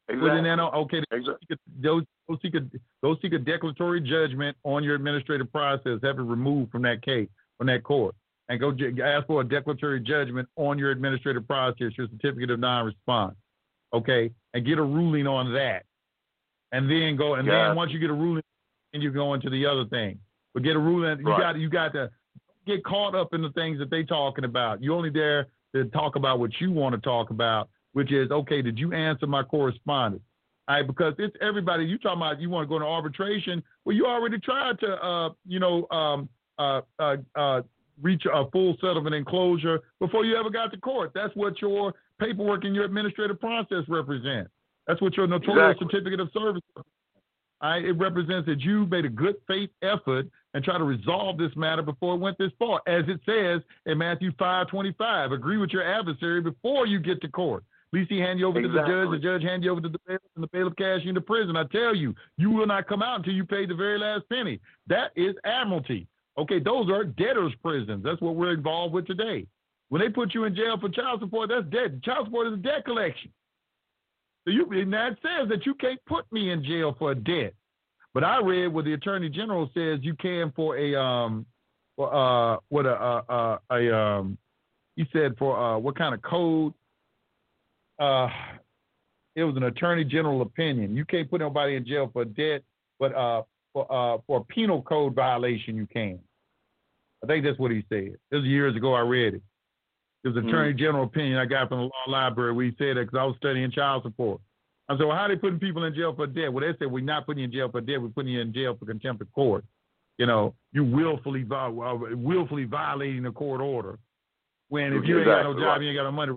[0.08, 0.30] exactly.
[0.30, 0.60] putting that.
[0.60, 1.58] Okay, exactly.
[1.82, 2.02] go
[2.42, 2.62] seek a
[3.02, 7.30] go seek a declaratory judgment on your administrative process, have it removed from that case
[7.58, 8.16] from that court,
[8.50, 12.60] and go j- ask for a declaratory judgment on your administrative process, your certificate of
[12.60, 13.36] non-response.
[13.94, 15.86] Okay, and get a ruling on that,
[16.72, 18.44] and then go and Got then once you get a ruling,
[18.94, 20.20] and you go into the other thing.
[20.54, 21.20] But get a ruling.
[21.20, 21.40] You Right.
[21.40, 22.10] got you got to
[22.66, 24.82] get caught up in the things that they talking about.
[24.82, 28.62] You're only there to talk about what you want to talk about, which is okay.
[28.62, 30.24] Did you answer my correspondence?
[30.68, 31.86] All right, because it's everybody.
[31.86, 33.62] You talking about you want to go to arbitration?
[33.84, 37.62] Well, you already tried to, uh, you know, um, uh, uh, uh,
[38.02, 41.12] reach a full settlement and closure before you ever got to court.
[41.14, 44.48] That's what your paperwork and your administrative process represent.
[44.88, 45.88] That's what your notorious Exactly.
[45.92, 46.62] certificate of service.
[47.62, 51.56] Right, it represents that you made a good faith effort and try to resolve this
[51.56, 55.32] matter before it went this far, as it says in Matthew five twenty five.
[55.32, 57.64] Agree with your adversary before you get to court.
[57.94, 59.88] At least he hand you over to the judge, the judge hand you over to
[59.88, 61.56] the bailiff, and the bailiff cash you into prison.
[61.56, 64.60] I tell you, you will not come out until you pay the very last penny.
[64.88, 66.08] That is admiralty.
[66.38, 68.04] Okay, those are debtors' prisons.
[68.04, 69.46] That's what we're involved with today.
[69.90, 72.02] When they put you in jail for child support, that's debt.
[72.04, 73.32] Child support is a debt collection.
[74.46, 77.54] So you and that says that you can't put me in jail for a debt.
[78.14, 81.46] But I read what the attorney general says you can for a um
[81.96, 84.38] for uh what a uh, uh, a um
[84.96, 86.74] he said for uh what kind of code
[88.00, 88.28] uh
[89.36, 90.96] it was an attorney general opinion.
[90.96, 92.64] You can't put nobody in jail for debt,
[93.00, 93.44] but uh
[93.74, 96.20] for uh, for a penal code violation, you can.
[97.24, 98.18] I think that's what he said.
[98.32, 98.94] It was years ago.
[98.94, 99.42] I read it.
[100.24, 100.48] It was mm.
[100.48, 100.80] Attorney mm.
[100.80, 103.72] General opinion I got from the law library We said that because I was studying
[103.72, 104.42] child support.
[104.90, 106.52] I said, well, how are they putting people in jail for debt?
[106.52, 108.02] Well, they said, we're not putting you in jail for debt.
[108.02, 109.64] We're putting you in jail for contempt of court.
[110.18, 113.98] You know, you willfully, uh, willfully violating the court order.
[114.70, 116.34] When if you ain't got no job, you ain't got no money.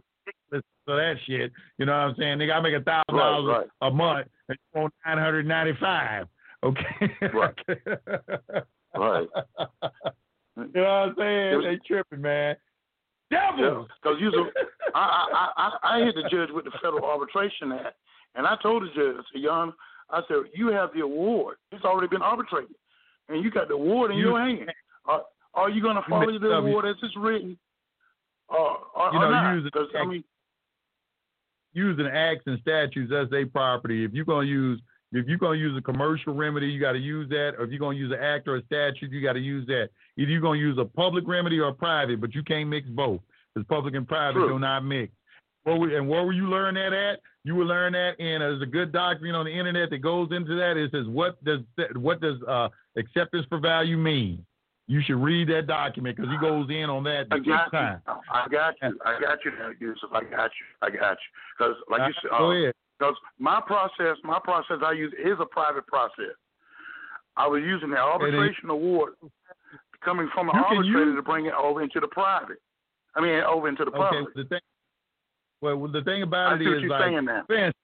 [0.52, 2.38] So that shit, you know what I'm saying?
[2.38, 6.28] They got to make a thousand dollars a month and want 995.
[6.66, 7.28] Okay.
[7.32, 7.54] Right.
[8.94, 9.28] Right.
[10.56, 11.60] you know what I'm saying?
[11.62, 12.56] They tripping, man.
[13.30, 13.88] Yeah, Devils.
[14.02, 14.50] because you,
[14.94, 15.48] I, I,
[15.84, 17.96] I, I hit the judge with the Federal Arbitration Act,
[18.36, 19.72] and I told the judge, I said, Your Honor,
[20.08, 21.56] I said, you have the award.
[21.72, 22.74] It's already been arbitrated,
[23.28, 24.72] and you got the award in You- your hand.
[25.04, 27.58] Are, are you going to follow the W- award as it's written,
[28.48, 29.52] or, or, You or know, not?
[29.56, 30.24] use I mean,
[31.74, 34.04] using acts and statutes as their property.
[34.04, 34.80] If you're gonna use
[35.12, 37.54] if you're gonna use a commercial remedy, you got to use that.
[37.58, 39.88] Or if you're gonna use an act or a statute, you got to use that.
[40.16, 43.20] Either you're gonna use a public remedy or a private, but you can't mix both.
[43.54, 44.48] Because public and private True.
[44.48, 45.12] do not mix.
[45.64, 47.20] Where we, and where will you learn that at?
[47.44, 50.56] You will learn that in there's a good doctrine on the internet that goes into
[50.56, 50.76] that.
[50.76, 51.60] It says what does
[51.94, 54.44] what does uh, acceptance for value mean?
[54.88, 58.00] You should read that document because he goes in on that I got time.
[58.06, 58.14] you.
[58.30, 58.98] I got you.
[59.04, 60.10] I got you, Yusef.
[60.12, 60.66] I got you.
[60.82, 61.30] I got you.
[61.58, 62.74] Because, like you said, Go uh, ahead.
[62.98, 66.34] Because my process, my process I use is a private process.
[67.36, 69.14] I was using the arbitration award
[70.02, 72.58] coming from an arbitrator use- to bring it over into the private.
[73.14, 74.34] I mean, over into the Okay, public.
[74.34, 74.60] the thing.
[75.60, 77.44] Well, the thing I about see it is you're like, saying now.
[77.46, 77.74] for instance,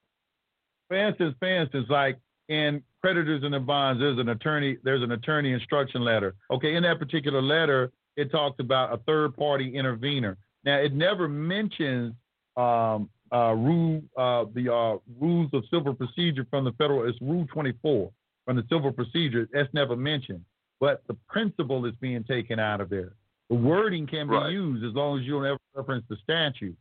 [0.88, 2.18] for instance, for instance, like
[2.48, 6.34] in creditors and the bonds, there's an attorney, there's an attorney instruction letter.
[6.50, 10.36] Okay, in that particular letter, it talks about a third party intervener.
[10.64, 12.14] Now, it never mentions
[12.56, 17.08] um, uh, rule uh, the uh, rules of civil procedure from the federal.
[17.08, 18.10] It's Rule 24
[18.44, 19.48] from the civil procedure.
[19.52, 20.44] That's never mentioned,
[20.80, 23.12] but the principle is being taken out of there.
[23.48, 24.52] The wording can be Right.
[24.52, 26.76] used as long as you don't ever reference the statute.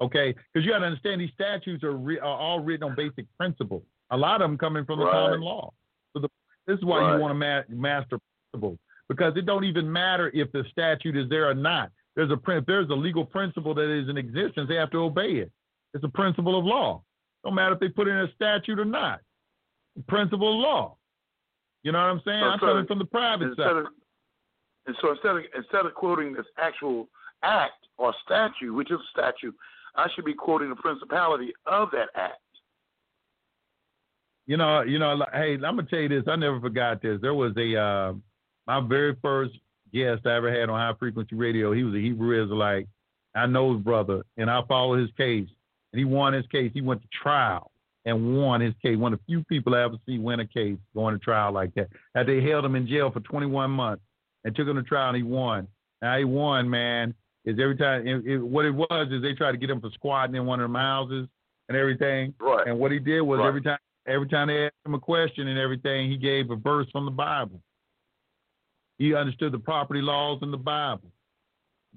[0.00, 3.24] Okay, because you got to understand these statutes are, re- are all written on basic
[3.38, 3.84] principles.
[4.10, 5.12] A lot of them coming from the Right.
[5.12, 5.72] common law.
[6.12, 6.28] So the,
[6.66, 7.14] this is why Right.
[7.14, 8.18] you want to ma- master
[8.52, 8.78] principles
[9.08, 11.90] because it don't even matter if the statute is there or not.
[12.14, 15.36] There's a if there's a legal principle that is in existence, they have to obey
[15.36, 15.52] it.
[15.94, 17.02] It's a principle of law.
[17.44, 19.20] Don't matter if they put it in a statute or not.
[20.08, 20.96] Principle of law.
[21.82, 22.40] You know what I'm saying?
[22.40, 23.76] So I'm coming from the private side.
[23.76, 23.86] of,
[24.86, 27.08] and so instead of instead of quoting this actual
[27.42, 29.54] act or statute, which is a statute,
[29.96, 32.38] I should be quoting the principality of that act.
[34.46, 35.24] You know, you know.
[35.32, 36.24] Hey, I'm gonna tell you this.
[36.26, 37.20] I never forgot this.
[37.20, 38.12] There was a uh,
[38.66, 39.52] my very first
[39.92, 41.72] guest I ever had on high frequency radio.
[41.72, 42.88] He was a Hebrew Israelite.
[43.34, 45.48] I know his brother, and I follow his case,
[45.92, 46.70] and he won his case.
[46.74, 47.70] He went to trial.
[48.04, 48.96] and won his case.
[48.98, 51.72] One of the few people I ever see win a case going to trial like
[51.74, 51.88] that.
[52.14, 54.02] That they held him in jail for 21 months
[54.44, 55.68] and took him to trial and he won.
[56.00, 57.14] Now he won, man.
[57.44, 59.90] Is every time it, it, what it was is they tried to get him for
[59.94, 61.28] squatting in one of them houses
[61.68, 62.34] and everything.
[62.40, 62.66] Right.
[62.66, 63.48] And what he did was Right.
[63.48, 66.88] every time every time they asked him a question and everything, he gave a verse
[66.90, 67.60] from the Bible.
[68.98, 71.10] He understood the property laws in the Bible.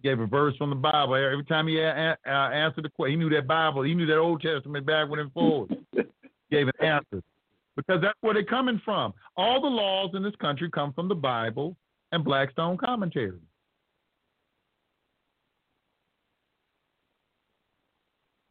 [0.04, 1.16] Gave a verse from the Bible.
[1.16, 3.82] Every time he a- a- answered the question, he knew that Bible.
[3.82, 5.76] He knew that Old Testament backward and forward.
[6.52, 7.24] gave an answer
[7.76, 9.14] because that's where they're coming from.
[9.36, 11.76] All the laws in this country come from the Bible
[12.12, 13.40] and Blackstone commentary.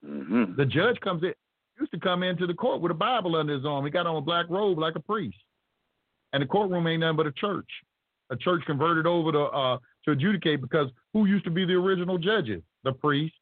[0.04, 1.32] hmm The judge comes in,
[1.78, 3.84] used to come into the court with a Bible under his arm.
[3.84, 5.38] He got on a black robe like a priest.
[6.32, 7.68] And the courtroom ain't nothing but a church.
[8.30, 12.18] A church converted over to uh, to adjudicate because who used to be the original
[12.18, 12.62] judges?
[12.84, 13.34] The priest.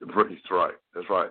[0.00, 0.74] The priest, right.
[0.94, 1.30] That's right.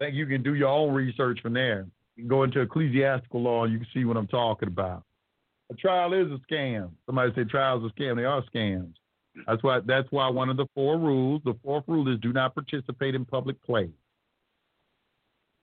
[0.00, 1.86] I think you can do your own research from there.
[2.16, 5.04] You can go into ecclesiastical law and you can see what I'm talking about.
[5.70, 6.90] A trial is a scam.
[7.06, 8.16] Somebody say trials are scam.
[8.16, 8.92] They are scams.
[9.46, 12.54] That's why that's why one of the four rules, the fourth rule is do not
[12.54, 13.88] participate in public play.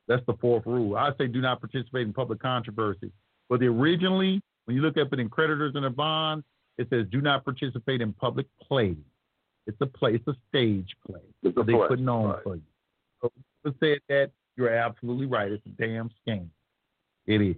[0.07, 0.95] That's the fourth rule.
[0.95, 3.11] I say do not participate in public controversy.
[3.47, 6.45] But the originally, when you look up it in creditors and bonds,
[6.77, 8.95] it says do not participate in public play.
[9.65, 11.21] It's a play, it's a stage play.
[11.41, 12.43] It's a they play, putting on right.
[12.43, 12.61] for you.
[13.19, 13.31] So
[13.79, 15.51] said that, you're absolutely right.
[15.51, 16.49] It's a damn scam.
[17.25, 17.55] It is.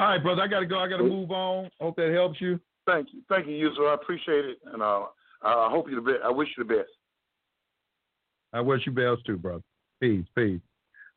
[0.00, 0.42] All right, brother.
[0.42, 0.80] I gotta go.
[0.80, 1.70] I gotta move on.
[1.80, 2.58] Hope that helps you.
[2.88, 3.20] Thank you.
[3.28, 3.86] Thank you, user.
[3.86, 4.58] I appreciate it.
[4.72, 5.02] And uh,
[5.40, 6.24] I hope you the best.
[6.24, 6.90] I wish you the best.
[8.52, 9.62] I wish you bells too, brother.
[10.00, 10.60] Peace, peace.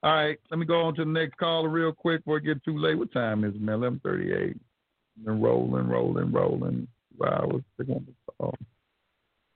[0.03, 2.63] All right, let me go on to the next caller real quick before it get
[2.63, 2.97] too late.
[2.97, 3.75] What time is it, man?
[3.75, 4.57] Eleven thirty-eight.
[5.25, 6.87] Been rolling, rolling, rolling.
[7.17, 7.63] Two hours.
[7.77, 8.07] They one
[8.39, 8.55] call.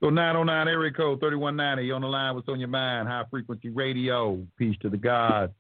[0.02, 1.86] So 909 area code 3190.
[1.86, 2.34] You on the line?
[2.34, 3.08] What's on your mind?
[3.08, 4.44] High frequency radio.
[4.58, 5.54] Peace to the God.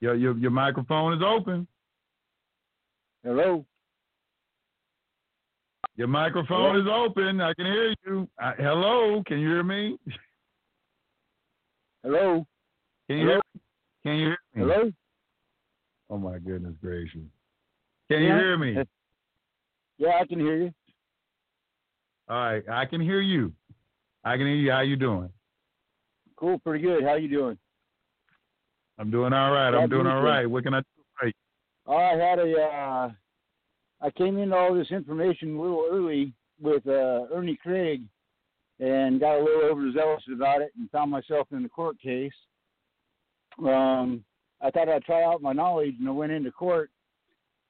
[0.00, 1.68] Your your your microphone is open.
[3.22, 3.64] Hello.
[5.96, 7.40] Your microphone is open.
[7.40, 8.28] I can hear you.
[8.42, 9.98] Uh, hello, can you hear me?
[12.02, 12.46] Hello.
[13.10, 13.60] Can you hear me?
[14.04, 14.72] Can you hear me?
[14.72, 14.92] Hello.
[16.10, 17.18] Oh my goodness gracious.
[18.08, 18.76] Can you hear me?
[19.98, 20.72] Yeah, I can hear you.
[22.28, 23.52] All right, I can hear you.
[24.22, 24.70] I can hear you.
[24.70, 25.28] How you doing?
[26.36, 26.60] Cool.
[26.60, 27.02] Pretty good.
[27.02, 27.58] How you doing?
[28.96, 29.74] I'm doing all right.
[29.74, 30.46] I'm doing all right.
[30.46, 30.86] What can I do?
[31.18, 31.32] for you?
[31.92, 32.62] I had a.
[32.62, 33.10] Uh,
[34.02, 36.32] I came into all this information a little early
[36.62, 38.02] with uh, Ernie Craig,
[38.78, 42.30] and got a little overzealous about it, and found myself in the court case.
[43.66, 44.24] Um,
[44.62, 46.90] I thought I'd try out my knowledge, and I went into court,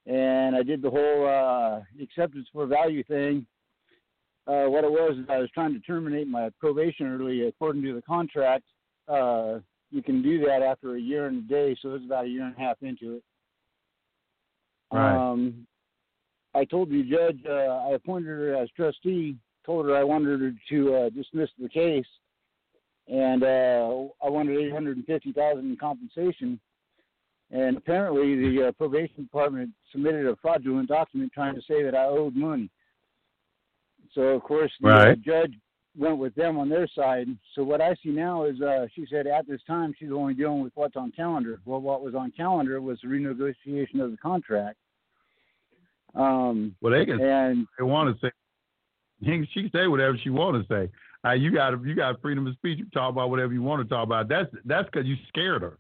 [0.06, 3.46] and I did the whole uh, acceptance for value thing.
[4.46, 7.94] Uh, what it was is I was trying to terminate my probation early, according to
[7.94, 8.64] the contract.
[9.06, 9.58] Uh,
[9.90, 12.44] you can do that after a year and a day, so it's about a year
[12.44, 13.22] and a half into it.
[14.92, 15.30] Right.
[15.30, 15.66] Um,
[16.54, 19.36] I told the judge uh, I appointed her as trustee.
[19.64, 22.06] Told her I wanted her to uh, dismiss the case,
[23.10, 26.60] and uh, I wanted eight hundred and fifty thousand in compensation.
[27.52, 32.04] And apparently, the uh, probation department submitted a fraudulent document trying to say that I
[32.04, 32.70] owed money.
[34.14, 35.22] So of course, the uh, Right.
[35.22, 35.54] judge
[35.98, 37.26] went with them on their side.
[37.56, 40.62] So what I see now is, uh, she said at this time she's only dealing
[40.62, 41.60] with what's on calendar.
[41.64, 44.78] Well, what was on calendar was the renegotiation of the contract.
[46.14, 48.32] Um, Well, they can and they want to say.
[49.24, 50.90] She she can say whatever she want to say.
[51.24, 52.78] Uh, you got you got freedom of speech.
[52.78, 54.28] You talk about whatever you want to talk about.
[54.28, 55.78] That's that's because you scared her.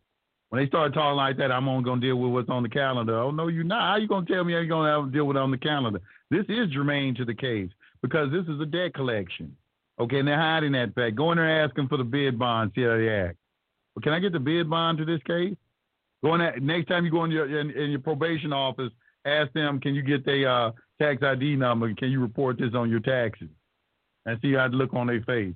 [0.50, 3.18] When they start talking like that, I'm only gonna deal with what's on the calendar.
[3.18, 3.82] Oh no, you're not.
[3.82, 6.00] How you gonna tell me you gonna have to deal with it on the calendar?
[6.30, 7.70] This is germane to the case
[8.02, 9.56] because this is a debt collection.
[9.98, 11.16] Okay, and they're hiding that fact.
[11.16, 12.72] Go in there asking for the bid bond.
[12.74, 13.36] See how they act.
[14.02, 15.56] Can I get the bid bond to this case?
[16.22, 18.90] Go in that, next time you go in your in, in your probation office,
[19.24, 21.92] ask them, can you get their uh, tax ID number?
[21.94, 23.48] Can you report this on your taxes?
[24.30, 25.54] And see how they look on their face.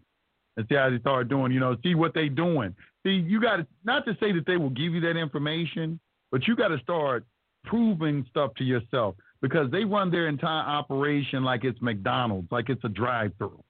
[0.57, 2.75] And see how they start doing, you know, see what they doing.
[3.05, 6.01] See, you got to, not to say that they will give you that information,
[6.33, 7.25] but you got to start
[7.65, 12.85] proving stuff to yourself because they run their entire operation like it's McDonald's, like it's
[12.85, 13.63] a drive through.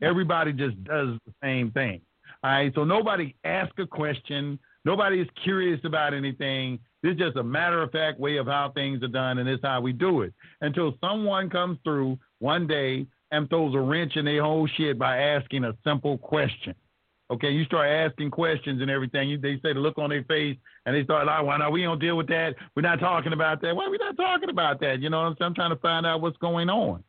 [0.00, 2.00] Everybody just does the same thing.
[2.44, 4.58] All right, so nobody asks a question.
[4.84, 6.78] Nobody is curious about anything.
[7.02, 9.58] This is just a matter of fact way of how things are done, and is
[9.62, 10.32] how we do it.
[10.60, 15.18] Until someone comes through one day and throws a wrench in their whole shit by
[15.18, 16.74] asking a simple question.
[17.30, 19.40] Okay, you start asking questions and everything.
[19.40, 21.72] They say the look on their face, and they start like, "Why not?
[21.72, 22.54] We don't deal with that.
[22.76, 23.74] We're not talking about that.
[23.74, 25.00] Why are we not talking about that?
[25.00, 25.46] You know what I'm saying?
[25.46, 27.02] I'm trying to find out what's going on.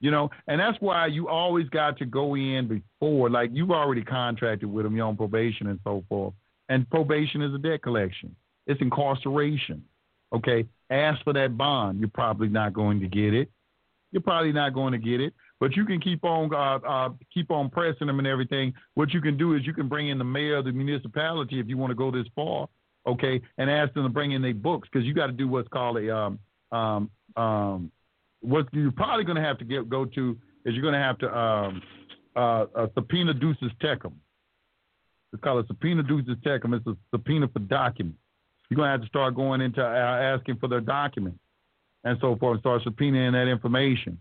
[0.00, 4.02] You know, and that's why you always got to go in before, like you've already
[4.02, 6.34] contracted with them, you're on probation and so forth.
[6.68, 8.34] And probation is a debt collection.
[8.66, 9.84] It's incarceration.
[10.34, 12.00] Okay, ask for that bond.
[12.00, 13.48] You're probably not going to get it.
[14.10, 15.34] You're probably not going to get it.
[15.62, 18.74] But you can keep on uh, uh, keep on pressing them and everything.
[18.94, 21.68] What you can do is you can bring in the mayor of the municipality if
[21.68, 22.68] you want to go this far,
[23.06, 25.68] okay, and ask them to bring in their books because you got to do what's
[25.68, 26.40] called a um,
[26.72, 27.92] um, um,
[28.40, 31.18] what you're probably going to have to get go to is you're going to have
[31.18, 31.80] to um,
[32.34, 34.14] uh, a subpoena duces tecum.
[35.32, 36.74] It's called a subpoena duces tecum.
[36.74, 38.18] It's a subpoena for documents.
[38.68, 41.38] You're going to have to start going into uh, asking for their documents
[42.02, 44.18] and so forth, and start subpoenaing that information.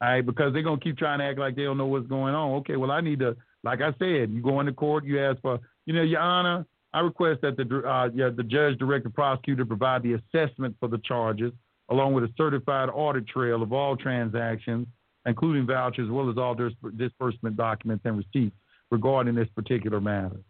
[0.00, 2.34] All right, because they're gonna keep trying to act like they don't know what's going
[2.34, 2.52] on.
[2.58, 5.58] Okay, well I need to, like I said, you go into court, you ask for,
[5.86, 9.64] you know, Your Honor, I request that the uh, yeah, the judge, direct the prosecutor
[9.64, 11.52] provide the assessment for the charges,
[11.90, 14.86] along with a certified audit trail of all transactions,
[15.26, 18.56] including vouchers, as well as all dis- disbursement documents and receipts
[18.90, 20.40] regarding this particular matter.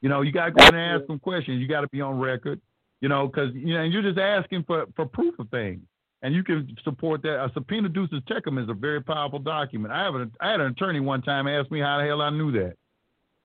[0.00, 1.60] You know, you got to go in and ask some questions.
[1.60, 2.60] You got to be on record.
[3.02, 5.80] You know, because you know you're just asking for for proof of things
[6.22, 7.42] and you can support that.
[7.42, 9.92] A subpoena duces tecum is a very powerful document.
[9.92, 12.30] I have an, I had an attorney one time ask me how the hell I
[12.30, 12.74] knew that.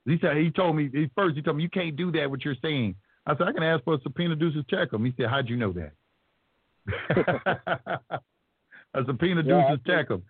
[0.05, 2.43] He said he told me he, first he told me you can't do that what
[2.45, 2.95] you're saying.
[3.25, 5.05] I said I can ask for a subpoena duces tecum.
[5.05, 5.91] He said how'd you know that?
[8.93, 10.21] a subpoena yeah, duces tecum.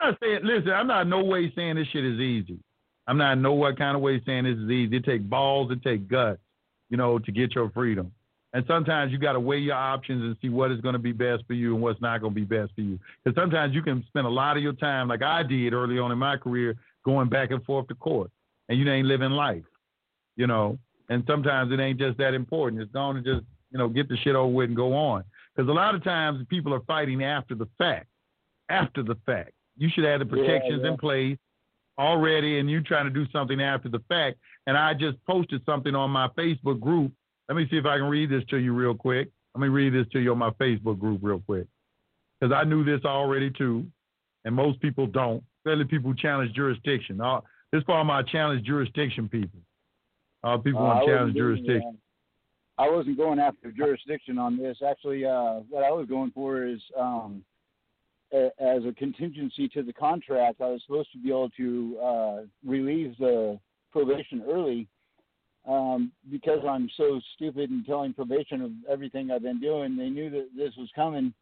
[0.00, 0.70] I'm not saying listen.
[0.70, 2.58] I'm not in no way saying this shit is easy.
[3.06, 4.96] I'm not in no what kind of way saying this is easy.
[4.96, 5.70] It take balls.
[5.70, 6.40] It take guts,
[6.88, 8.12] you know, to get your freedom.
[8.54, 11.12] And sometimes you got to weigh your options and see what is going to be
[11.12, 12.98] best for you and what's not going to be best for you.
[13.24, 16.12] Because sometimes you can spend a lot of your time, like I did early on
[16.12, 18.30] in my career, going back and forth to court,
[18.68, 19.64] and you ain't living life,
[20.36, 20.78] you know.
[21.08, 22.82] And sometimes it ain't just that important.
[22.82, 25.24] It's going to just, you know, get the shit over with and go on.
[25.54, 28.06] Because a lot of times people are fighting after the fact.
[28.68, 30.92] After the fact, you should have the protections yeah, yeah.
[30.92, 31.38] in place
[31.98, 34.38] already, and you trying to do something after the fact.
[34.66, 37.12] And I just posted something on my Facebook group
[37.48, 39.28] let me see if I can read this to you real quick.
[39.54, 41.66] Let me read this to you on my Facebook group real quick.
[42.40, 43.86] Because I knew this already too,
[44.44, 47.20] and most people don't, especially people who challenge jurisdiction.
[47.20, 47.40] Uh,
[47.72, 49.60] this part of my challenge jurisdiction people.
[50.42, 51.98] Uh, people uh, want to challenge jurisdiction.
[52.78, 54.78] I wasn't going after jurisdiction on this.
[54.86, 57.44] Actually, uh, what I was going for is um,
[58.32, 62.36] a, as a contingency to the contract, I was supposed to be able to uh,
[62.64, 63.58] relieve the
[63.92, 64.88] probation early
[65.68, 70.28] um, because I'm so stupid and telling probation of everything I've been doing, they knew
[70.30, 71.32] that this was coming,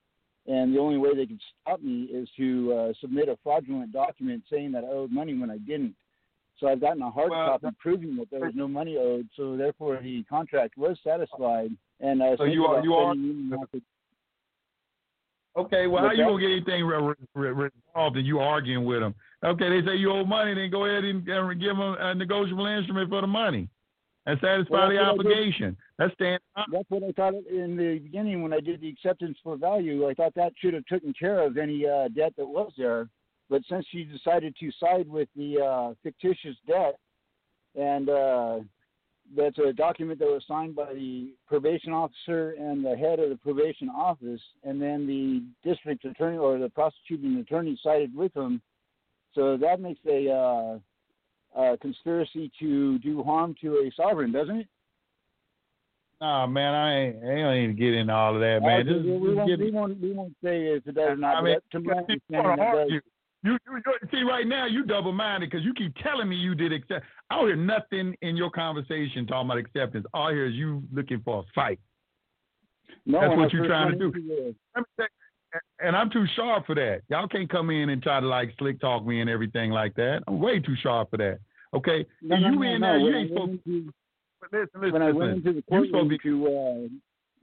[0.46, 4.42] and the only way they could stop me is to uh, submit a fraudulent document
[4.50, 5.94] saying that I owed money when I didn't.
[6.58, 9.26] So I've gotten a hard well, copy proving that there was no money owed.
[9.34, 11.70] So therefore, the contract was satisfied.
[12.00, 13.14] And uh, so you are you are.
[15.56, 19.14] Okay, well, how you gonna get anything re- re- resolved and you arguing with them?
[19.42, 22.66] Okay, they say you owe money, then go ahead and, and give them a negotiable
[22.66, 23.68] instrument for the money
[24.26, 25.76] and satisfy well, the obligation.
[25.98, 26.40] That's stand.
[26.72, 30.08] That's what I thought in the beginning when I did the acceptance for value.
[30.08, 33.08] I thought that should have taken care of any uh, debt that was there.
[33.48, 36.96] But since she decided to side with the uh, fictitious debt,
[37.74, 38.58] and uh,
[39.36, 43.36] that's a document that was signed by the probation officer and the head of the
[43.36, 48.60] probation office, and then the district attorney or the prosecuting attorney sided with them.
[49.34, 50.80] So that makes a
[51.56, 54.68] uh, uh, conspiracy to do harm to a sovereign, doesn't it?
[56.20, 58.86] Nah, man, I ain't, I don't even get into all of that, man.
[58.86, 61.36] just, we, won't, we, won't, we won't say if it does or not.
[61.36, 61.94] I mean, to my
[62.88, 63.00] you,
[63.42, 66.74] you, you, see, right now you double minded because you keep telling me you did
[66.74, 67.06] accept.
[67.30, 70.04] I don't hear nothing in your conversation talking about acceptance.
[70.12, 71.80] All I hear is you looking for a fight.
[73.06, 74.12] No, That's what you're trying to do.
[74.12, 75.06] The...
[75.80, 77.02] And I'm too sharp for that.
[77.08, 80.22] Y'all can't come in and try to like slick talk me and everything like that.
[80.28, 81.38] I'm way too sharp for that.
[81.72, 83.92] Okay, no, you no, in no, there, you ain't supposed to.
[84.52, 86.18] Listen, listen, when I went into the courtroom be...
[86.18, 86.88] to uh,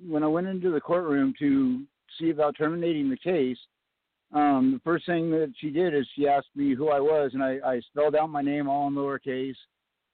[0.10, 1.84] when I went into the courtroom to
[2.20, 3.58] see about terminating the case,
[4.34, 7.44] um, the first thing that she did is she asked me who I was, and
[7.44, 9.56] I, I spelled out my name all in lowercase,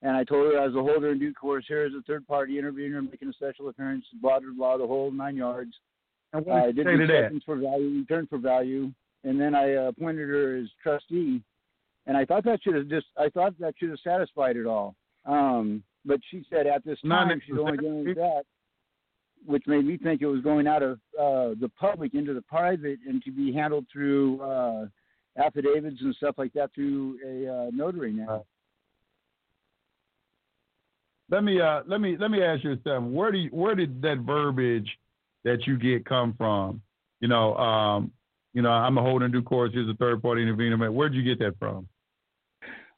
[0.03, 1.65] and I told her I was a holder in due course.
[1.67, 5.11] Here is a third party intervener making a special appearance, blah blah blah, the whole
[5.11, 5.73] nine yards.
[6.33, 8.91] And I did acceptance for value, return for value,
[9.23, 11.41] and then I uh, appointed her as trustee.
[12.07, 14.95] And I thought that should have just I thought that should have satisfied it all.
[15.25, 18.43] Um, but she said at this time she's only doing that,
[19.45, 22.99] which made me think it was going out of uh, the public into the private
[23.07, 24.85] and to be handled through uh,
[25.37, 28.43] affidavits and stuff like that through a uh, notary now.
[31.29, 33.13] Let me uh, let me let me ask you something.
[33.13, 34.89] Where do you, where did that verbiage
[35.43, 36.81] that you get come from?
[37.19, 38.11] You know, um,
[38.53, 39.71] you know, I'm a holder in due course.
[39.73, 40.91] Here's a third party intervener.
[40.91, 41.87] Where'd you get that from?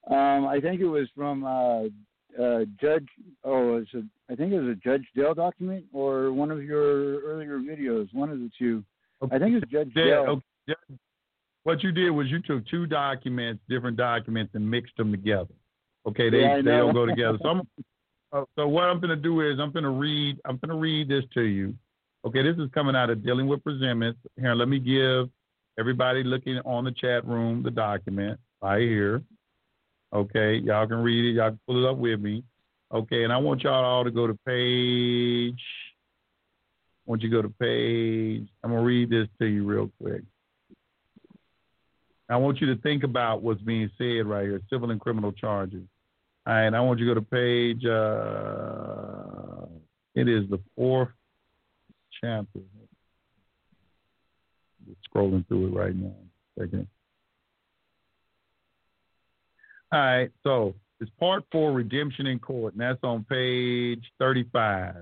[0.10, 1.84] Um, I think it was from uh,
[2.42, 3.08] uh, Judge.
[3.44, 6.64] Oh, it was a, I think it was a Judge Dale document or one of
[6.64, 8.14] your earlier videos.
[8.14, 8.84] One of the two.
[9.32, 10.42] I think it was Judge Dale.
[10.68, 10.76] Okay.
[11.64, 15.54] What you did was you took two documents, different documents, and mixed them together.
[16.08, 17.40] Okay, they Yeah, they don't go together.
[17.42, 20.70] So I'm, so what I'm going to do is I'm going to read I'm going
[20.70, 21.74] to read this to you.
[22.26, 24.20] Okay, this is coming out of dealing with presentments.
[24.36, 25.30] Here, let me give
[25.78, 29.22] everybody looking on the chat room the document right here.
[30.12, 31.34] Okay, y'all can read it.
[31.34, 32.44] Y'all can pull it up with me.
[32.92, 35.62] Okay, and I want y'all all to go to page.
[37.06, 38.48] I want you to go to page.
[38.64, 40.24] I'm gonna read this to you real quick.
[42.28, 45.84] I want you to think about what's being said right here, civil and criminal charges.
[46.48, 47.86] All right, I want you to go to page.
[47.86, 49.68] Uh,
[50.16, 51.10] it is the fourth
[52.26, 52.60] chapter.
[55.14, 56.14] Scrolling through it right now.
[56.58, 56.88] Second.
[59.92, 64.96] All right, so it's part four, redemption in court, and that's on page 35.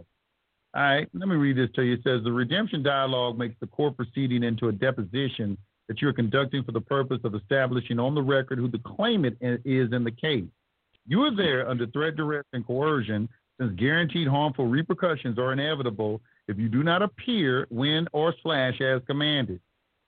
[0.76, 1.94] All right, let me read this to you.
[1.94, 6.64] It says the redemption dialogue makes the court proceeding into a deposition that you're conducting
[6.64, 10.46] for the purpose of establishing on the record who the claimant is in the case.
[11.08, 13.30] You are there under threat, duress, and coercion,
[13.60, 19.02] since guaranteed harmful repercussions are inevitable if you do not appear when or slash as
[19.08, 19.60] commanded.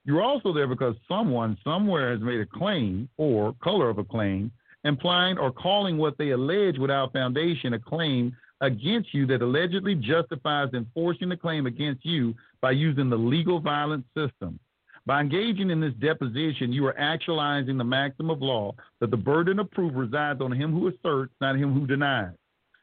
[0.05, 4.51] You're also there because someone somewhere has made a claim or color of a claim,
[4.83, 10.69] implying or calling what they allege without foundation a claim against you that allegedly justifies
[10.73, 14.59] enforcing the claim against you by using the legal violence system.
[15.07, 19.59] By engaging in this deposition, you are actualizing the maxim of law that the burden
[19.59, 22.33] of proof resides on him who asserts, not him who denies.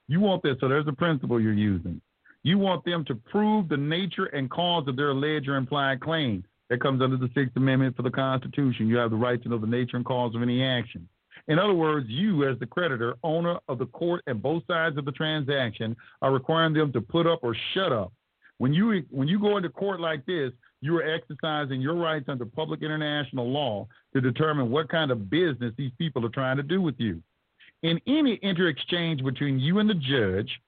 [0.08, 2.00] You want this, so there's a principle you're using.
[2.43, 6.44] You want them to prove the nature and cause of their alleged or implied claim.
[6.70, 8.89] That comes under the Sixth Amendment for the Constitution.
[8.89, 11.06] You have the right to know the nature and cause of any action.
[11.48, 15.05] In other words, you, as the creditor, owner of the court, and both sides of
[15.05, 18.12] the transaction, are requiring them to put up or shut up.
[18.59, 22.47] When you when you go into court like this, you are exercising your rights under
[22.47, 26.81] public international law to determine what kind of business these people are trying to do
[26.81, 27.23] with you.
[27.82, 30.60] In any inter-exchange between you and the judge,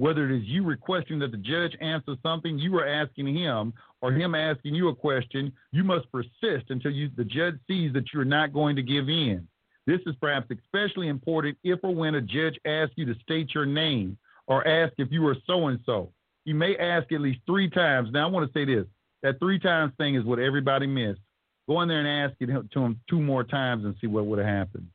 [0.00, 3.70] whether it is you requesting that the judge answer something you are asking him
[4.00, 8.04] or him asking you a question, you must persist until you, the judge sees that
[8.14, 9.46] you're not going to give in.
[9.86, 13.66] This is perhaps especially important if or when a judge asks you to state your
[13.66, 14.16] name
[14.46, 16.10] or ask if you are so and so.
[16.46, 18.08] He may ask at least three times.
[18.10, 18.86] Now, I want to say this
[19.22, 21.20] that three times thing is what everybody missed.
[21.68, 24.38] Go in there and ask it to him two more times and see what would
[24.38, 24.86] have happened.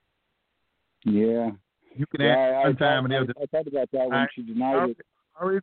[1.03, 1.51] Yeah.
[1.95, 4.27] You can Yeah, ask I, one time I, they'll I thought about that when I-
[4.35, 4.79] she denied it.
[4.79, 4.97] right,
[5.41, 5.61] all right.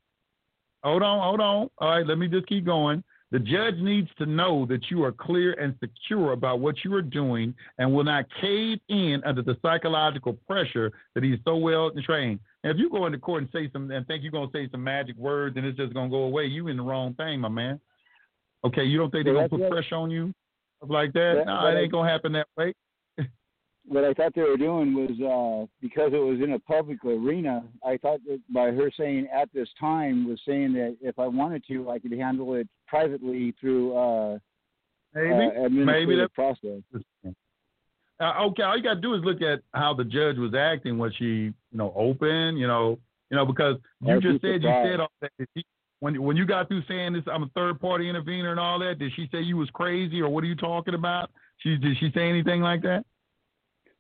[0.85, 1.71] Hold on, hold on.
[1.79, 3.05] All right, let me just keep going.
[3.31, 7.01] The judge needs to know that you are clear and secure about what you are
[7.03, 12.41] doing and will not cave in under the psychological pressure that he's so well trained.
[12.63, 14.85] And if you go into court and say some and think you're gonna say some
[14.85, 17.81] magic words and it's just gonna go away, you in the wrong thing, my man.
[18.65, 20.35] Okay, you don't think they're gonna put pressure on you?
[20.79, 21.45] Stuff like that?
[21.47, 22.75] No, it ain't gonna happen that way.
[23.87, 27.65] What I thought they were doing was uh, because it was in a public arena.
[27.85, 31.65] I thought that by her saying at this time was saying that if I wanted
[31.69, 34.39] to, I could handle it privately through uh,
[35.15, 35.29] Maybe.
[35.31, 36.81] uh, administrative maybe that process.
[38.21, 40.97] Uh, okay, all you got to do is look at how the judge was acting.
[40.97, 42.57] Was she, you know, open?
[42.57, 42.99] You know,
[43.31, 45.33] you know, because you be just said you said all that.
[45.57, 45.65] She,
[46.01, 48.99] when when you got through saying this, I'm a third party intervener and all that.
[48.99, 51.31] Did she say you was crazy or what are you talking about?
[51.59, 53.05] She did she say anything like that?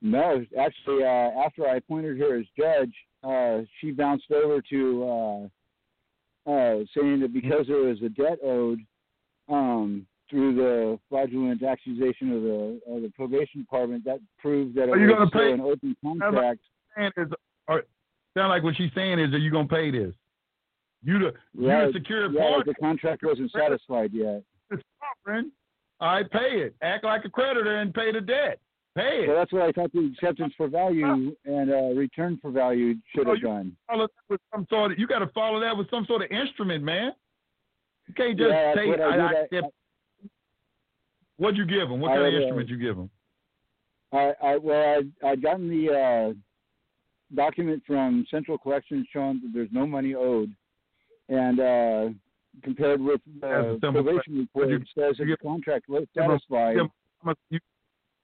[0.03, 2.93] No, actually, uh, after I appointed her as judge,
[3.23, 8.81] uh, she bounced over to uh, uh, saying that because there was a debt owed
[9.49, 14.89] um, through the fraudulent accusation of the of the probation department, that proved that it
[14.89, 16.61] was pay- an open contract.
[16.97, 17.29] Saying is,
[17.69, 17.85] or
[18.37, 20.12] sound like what she's saying is, are you gonna pay this?
[21.05, 22.70] You the you Yeah, the secured yeah, party.
[22.70, 24.43] the contract wasn't satisfied yet.
[24.70, 24.83] It's
[25.24, 25.53] sovereign.
[26.01, 26.74] Right, pay it.
[26.83, 28.59] Act like a creditor and pay the debt.
[28.97, 33.27] So that's what I thought the acceptance for value and uh, return for value should
[33.27, 33.77] Oh, have done.
[33.86, 36.31] follow that with some sort of you got to follow that with some sort of
[36.31, 37.12] instrument, man.
[38.09, 39.16] You can't just yeah, say I, I.
[39.16, 39.74] I, accept-
[41.36, 42.01] what'd you give them?
[42.01, 43.10] What kind of uh, instrument you give them?
[44.12, 45.93] I, I well, I I'd gotten the
[46.35, 50.55] uh, document from Central Collections showing that there's no money owed,
[51.31, 52.09] and uh,
[52.62, 56.77] compared with the probation report, it says that the contract was satisfied.
[57.48, 57.59] You,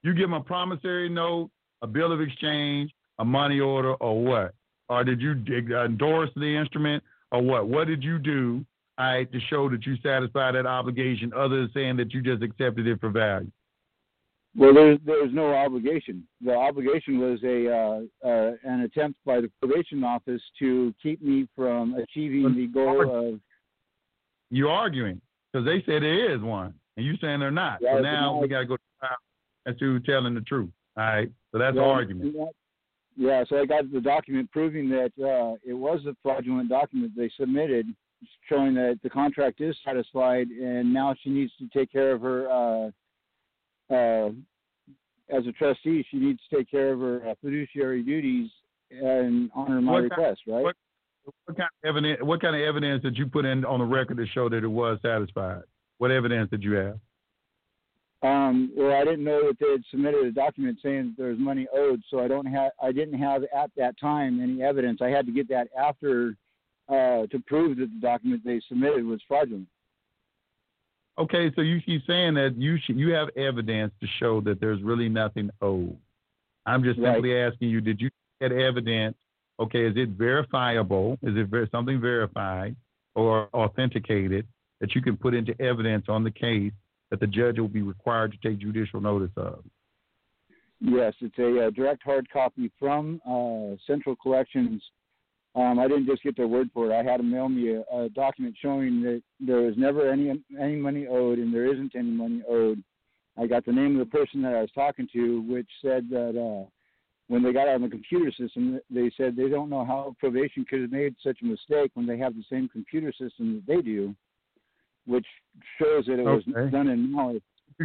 [0.02, 1.50] you give them a promissory note,
[1.82, 4.54] a bill of exchange, a money order, or what?
[4.88, 7.68] Or did you endorse the instrument, or what?
[7.68, 8.64] What did you do
[8.98, 12.42] all right, to show that you satisfy that obligation, other than saying that you just
[12.42, 13.50] accepted it for value?
[14.56, 16.26] Well, there's there's no obligation.
[16.40, 21.46] The obligation was a uh, uh, an attempt by the probation office to keep me
[21.54, 23.40] from achieving the goal of.
[24.50, 25.20] You're arguing
[25.52, 27.78] because they said there is one, and you saying they're not.
[27.80, 28.82] Yeah, so now now- we got to go to
[29.68, 30.70] as to telling the truth.
[30.96, 32.36] All right, so that's Yeah, the argument.
[33.16, 37.30] Yeah, so I got the document proving that uh, it was a fraudulent document they
[37.38, 37.86] submitted,
[38.48, 42.48] showing that the contract is satisfied, and now she needs to take care of her.
[42.50, 44.30] Uh, uh,
[45.30, 48.50] as a trustee, she needs to take care of her uh, fiduciary duties
[48.90, 50.62] and honor my What kind- request, right?
[50.64, 50.76] what-
[51.44, 52.22] What kind of evidence?
[52.22, 54.68] What kind of evidence did you put in on the record to show that it
[54.68, 55.62] was satisfied?
[55.98, 56.98] What evidence did you have?
[58.22, 61.38] Um, well, I didn't know that they had submitted a document saying that there was
[61.38, 65.00] money owed, so I don't have, I didn't have at that time any evidence.
[65.00, 66.34] I had to get that after
[66.88, 69.68] uh, to prove that the document they submitted was fraudulent.
[71.16, 74.82] Okay, so you keep saying that you should, you have evidence to show that there's
[74.82, 75.96] really nothing owed.
[76.66, 77.14] I'm just Right.
[77.14, 79.16] simply asking you, did you get evidence?
[79.60, 81.18] Okay, is it verifiable?
[81.22, 82.76] Is it ver- something verified
[83.14, 84.46] or authenticated
[84.80, 86.72] that you can put into evidence on the case
[87.10, 89.64] that the judge will be required to take judicial notice of?
[90.80, 94.82] Yes, it's a, uh direct hard copy from uh, Central Collections.
[95.54, 96.94] Um, I didn't just get their word for it.
[96.94, 100.76] I had them mail me a, a document showing that there was never any any
[100.76, 102.82] money owed, and there isn't any money owed.
[103.36, 106.36] I got the name of the person that I was talking to, which said that
[106.38, 106.68] uh,
[107.28, 110.82] when they got on the computer system, they said they don't know how probation could
[110.82, 114.14] have made such a mistake when they have the same computer system that they do,
[115.08, 115.26] which
[115.80, 117.12] shows that it was done in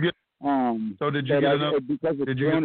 [0.02, 1.80] get- Um, So did you get I, another?
[1.80, 2.56] because of did you get-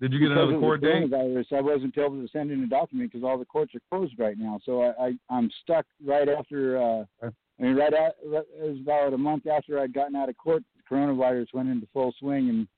[0.00, 1.12] Did you get another court date?
[1.12, 4.38] I wasn't able to send in a document because all the courts are closed right
[4.38, 4.60] now.
[4.64, 6.78] So I, I I'm stuck right after.
[6.78, 7.34] Uh, Okay.
[7.58, 10.62] I mean, right at it was about a month after I'd gotten out of court,
[10.76, 12.68] the coronavirus went into full swing and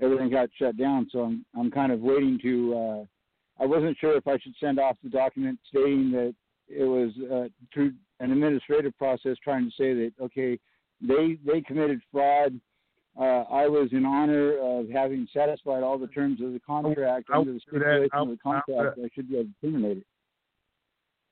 [0.00, 1.08] everything got shut down.
[1.10, 2.74] So I'm I'm kind of waiting to.
[2.76, 3.04] Uh,
[3.62, 6.34] I wasn't sure if I should send off the document stating that
[6.70, 10.58] it was uh, through an administrative process trying to say that okay,
[11.00, 12.60] they they committed fraud
[13.18, 17.38] uh, I was in honor of having satisfied all the terms of the contract I
[17.38, 18.98] under the stipulation of the I contract.
[18.98, 20.06] I should be able to terminate it.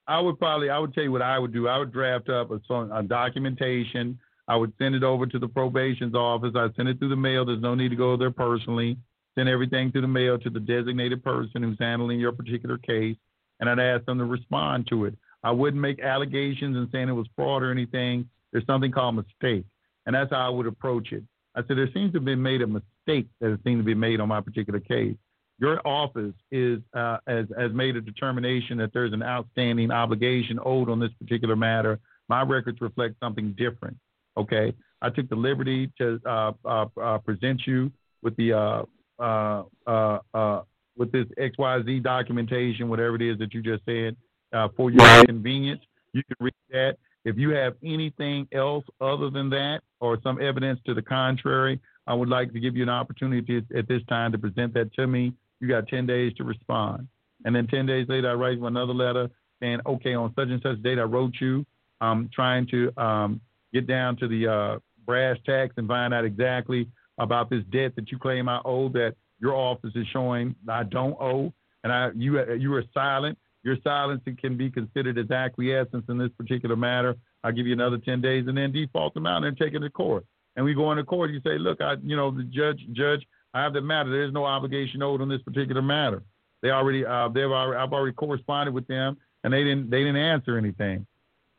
[0.06, 1.68] I would probably, I would tell you what I would do.
[1.68, 4.18] I would draft up a, a documentation.
[4.48, 6.52] I would send it over to the probation's office.
[6.56, 7.44] I'd send it through the mail.
[7.44, 8.96] There's no need to go there personally.
[9.34, 13.16] Send everything through the mail to the designated person who's handling your particular case,
[13.60, 15.14] and I'd ask them to respond to it.
[15.42, 18.28] I wouldn't make allegations and saying it was fraud or anything.
[18.52, 19.64] There's something called mistake,
[20.06, 21.22] and that's how I would approach it.
[21.54, 23.94] I said there seems to have been made a mistake that has seemed to be
[23.94, 25.16] made on my particular case
[25.58, 30.88] your office is uh, has has made a determination that there's an outstanding obligation owed
[30.88, 31.98] on this particular matter.
[32.28, 33.96] My records reflect something different.
[34.36, 37.90] Okay, I took the liberty to uh, uh, uh, present you
[38.22, 38.84] with the uh,
[39.18, 40.62] uh,
[40.96, 44.16] with this XYZ documentation, whatever it is that you just said,
[44.52, 45.26] uh, for your Right.
[45.26, 45.82] convenience.
[46.12, 46.96] You can read that.
[47.24, 52.14] If you have anything else other than that, or some evidence to the contrary, I
[52.14, 55.34] would like to give you an opportunity at this time to present that to me.
[55.60, 57.08] You got 10 days to respond.
[57.44, 59.28] And then 10 days later, I write you another letter
[59.60, 61.66] saying, okay, on such and such date, I wrote you.
[62.00, 63.40] I'm trying to um,
[63.72, 66.88] get down to the uh, brass tacks and find out exactly
[67.18, 71.16] about this debt that you claim I owe that your office is showing I don't
[71.20, 71.52] owe.
[71.84, 73.36] And I, you, you are silent.
[73.64, 77.16] Your silence can be considered as acquiescence in this particular matter.
[77.44, 79.90] I'll give you another 10 days and then default them out and take it to
[79.90, 80.24] court.
[80.56, 81.30] And we go into court.
[81.30, 84.10] You say, look, I, you know, the judge, judge, I have the matter.
[84.10, 86.22] There's no obligation owed on this particular matter.
[86.62, 90.16] They already, uh, they've already, I've already corresponded with them, and they didn't, they didn't
[90.16, 91.06] answer anything.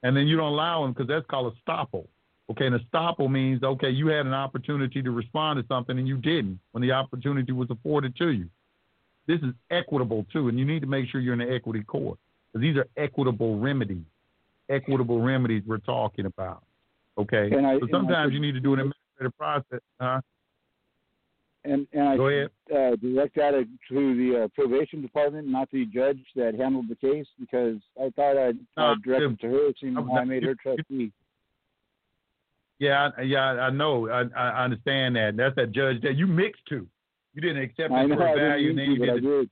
[0.04, 2.08] And then you don't allow them because that's called a estoppel.
[2.52, 6.18] Okay, and estoppel means okay, you had an opportunity to respond to something and you
[6.18, 8.50] didn't when the opportunity was afforded to you.
[9.30, 12.18] This is equitable too, and you need to make sure you're in the equity court
[12.56, 14.04] these are equitable remedies.
[14.70, 16.64] Equitable remedies we're talking about.
[17.16, 19.82] Okay, And I- so sometimes could- you need to do an administrative process.
[20.02, 20.22] Huh?
[21.64, 22.50] And and I Go ahead.
[22.74, 23.52] uh, direct that
[23.90, 28.36] to the uh, probation department, not the judge that handled the case, because I thought
[28.36, 31.12] I'd, I'd direct it to her, seeing how I made her trustee.
[32.80, 34.10] Yeah, I- yeah, I know.
[34.10, 35.36] I, I understand that.
[35.38, 36.88] That's that judge that you mixed two.
[37.34, 39.24] You didn't accept it know for I value, and then you to, but I did
[39.24, 39.28] it.
[39.28, 39.50] did.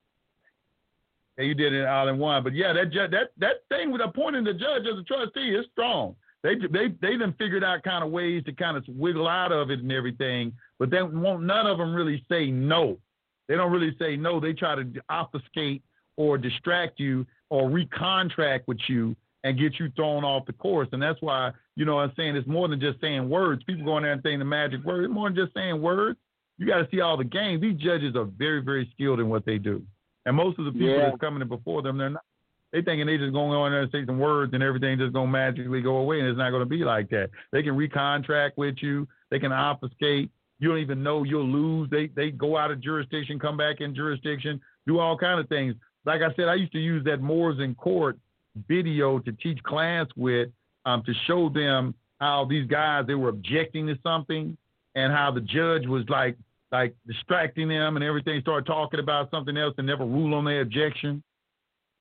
[1.38, 2.42] Yeah, you did it all in one.
[2.42, 5.66] But yeah, that ju- that that thing with appointing the judge as a trustee is
[5.72, 6.16] strong.
[6.42, 9.70] They they they done figured out kind of ways to kind of wiggle out of
[9.70, 11.44] it and everything, but they won't.
[11.44, 12.98] None of them really say no.
[13.46, 14.40] They don't really say no.
[14.40, 15.82] They try to obfuscate
[16.16, 20.88] or distract you or recontract with you and get you thrown off the course.
[20.92, 23.62] And that's why, you know, I'm saying it's more than just saying words.
[23.64, 25.04] People go in there and saying the magic word.
[25.04, 26.18] It's more than just saying words.
[26.58, 27.60] You got to see all the games.
[27.62, 29.82] These judges are very, very skilled in what they do.
[30.26, 31.10] And most of the people Yeah.
[31.10, 32.22] that's coming in before them, they're not.
[32.70, 35.30] They thinking they just going on there and say some words and everything just gonna
[35.30, 37.30] magically go away, and it's not gonna be like that.
[37.50, 39.08] They can recontract with you.
[39.30, 40.28] They can obfuscate.
[40.58, 41.88] You don't even know you'll lose.
[41.88, 45.76] They they go out of jurisdiction, come back in jurisdiction, do all kind of things.
[46.04, 48.18] Like I said, I used to use that Moors in court
[48.66, 50.50] video to teach class with
[50.84, 54.58] um, to show them how these guys they were objecting to something
[54.94, 56.36] and how the judge was like
[56.70, 60.60] like distracting them and everything, start talking about something else and never rule on their
[60.60, 61.22] objection.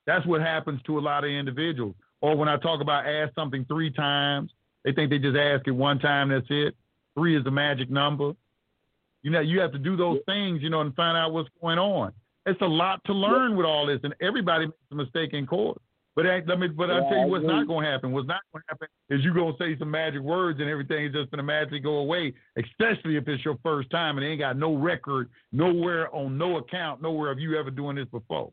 [0.06, 1.96] That's what happens to a lot of individuals.
[2.22, 4.52] Or when I talk about ask something three times,
[4.84, 6.76] they think they just ask it one time, that's it.
[7.16, 8.34] Three is the magic number.
[9.24, 11.80] You know, you have to do those things, you know, and find out what's going
[11.80, 12.14] on.
[12.46, 15.82] It's a lot to learn with all this, and everybody makes a mistake in court.
[16.18, 18.12] But ain't- let me, but I'll tell you I what's not going to happen.
[18.12, 21.06] What's not going to happen is you're going to say some magic words and everything
[21.06, 24.32] is just going to magically go away, especially if it's your first time and they
[24.32, 28.52] ain't got no record, nowhere on no account, nowhere of you ever doing this before.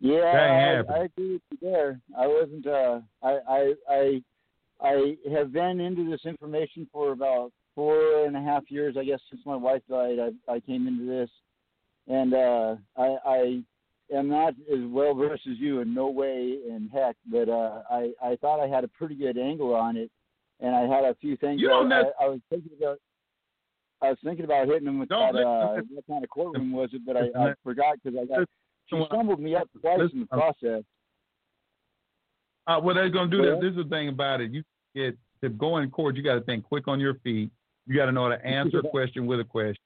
[0.00, 0.92] Yeah, I.
[0.92, 1.98] I agree with you there.
[2.18, 2.66] I wasn't.
[2.66, 4.22] Uh, I, I, I,
[4.82, 9.20] I have been into this information for about four and a half years, I guess,
[9.30, 10.18] since my wife died.
[10.18, 11.30] I, I came into this,
[12.06, 13.62] and uh, I, I
[14.12, 18.12] am not as well versed as you in no way in heck, but uh, I,
[18.22, 20.10] I thought I had a pretty good angle on it,
[20.60, 21.60] and I had a few things.
[21.60, 22.98] You that don't I, nec- I was thinking about.
[24.02, 25.42] I was thinking about hitting him with Don't that.
[25.42, 27.02] Uh, what kind of courtroom was it?
[27.04, 28.48] But I, I forgot because I got.
[28.88, 30.82] She stumbled me up twice in the process.
[32.66, 33.60] Uh, well, they're going to do this.
[33.60, 34.52] This is the thing about it.
[34.52, 34.62] You
[34.94, 36.16] get to go in court.
[36.16, 37.50] You got to think quick on your feet.
[37.86, 39.82] You got to know how to answer a question with a question.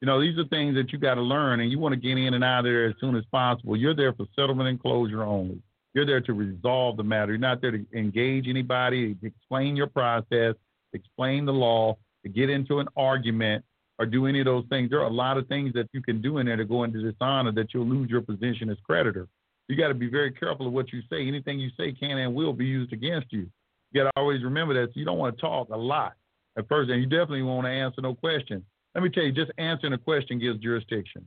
[0.00, 2.16] You know, these are things that you got to learn, and you want to get
[2.16, 3.76] in and out of there as soon as possible.
[3.76, 5.60] You're there for settlement and closure only.
[5.92, 7.32] You're there to resolve the matter.
[7.32, 10.54] You're not there to engage anybody, explain your process,
[10.94, 13.64] explain the law, to get into an argument,
[13.98, 14.88] or do any of those things.
[14.88, 17.02] There are a lot of things that you can do in there to go into
[17.02, 19.28] dishonor that you'll lose your position as creditor.
[19.68, 21.28] You got to be very careful of what you say.
[21.28, 23.50] Anything you say can and will be used against you.
[23.92, 24.94] You got to always remember that.
[24.94, 26.14] So you don't want to talk a lot
[26.56, 28.64] at first, and you definitely won't answer no question.
[28.94, 31.26] Let me tell you, just answering a question gives jurisdiction.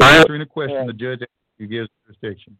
[0.00, 1.20] Answering a question, the judge
[1.58, 2.56] gives jurisdiction.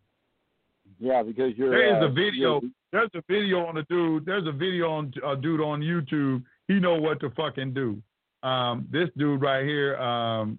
[0.98, 1.70] Yeah, because you're.
[1.70, 2.61] There is uh, a video.
[2.93, 4.27] There's a video on a dude.
[4.27, 6.43] There's a video on a dude on YouTube.
[6.69, 8.02] He know what to fucking do.
[8.43, 9.97] Um, this dude right here.
[9.97, 10.59] Um,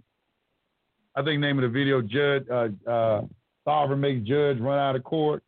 [1.15, 3.22] I think name of the video, Judge uh, uh,
[3.65, 5.43] Sovereign makes Judge run out of court.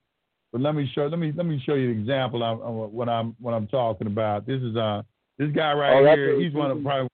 [0.52, 3.10] But let me show let me let me show you an example of, of what
[3.10, 4.45] I'm what I'm talking about.
[4.45, 5.02] This is uh
[5.38, 6.39] this guy right Oh, here.
[6.39, 7.10] He's one of probably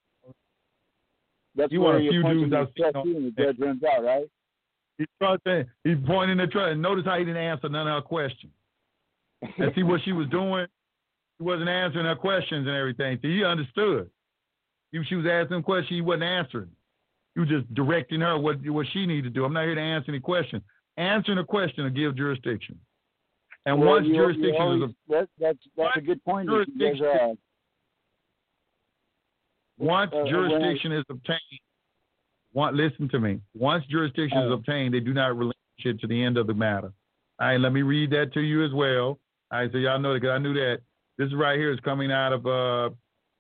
[1.56, 4.26] That's you a you few dudes I've seen on- too the judge runs out, right?
[4.98, 5.66] he's trusting.
[5.84, 6.72] He's pointing the trust.
[6.74, 8.52] And notice how he didn't answer none of her questions.
[9.58, 10.68] and see what she was doing.
[11.38, 13.18] He wasn't answering her questions and everything.
[13.22, 14.10] So he understood.
[14.92, 16.72] If she was asking questions, he wasn't answering.
[17.36, 19.46] He was just directing her what what she needed to do.
[19.46, 20.62] I'm not here to answer any questions.
[20.98, 22.78] Answering a question will give jurisdiction.
[23.66, 26.50] And Well, once you- you jurisdiction always- is that, that's that's a good point.
[26.50, 27.34] jurisdiction- uh,
[29.80, 31.40] once uh, jurisdiction is obtained,
[32.52, 33.40] one, listen to me.
[33.56, 34.54] Once jurisdiction is Uh.
[34.54, 36.92] obtained, they do not relinquish it to the end of the matter.
[37.40, 39.20] All right, let me read that to you as well.
[39.52, 40.80] All right, so y'all know that because I knew that.
[41.18, 42.90] This right here is coming out of uh,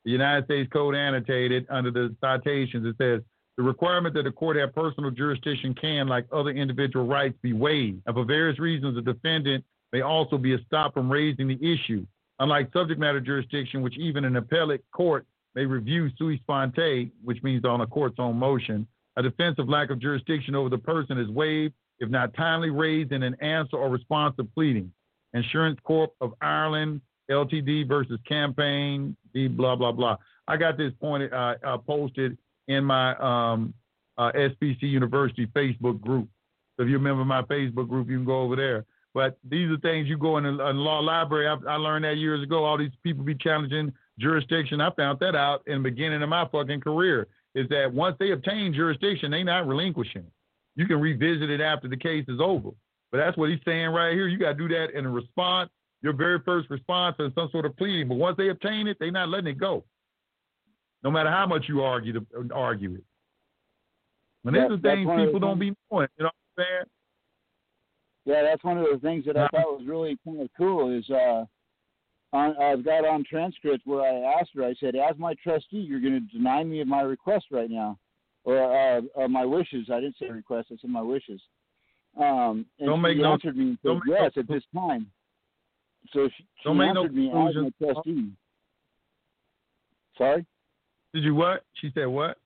[0.05, 2.85] the United States Code annotated under the citations.
[2.85, 3.21] It says
[3.57, 8.01] the requirement that the court have personal jurisdiction can, like other individual rights, be waived.
[8.05, 12.05] And for various reasons, the defendant may also be stopped from raising the issue.
[12.39, 17.65] Unlike subject matter jurisdiction, which even an appellate court may review sua sponte, which means
[17.65, 21.29] on a court's own motion, a defense of lack of jurisdiction over the person is
[21.29, 24.91] waived if not timely raised in an answer or response to pleading.
[25.33, 30.17] Insurance Corp of Ireland, LTD versus Compagnie, D blah, blah, blah.
[30.47, 33.73] I got this pointed, uh, uh, posted in my um,
[34.17, 36.27] uh, SPC University Facebook group.
[36.77, 38.85] So if you remember my Facebook group, you can go over there.
[39.13, 41.47] But these are things you go in a, a law library.
[41.47, 42.63] I, I learned that years ago.
[42.63, 44.81] All these people be challenging jurisdiction.
[44.81, 47.27] I found that out in the beginning of my fucking career.
[47.55, 50.25] Is that once they obtain jurisdiction, they not relinquishing.
[50.75, 52.69] You can revisit it after the case is over.
[53.11, 54.27] But that's what he's saying right here.
[54.27, 55.71] You got to do that in a response,
[56.01, 58.07] your very first response or some sort of pleading.
[58.07, 59.83] But once they obtain it, they're not letting it go.
[61.03, 63.03] No matter how much you argue to argue it.
[64.45, 66.07] And these are things people don't be knowing.
[66.17, 66.85] You know what I'm saying?
[68.25, 70.95] Yeah, that's one of the things that I thought was really kind of cool.
[70.95, 71.45] Is uh,
[72.31, 74.63] on, I've got on transcript where I asked her.
[74.63, 77.97] I said, "As my trustee, you're going to deny me of my request right now,
[78.43, 80.67] or uh, uh, my wishes." I didn't say request.
[80.71, 81.41] I said my wishes.
[82.17, 85.09] Um, and Don't she make no- answered me said, don't no- yes, at this time.
[86.11, 88.31] So she, she Don't make no answered me as my trustee.
[90.17, 90.45] Sorry?
[91.13, 91.63] Did you what?
[91.75, 92.37] She said what?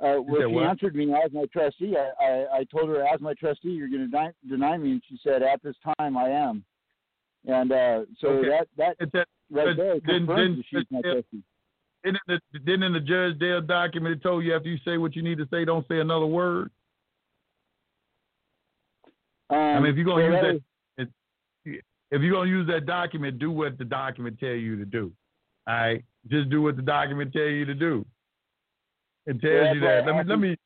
[0.00, 0.66] Uh, well, she what?
[0.66, 1.94] answered me as my trustee.
[1.96, 5.02] I, I, I told her, as my trustee, you're going to deny, deny me, and
[5.08, 6.64] she said, at this time, I am.
[7.46, 8.48] And uh, so Okay.
[8.48, 11.26] that that It said, right there didn't- confirms didn't- that she's didn't-
[12.04, 15.22] didn't the, didn't the Judge Dale document it told you after you say what you
[15.22, 16.70] need to say, don't say another word?
[19.50, 20.62] Um, I mean, if you're gonna use
[20.96, 21.08] that
[22.10, 25.12] if you're gonna use that document, do what the document tell you to do.
[25.66, 28.04] All right, just do what the document tell you to do.
[29.26, 30.06] It tells Yeah, you that.
[30.06, 30.56] Let me let me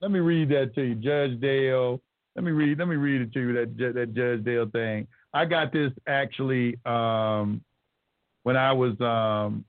[0.00, 2.00] let me read that to you, Judge Dale.
[2.38, 2.78] Let me read.
[2.78, 5.08] Let me read it to you that that Judge Dale thing.
[5.34, 7.60] I got this actually um,
[8.44, 9.64] when I was um,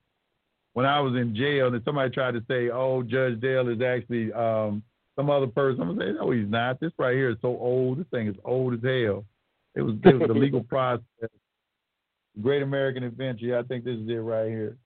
[0.73, 4.31] when I was in jail, and somebody tried to say, "Oh, Judge Dale is actually
[4.33, 4.83] um,
[5.15, 6.79] some other person." I'm gonna say, "No, he's not.
[6.79, 8.01] This right here is so old.
[8.01, 9.25] This thing is old as hell.
[9.73, 11.01] It was it was the legal process.
[12.39, 13.57] Great American Adventure.
[13.57, 14.77] I think this is it right here.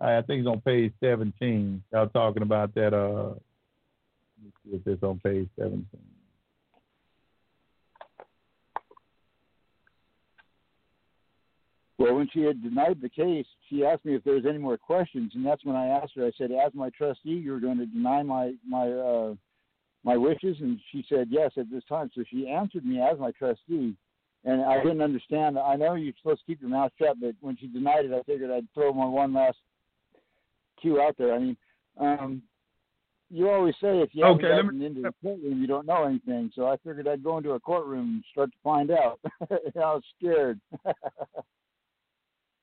[0.00, 1.82] I, I think it's on page 17.
[1.92, 2.94] Y'all talking about that.
[2.94, 5.84] Uh, let me see if it's on page 17.
[11.98, 14.76] Well, when she had denied the case, she asked me if there was any more
[14.76, 16.26] questions, and that's when I asked her.
[16.26, 19.34] I said, "As my trustee, you're going to deny my my uh,
[20.04, 23.30] my wishes," and she said, "Yes, at this time." So she answered me as my
[23.32, 23.94] trustee,
[24.44, 25.58] and I didn't understand.
[25.58, 28.22] I know you're supposed to keep your mouth shut, but when she denied it, I
[28.24, 29.58] figured I'd throw my one last
[30.80, 31.32] cue out there.
[31.32, 31.56] I mean,
[31.98, 32.42] um,
[33.30, 36.52] you always say if you haven't Okay, gotten into the courtroom, you don't know anything.
[36.54, 39.18] So I figured I'd go into a courtroom and start to find out.
[39.50, 40.60] I was scared.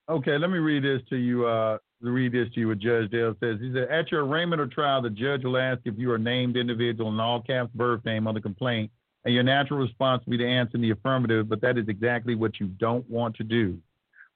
[0.08, 1.46] Okay, let me read this to you.
[1.46, 2.68] Uh, read this to you.
[2.68, 3.58] What Judge Dale says.
[3.60, 6.58] He said, "At your arraignment or trial, the judge will ask if you are named
[6.58, 8.90] individual in all caps birth name on the complaint,
[9.24, 11.48] and your natural response will be to answer in the affirmative.
[11.48, 13.78] But that is exactly what you don't want to do.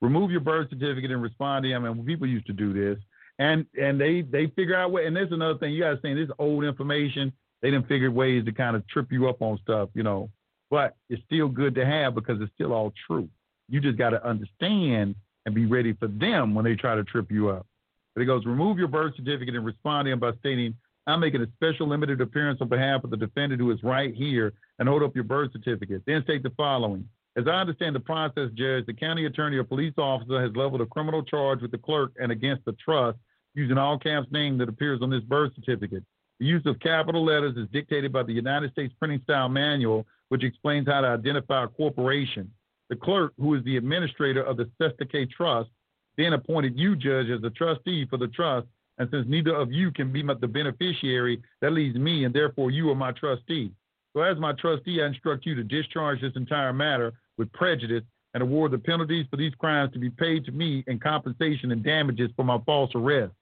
[0.01, 1.85] Remove your birth certificate and respond to him.
[1.85, 2.99] And people used to do this,
[3.39, 5.05] and and they they figure out what.
[5.05, 6.17] And there's another thing you guys saying.
[6.17, 7.31] This old information.
[7.61, 10.31] They didn't figure ways to kind of trip you up on stuff, you know.
[10.71, 13.29] But it's still good to have because it's still all true.
[13.69, 15.15] You just got to understand."
[15.47, 17.67] And be ready for them when they try to trip you up.
[18.15, 20.75] But it goes, remove your birth certificate and respond to him by stating,
[21.07, 24.53] I'm making a special limited appearance on behalf of the defendant who is right here
[24.79, 26.03] and hold up your birth certificate.
[26.07, 27.09] Then state the following.
[27.37, 30.87] As I understand the process, Judge, the county attorney or police officer has leveled a
[30.87, 33.17] criminal charge with the clerk and against the trust
[33.55, 36.03] using all caps name that appears on this birth certificate.
[36.41, 40.45] The use of capital letters is dictated by the United States Printing Style Manual, which
[40.45, 42.51] explains how to identify a corporation.
[42.91, 45.71] The clerk, who is the administrator of the Cestui Que Trust,
[46.17, 48.67] then appointed you, Judge, as the trustee for the trust.
[48.99, 52.91] And since neither of you can be the beneficiary, that leaves me, and therefore you
[52.91, 53.71] are my trustee.
[54.15, 58.03] So, as my trustee, I instruct you to discharge this entire matter with prejudice
[58.35, 61.85] and award the penalties for these crimes to be paid to me in compensation and
[61.85, 63.33] damages for my false arrest.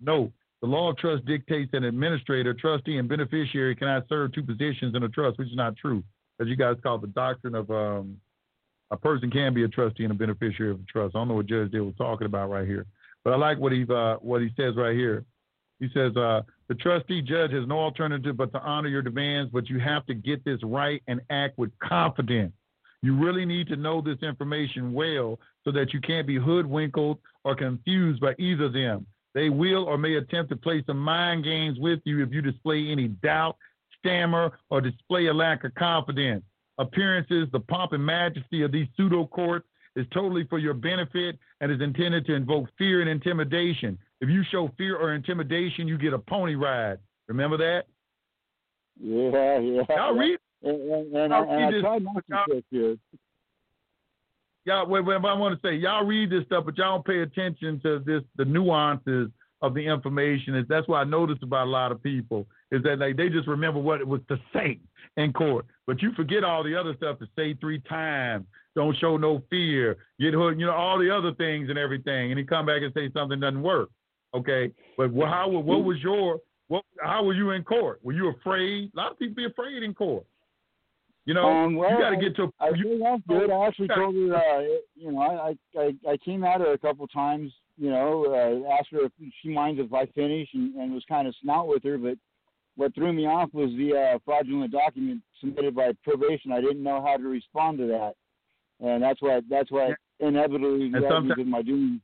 [0.00, 0.30] Note,
[0.60, 4.94] the law of trust dictates that an administrator, trustee, and beneficiary cannot serve two positions
[4.94, 6.02] in a trust, which is not true,
[6.40, 8.18] as you guys call the doctrine of um,
[8.90, 11.14] a person can be a trustee and a beneficiary of a trust.
[11.14, 12.86] I don't know what Judge Dale was talking about right here,
[13.24, 15.24] but I like what he uh, what he says right here.
[15.80, 19.68] He says uh, the trustee judge has no alternative but to honor your demands, but
[19.68, 22.52] you have to get this right and act with confidence.
[23.02, 27.54] You really need to know this information well so that you can't be hoodwinked or
[27.56, 29.06] confused by either of them.
[29.34, 32.90] They will or may attempt to play some mind games with you if you display
[32.90, 33.56] any doubt,
[33.98, 36.42] stammer, or display a lack of confidence
[36.78, 39.66] appearances, the pomp and majesty of these pseudo courts
[39.96, 43.98] is totally for your benefit and is intended to invoke fear and intimidation.
[44.20, 46.98] If you show fear or intimidation, you get a pony ride.
[47.28, 47.84] Remember that?
[49.00, 49.82] Yeah, yeah.
[49.88, 52.44] Y'all read, And, and, and, I, and I this- tried not to y'all-
[52.92, 52.98] sit
[54.64, 54.86] y'all.
[54.86, 57.80] What, what I want to say, y'all read this stuff, but y'all don't pay attention
[57.80, 59.28] to this, the nuances
[59.62, 60.54] of the information.
[60.54, 63.48] Is that's what I noticed about a lot of people is that like they just
[63.48, 64.78] remember what it was to say
[65.16, 68.44] in court, but you forget all the other stuff to say three times.
[68.74, 69.96] Don't show no fear.
[70.20, 72.92] Get hood, you know, all the other things and everything, and he come back and
[72.92, 73.88] say something doesn't work.
[74.34, 76.84] Okay, but how what was your what?
[77.00, 78.00] How were you in court?
[78.02, 78.90] Were you afraid?
[78.94, 80.26] A lot of people be afraid in court.
[81.24, 82.52] You know, Um, well, you got to get to.
[82.60, 83.50] I you, think that's good.
[83.50, 84.60] I actually told her, uh,
[84.94, 87.52] you know, I, I I came at her a couple times.
[87.78, 89.12] You know, uh, asked her if
[89.42, 91.98] she minds if I finish, and, and was kind of snout with her.
[91.98, 92.16] But
[92.76, 96.52] what threw me off was the uh, fraudulent document submitted by probation.
[96.52, 98.14] I didn't know how to respond to that,
[98.80, 102.00] and that's what that's what inevitably led me to my doom.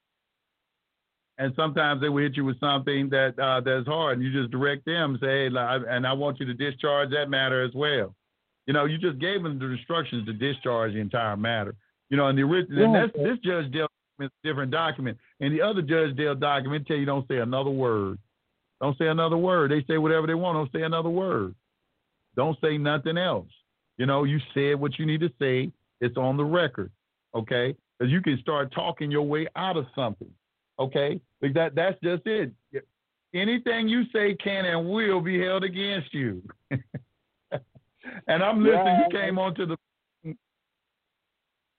[1.39, 4.51] and sometimes they will hit you with something that uh, that's hard, and you just
[4.51, 8.15] direct them, say, hey, and I want you to discharge that matter as well.
[8.67, 11.75] You know, you just gave them the instructions to discharge the entire matter.
[12.11, 13.07] You know, and the original, yeah.
[13.15, 13.89] and this judge Dale
[14.23, 18.19] a different document, and the other judge Dale document tell you don't say another word.
[18.81, 19.71] Don't say another word.
[19.71, 20.57] They say whatever they want.
[20.57, 21.55] Don't say another word.
[22.37, 23.49] Don't say nothing else.
[23.97, 25.71] You know, you said what you need to say.
[26.01, 26.91] It's on the record.
[27.35, 30.31] Okay, because you can start talking your way out of something.
[30.79, 32.53] Okay, that that's just it.
[33.35, 36.43] Anything you say can and will be held against you.
[36.71, 38.87] and I'm listening.
[38.87, 39.77] Yeah, you came onto the.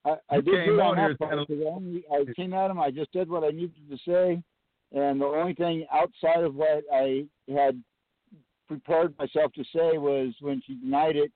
[0.05, 1.15] I, I did came on here.
[1.21, 2.79] I, I came at him.
[2.79, 4.43] I just did what I needed to say,
[4.91, 7.81] and the only thing outside of what I had
[8.67, 11.31] prepared myself to say was when she denied it,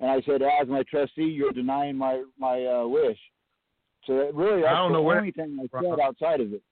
[0.00, 3.18] and I said, "As my trustee, you're denying my my uh, wish."
[4.06, 6.62] So really, that's I don't the know only thing I said outside of it.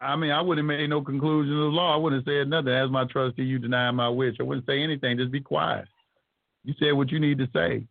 [0.00, 1.92] I mean, I wouldn't have made no conclusion of the law.
[1.92, 2.72] I wouldn't have said nothing.
[2.72, 4.36] As my trustee, you deny my wish.
[4.38, 5.18] I wouldn't say anything.
[5.18, 5.86] Just be quiet.
[6.64, 7.84] You said what you need to say.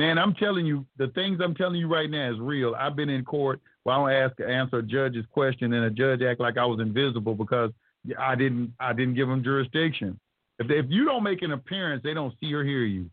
[0.00, 2.74] Man, I'm telling you, the things I'm telling you right now is real.
[2.74, 6.22] I've been in court where I don't ask answer a judge's question and a judge
[6.22, 7.70] act like I was invisible because
[8.18, 10.18] I didn't I didn't give them jurisdiction.
[10.58, 13.10] If they, if you don't make an appearance, they don't see or hear you.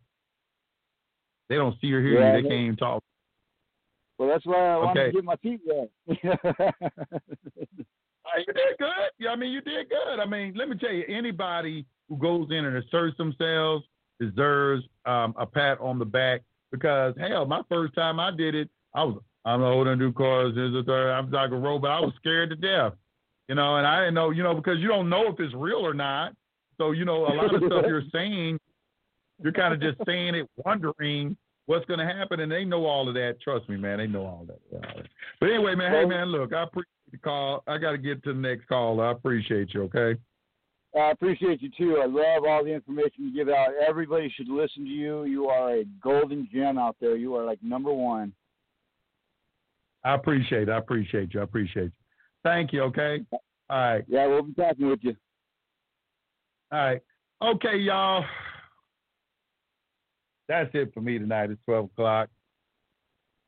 [1.50, 2.42] They don't see or hear yeah, you.
[2.42, 3.02] They can't even talk.
[4.16, 5.90] Well, that's why I wanted to get my feet wet.
[6.06, 6.16] you
[8.46, 9.10] did good.
[9.18, 10.20] Yeah, I mean, you did good.
[10.20, 13.84] I mean, let me tell you, anybody who goes in and asserts themselves
[14.18, 16.40] deserves um, a pat on the back
[16.70, 20.52] because hell, my first time I did it, I was I'm holding new cars.
[20.54, 21.12] There's a third.
[21.12, 21.90] I'm like a robot.
[21.90, 22.92] I was scared to death,
[23.48, 25.78] you know, and I didn't know, you know, because you don't know if it's real
[25.78, 26.34] or not.
[26.76, 28.58] So you know, a lot of stuff you're saying,
[29.42, 31.36] you're kind of just saying it, wondering
[31.66, 33.36] what's going to happen, and they know all of that.
[33.42, 35.06] Trust me, man, they know all that.
[35.40, 37.62] But anyway, man, hey man, look, I appreciate the call.
[37.66, 39.00] I got to get to the next call.
[39.00, 39.82] I appreciate you.
[39.84, 40.18] Okay.
[40.96, 42.00] I appreciate you too.
[42.02, 43.68] I love all the information you give out.
[43.86, 45.24] Everybody should listen to you.
[45.24, 47.16] You are a golden gem out there.
[47.16, 48.32] You are like number one.
[50.04, 50.70] I appreciate it.
[50.70, 51.40] I appreciate you.
[51.40, 51.92] I appreciate you.
[52.42, 52.82] Thank you.
[52.84, 53.24] Okay.
[53.32, 53.40] All
[53.70, 54.04] right.
[54.08, 55.14] Yeah, we'll be talking with you.
[56.72, 57.02] All right.
[57.42, 58.24] Okay, y'all.
[60.48, 61.50] That's it for me tonight.
[61.50, 62.30] It's 12 o'clock.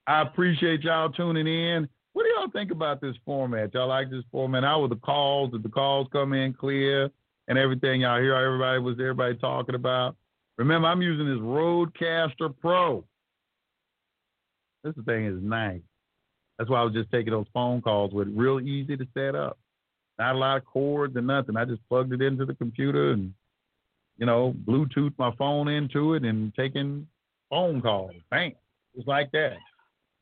[0.07, 1.89] I appreciate y'all tuning in.
[2.13, 3.73] What do y'all think about this format?
[3.73, 4.65] Y'all like this format?
[4.65, 5.53] How were the calls?
[5.53, 7.11] Did the calls come in clear
[7.51, 8.03] and everything?
[8.03, 10.17] Y'all hear everybody was everybody talking about?
[10.57, 13.05] Remember, I'm using this RODECaster Pro.
[14.85, 15.81] This thing is nice.
[16.57, 18.35] That's why I was just taking those phone calls with it.
[18.37, 19.59] Real easy to set up.
[20.19, 21.57] Not a lot of cords and nothing.
[21.57, 23.35] I just plugged it into the computer and,
[24.17, 27.07] you know, Bluetooth my phone into it and taking
[27.49, 28.13] phone calls.
[28.31, 28.55] Bang.
[28.95, 29.57] Just like that.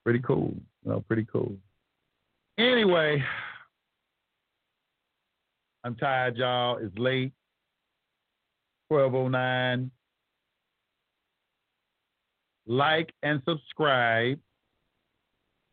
[0.03, 0.55] Pretty cool.
[0.85, 1.53] You know, pretty cool.
[2.57, 3.23] Anyway,
[5.85, 6.79] I'm tired, y'all.
[6.79, 7.33] It's late.
[8.89, 9.91] 1209.
[12.67, 14.39] Like and subscribe.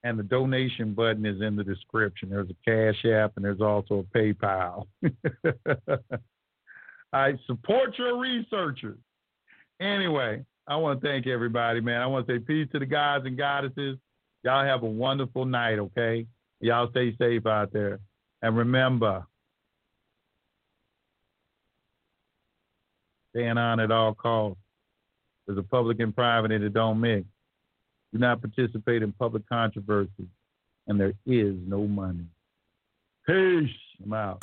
[0.04, 2.30] And the donation button is in the description.
[2.30, 4.86] There's a Cash App and there's also a PayPal.
[7.14, 9.00] I support your researchers.
[9.82, 12.02] Anyway, I want to thank everybody, man.
[12.02, 13.98] I want to say peace to the guys and goddesses.
[14.44, 16.28] Y'all have a wonderful night, okay?
[16.60, 18.00] Y'all stay safe out there.
[18.42, 19.26] And remember,
[23.36, 24.60] staying on at all costs.
[25.46, 27.26] There's a public and private it don't mix.
[28.14, 30.28] Do not participate in public controversy.
[30.88, 32.26] And there is no money.
[33.28, 33.70] Peace.
[34.04, 34.34] I'm out.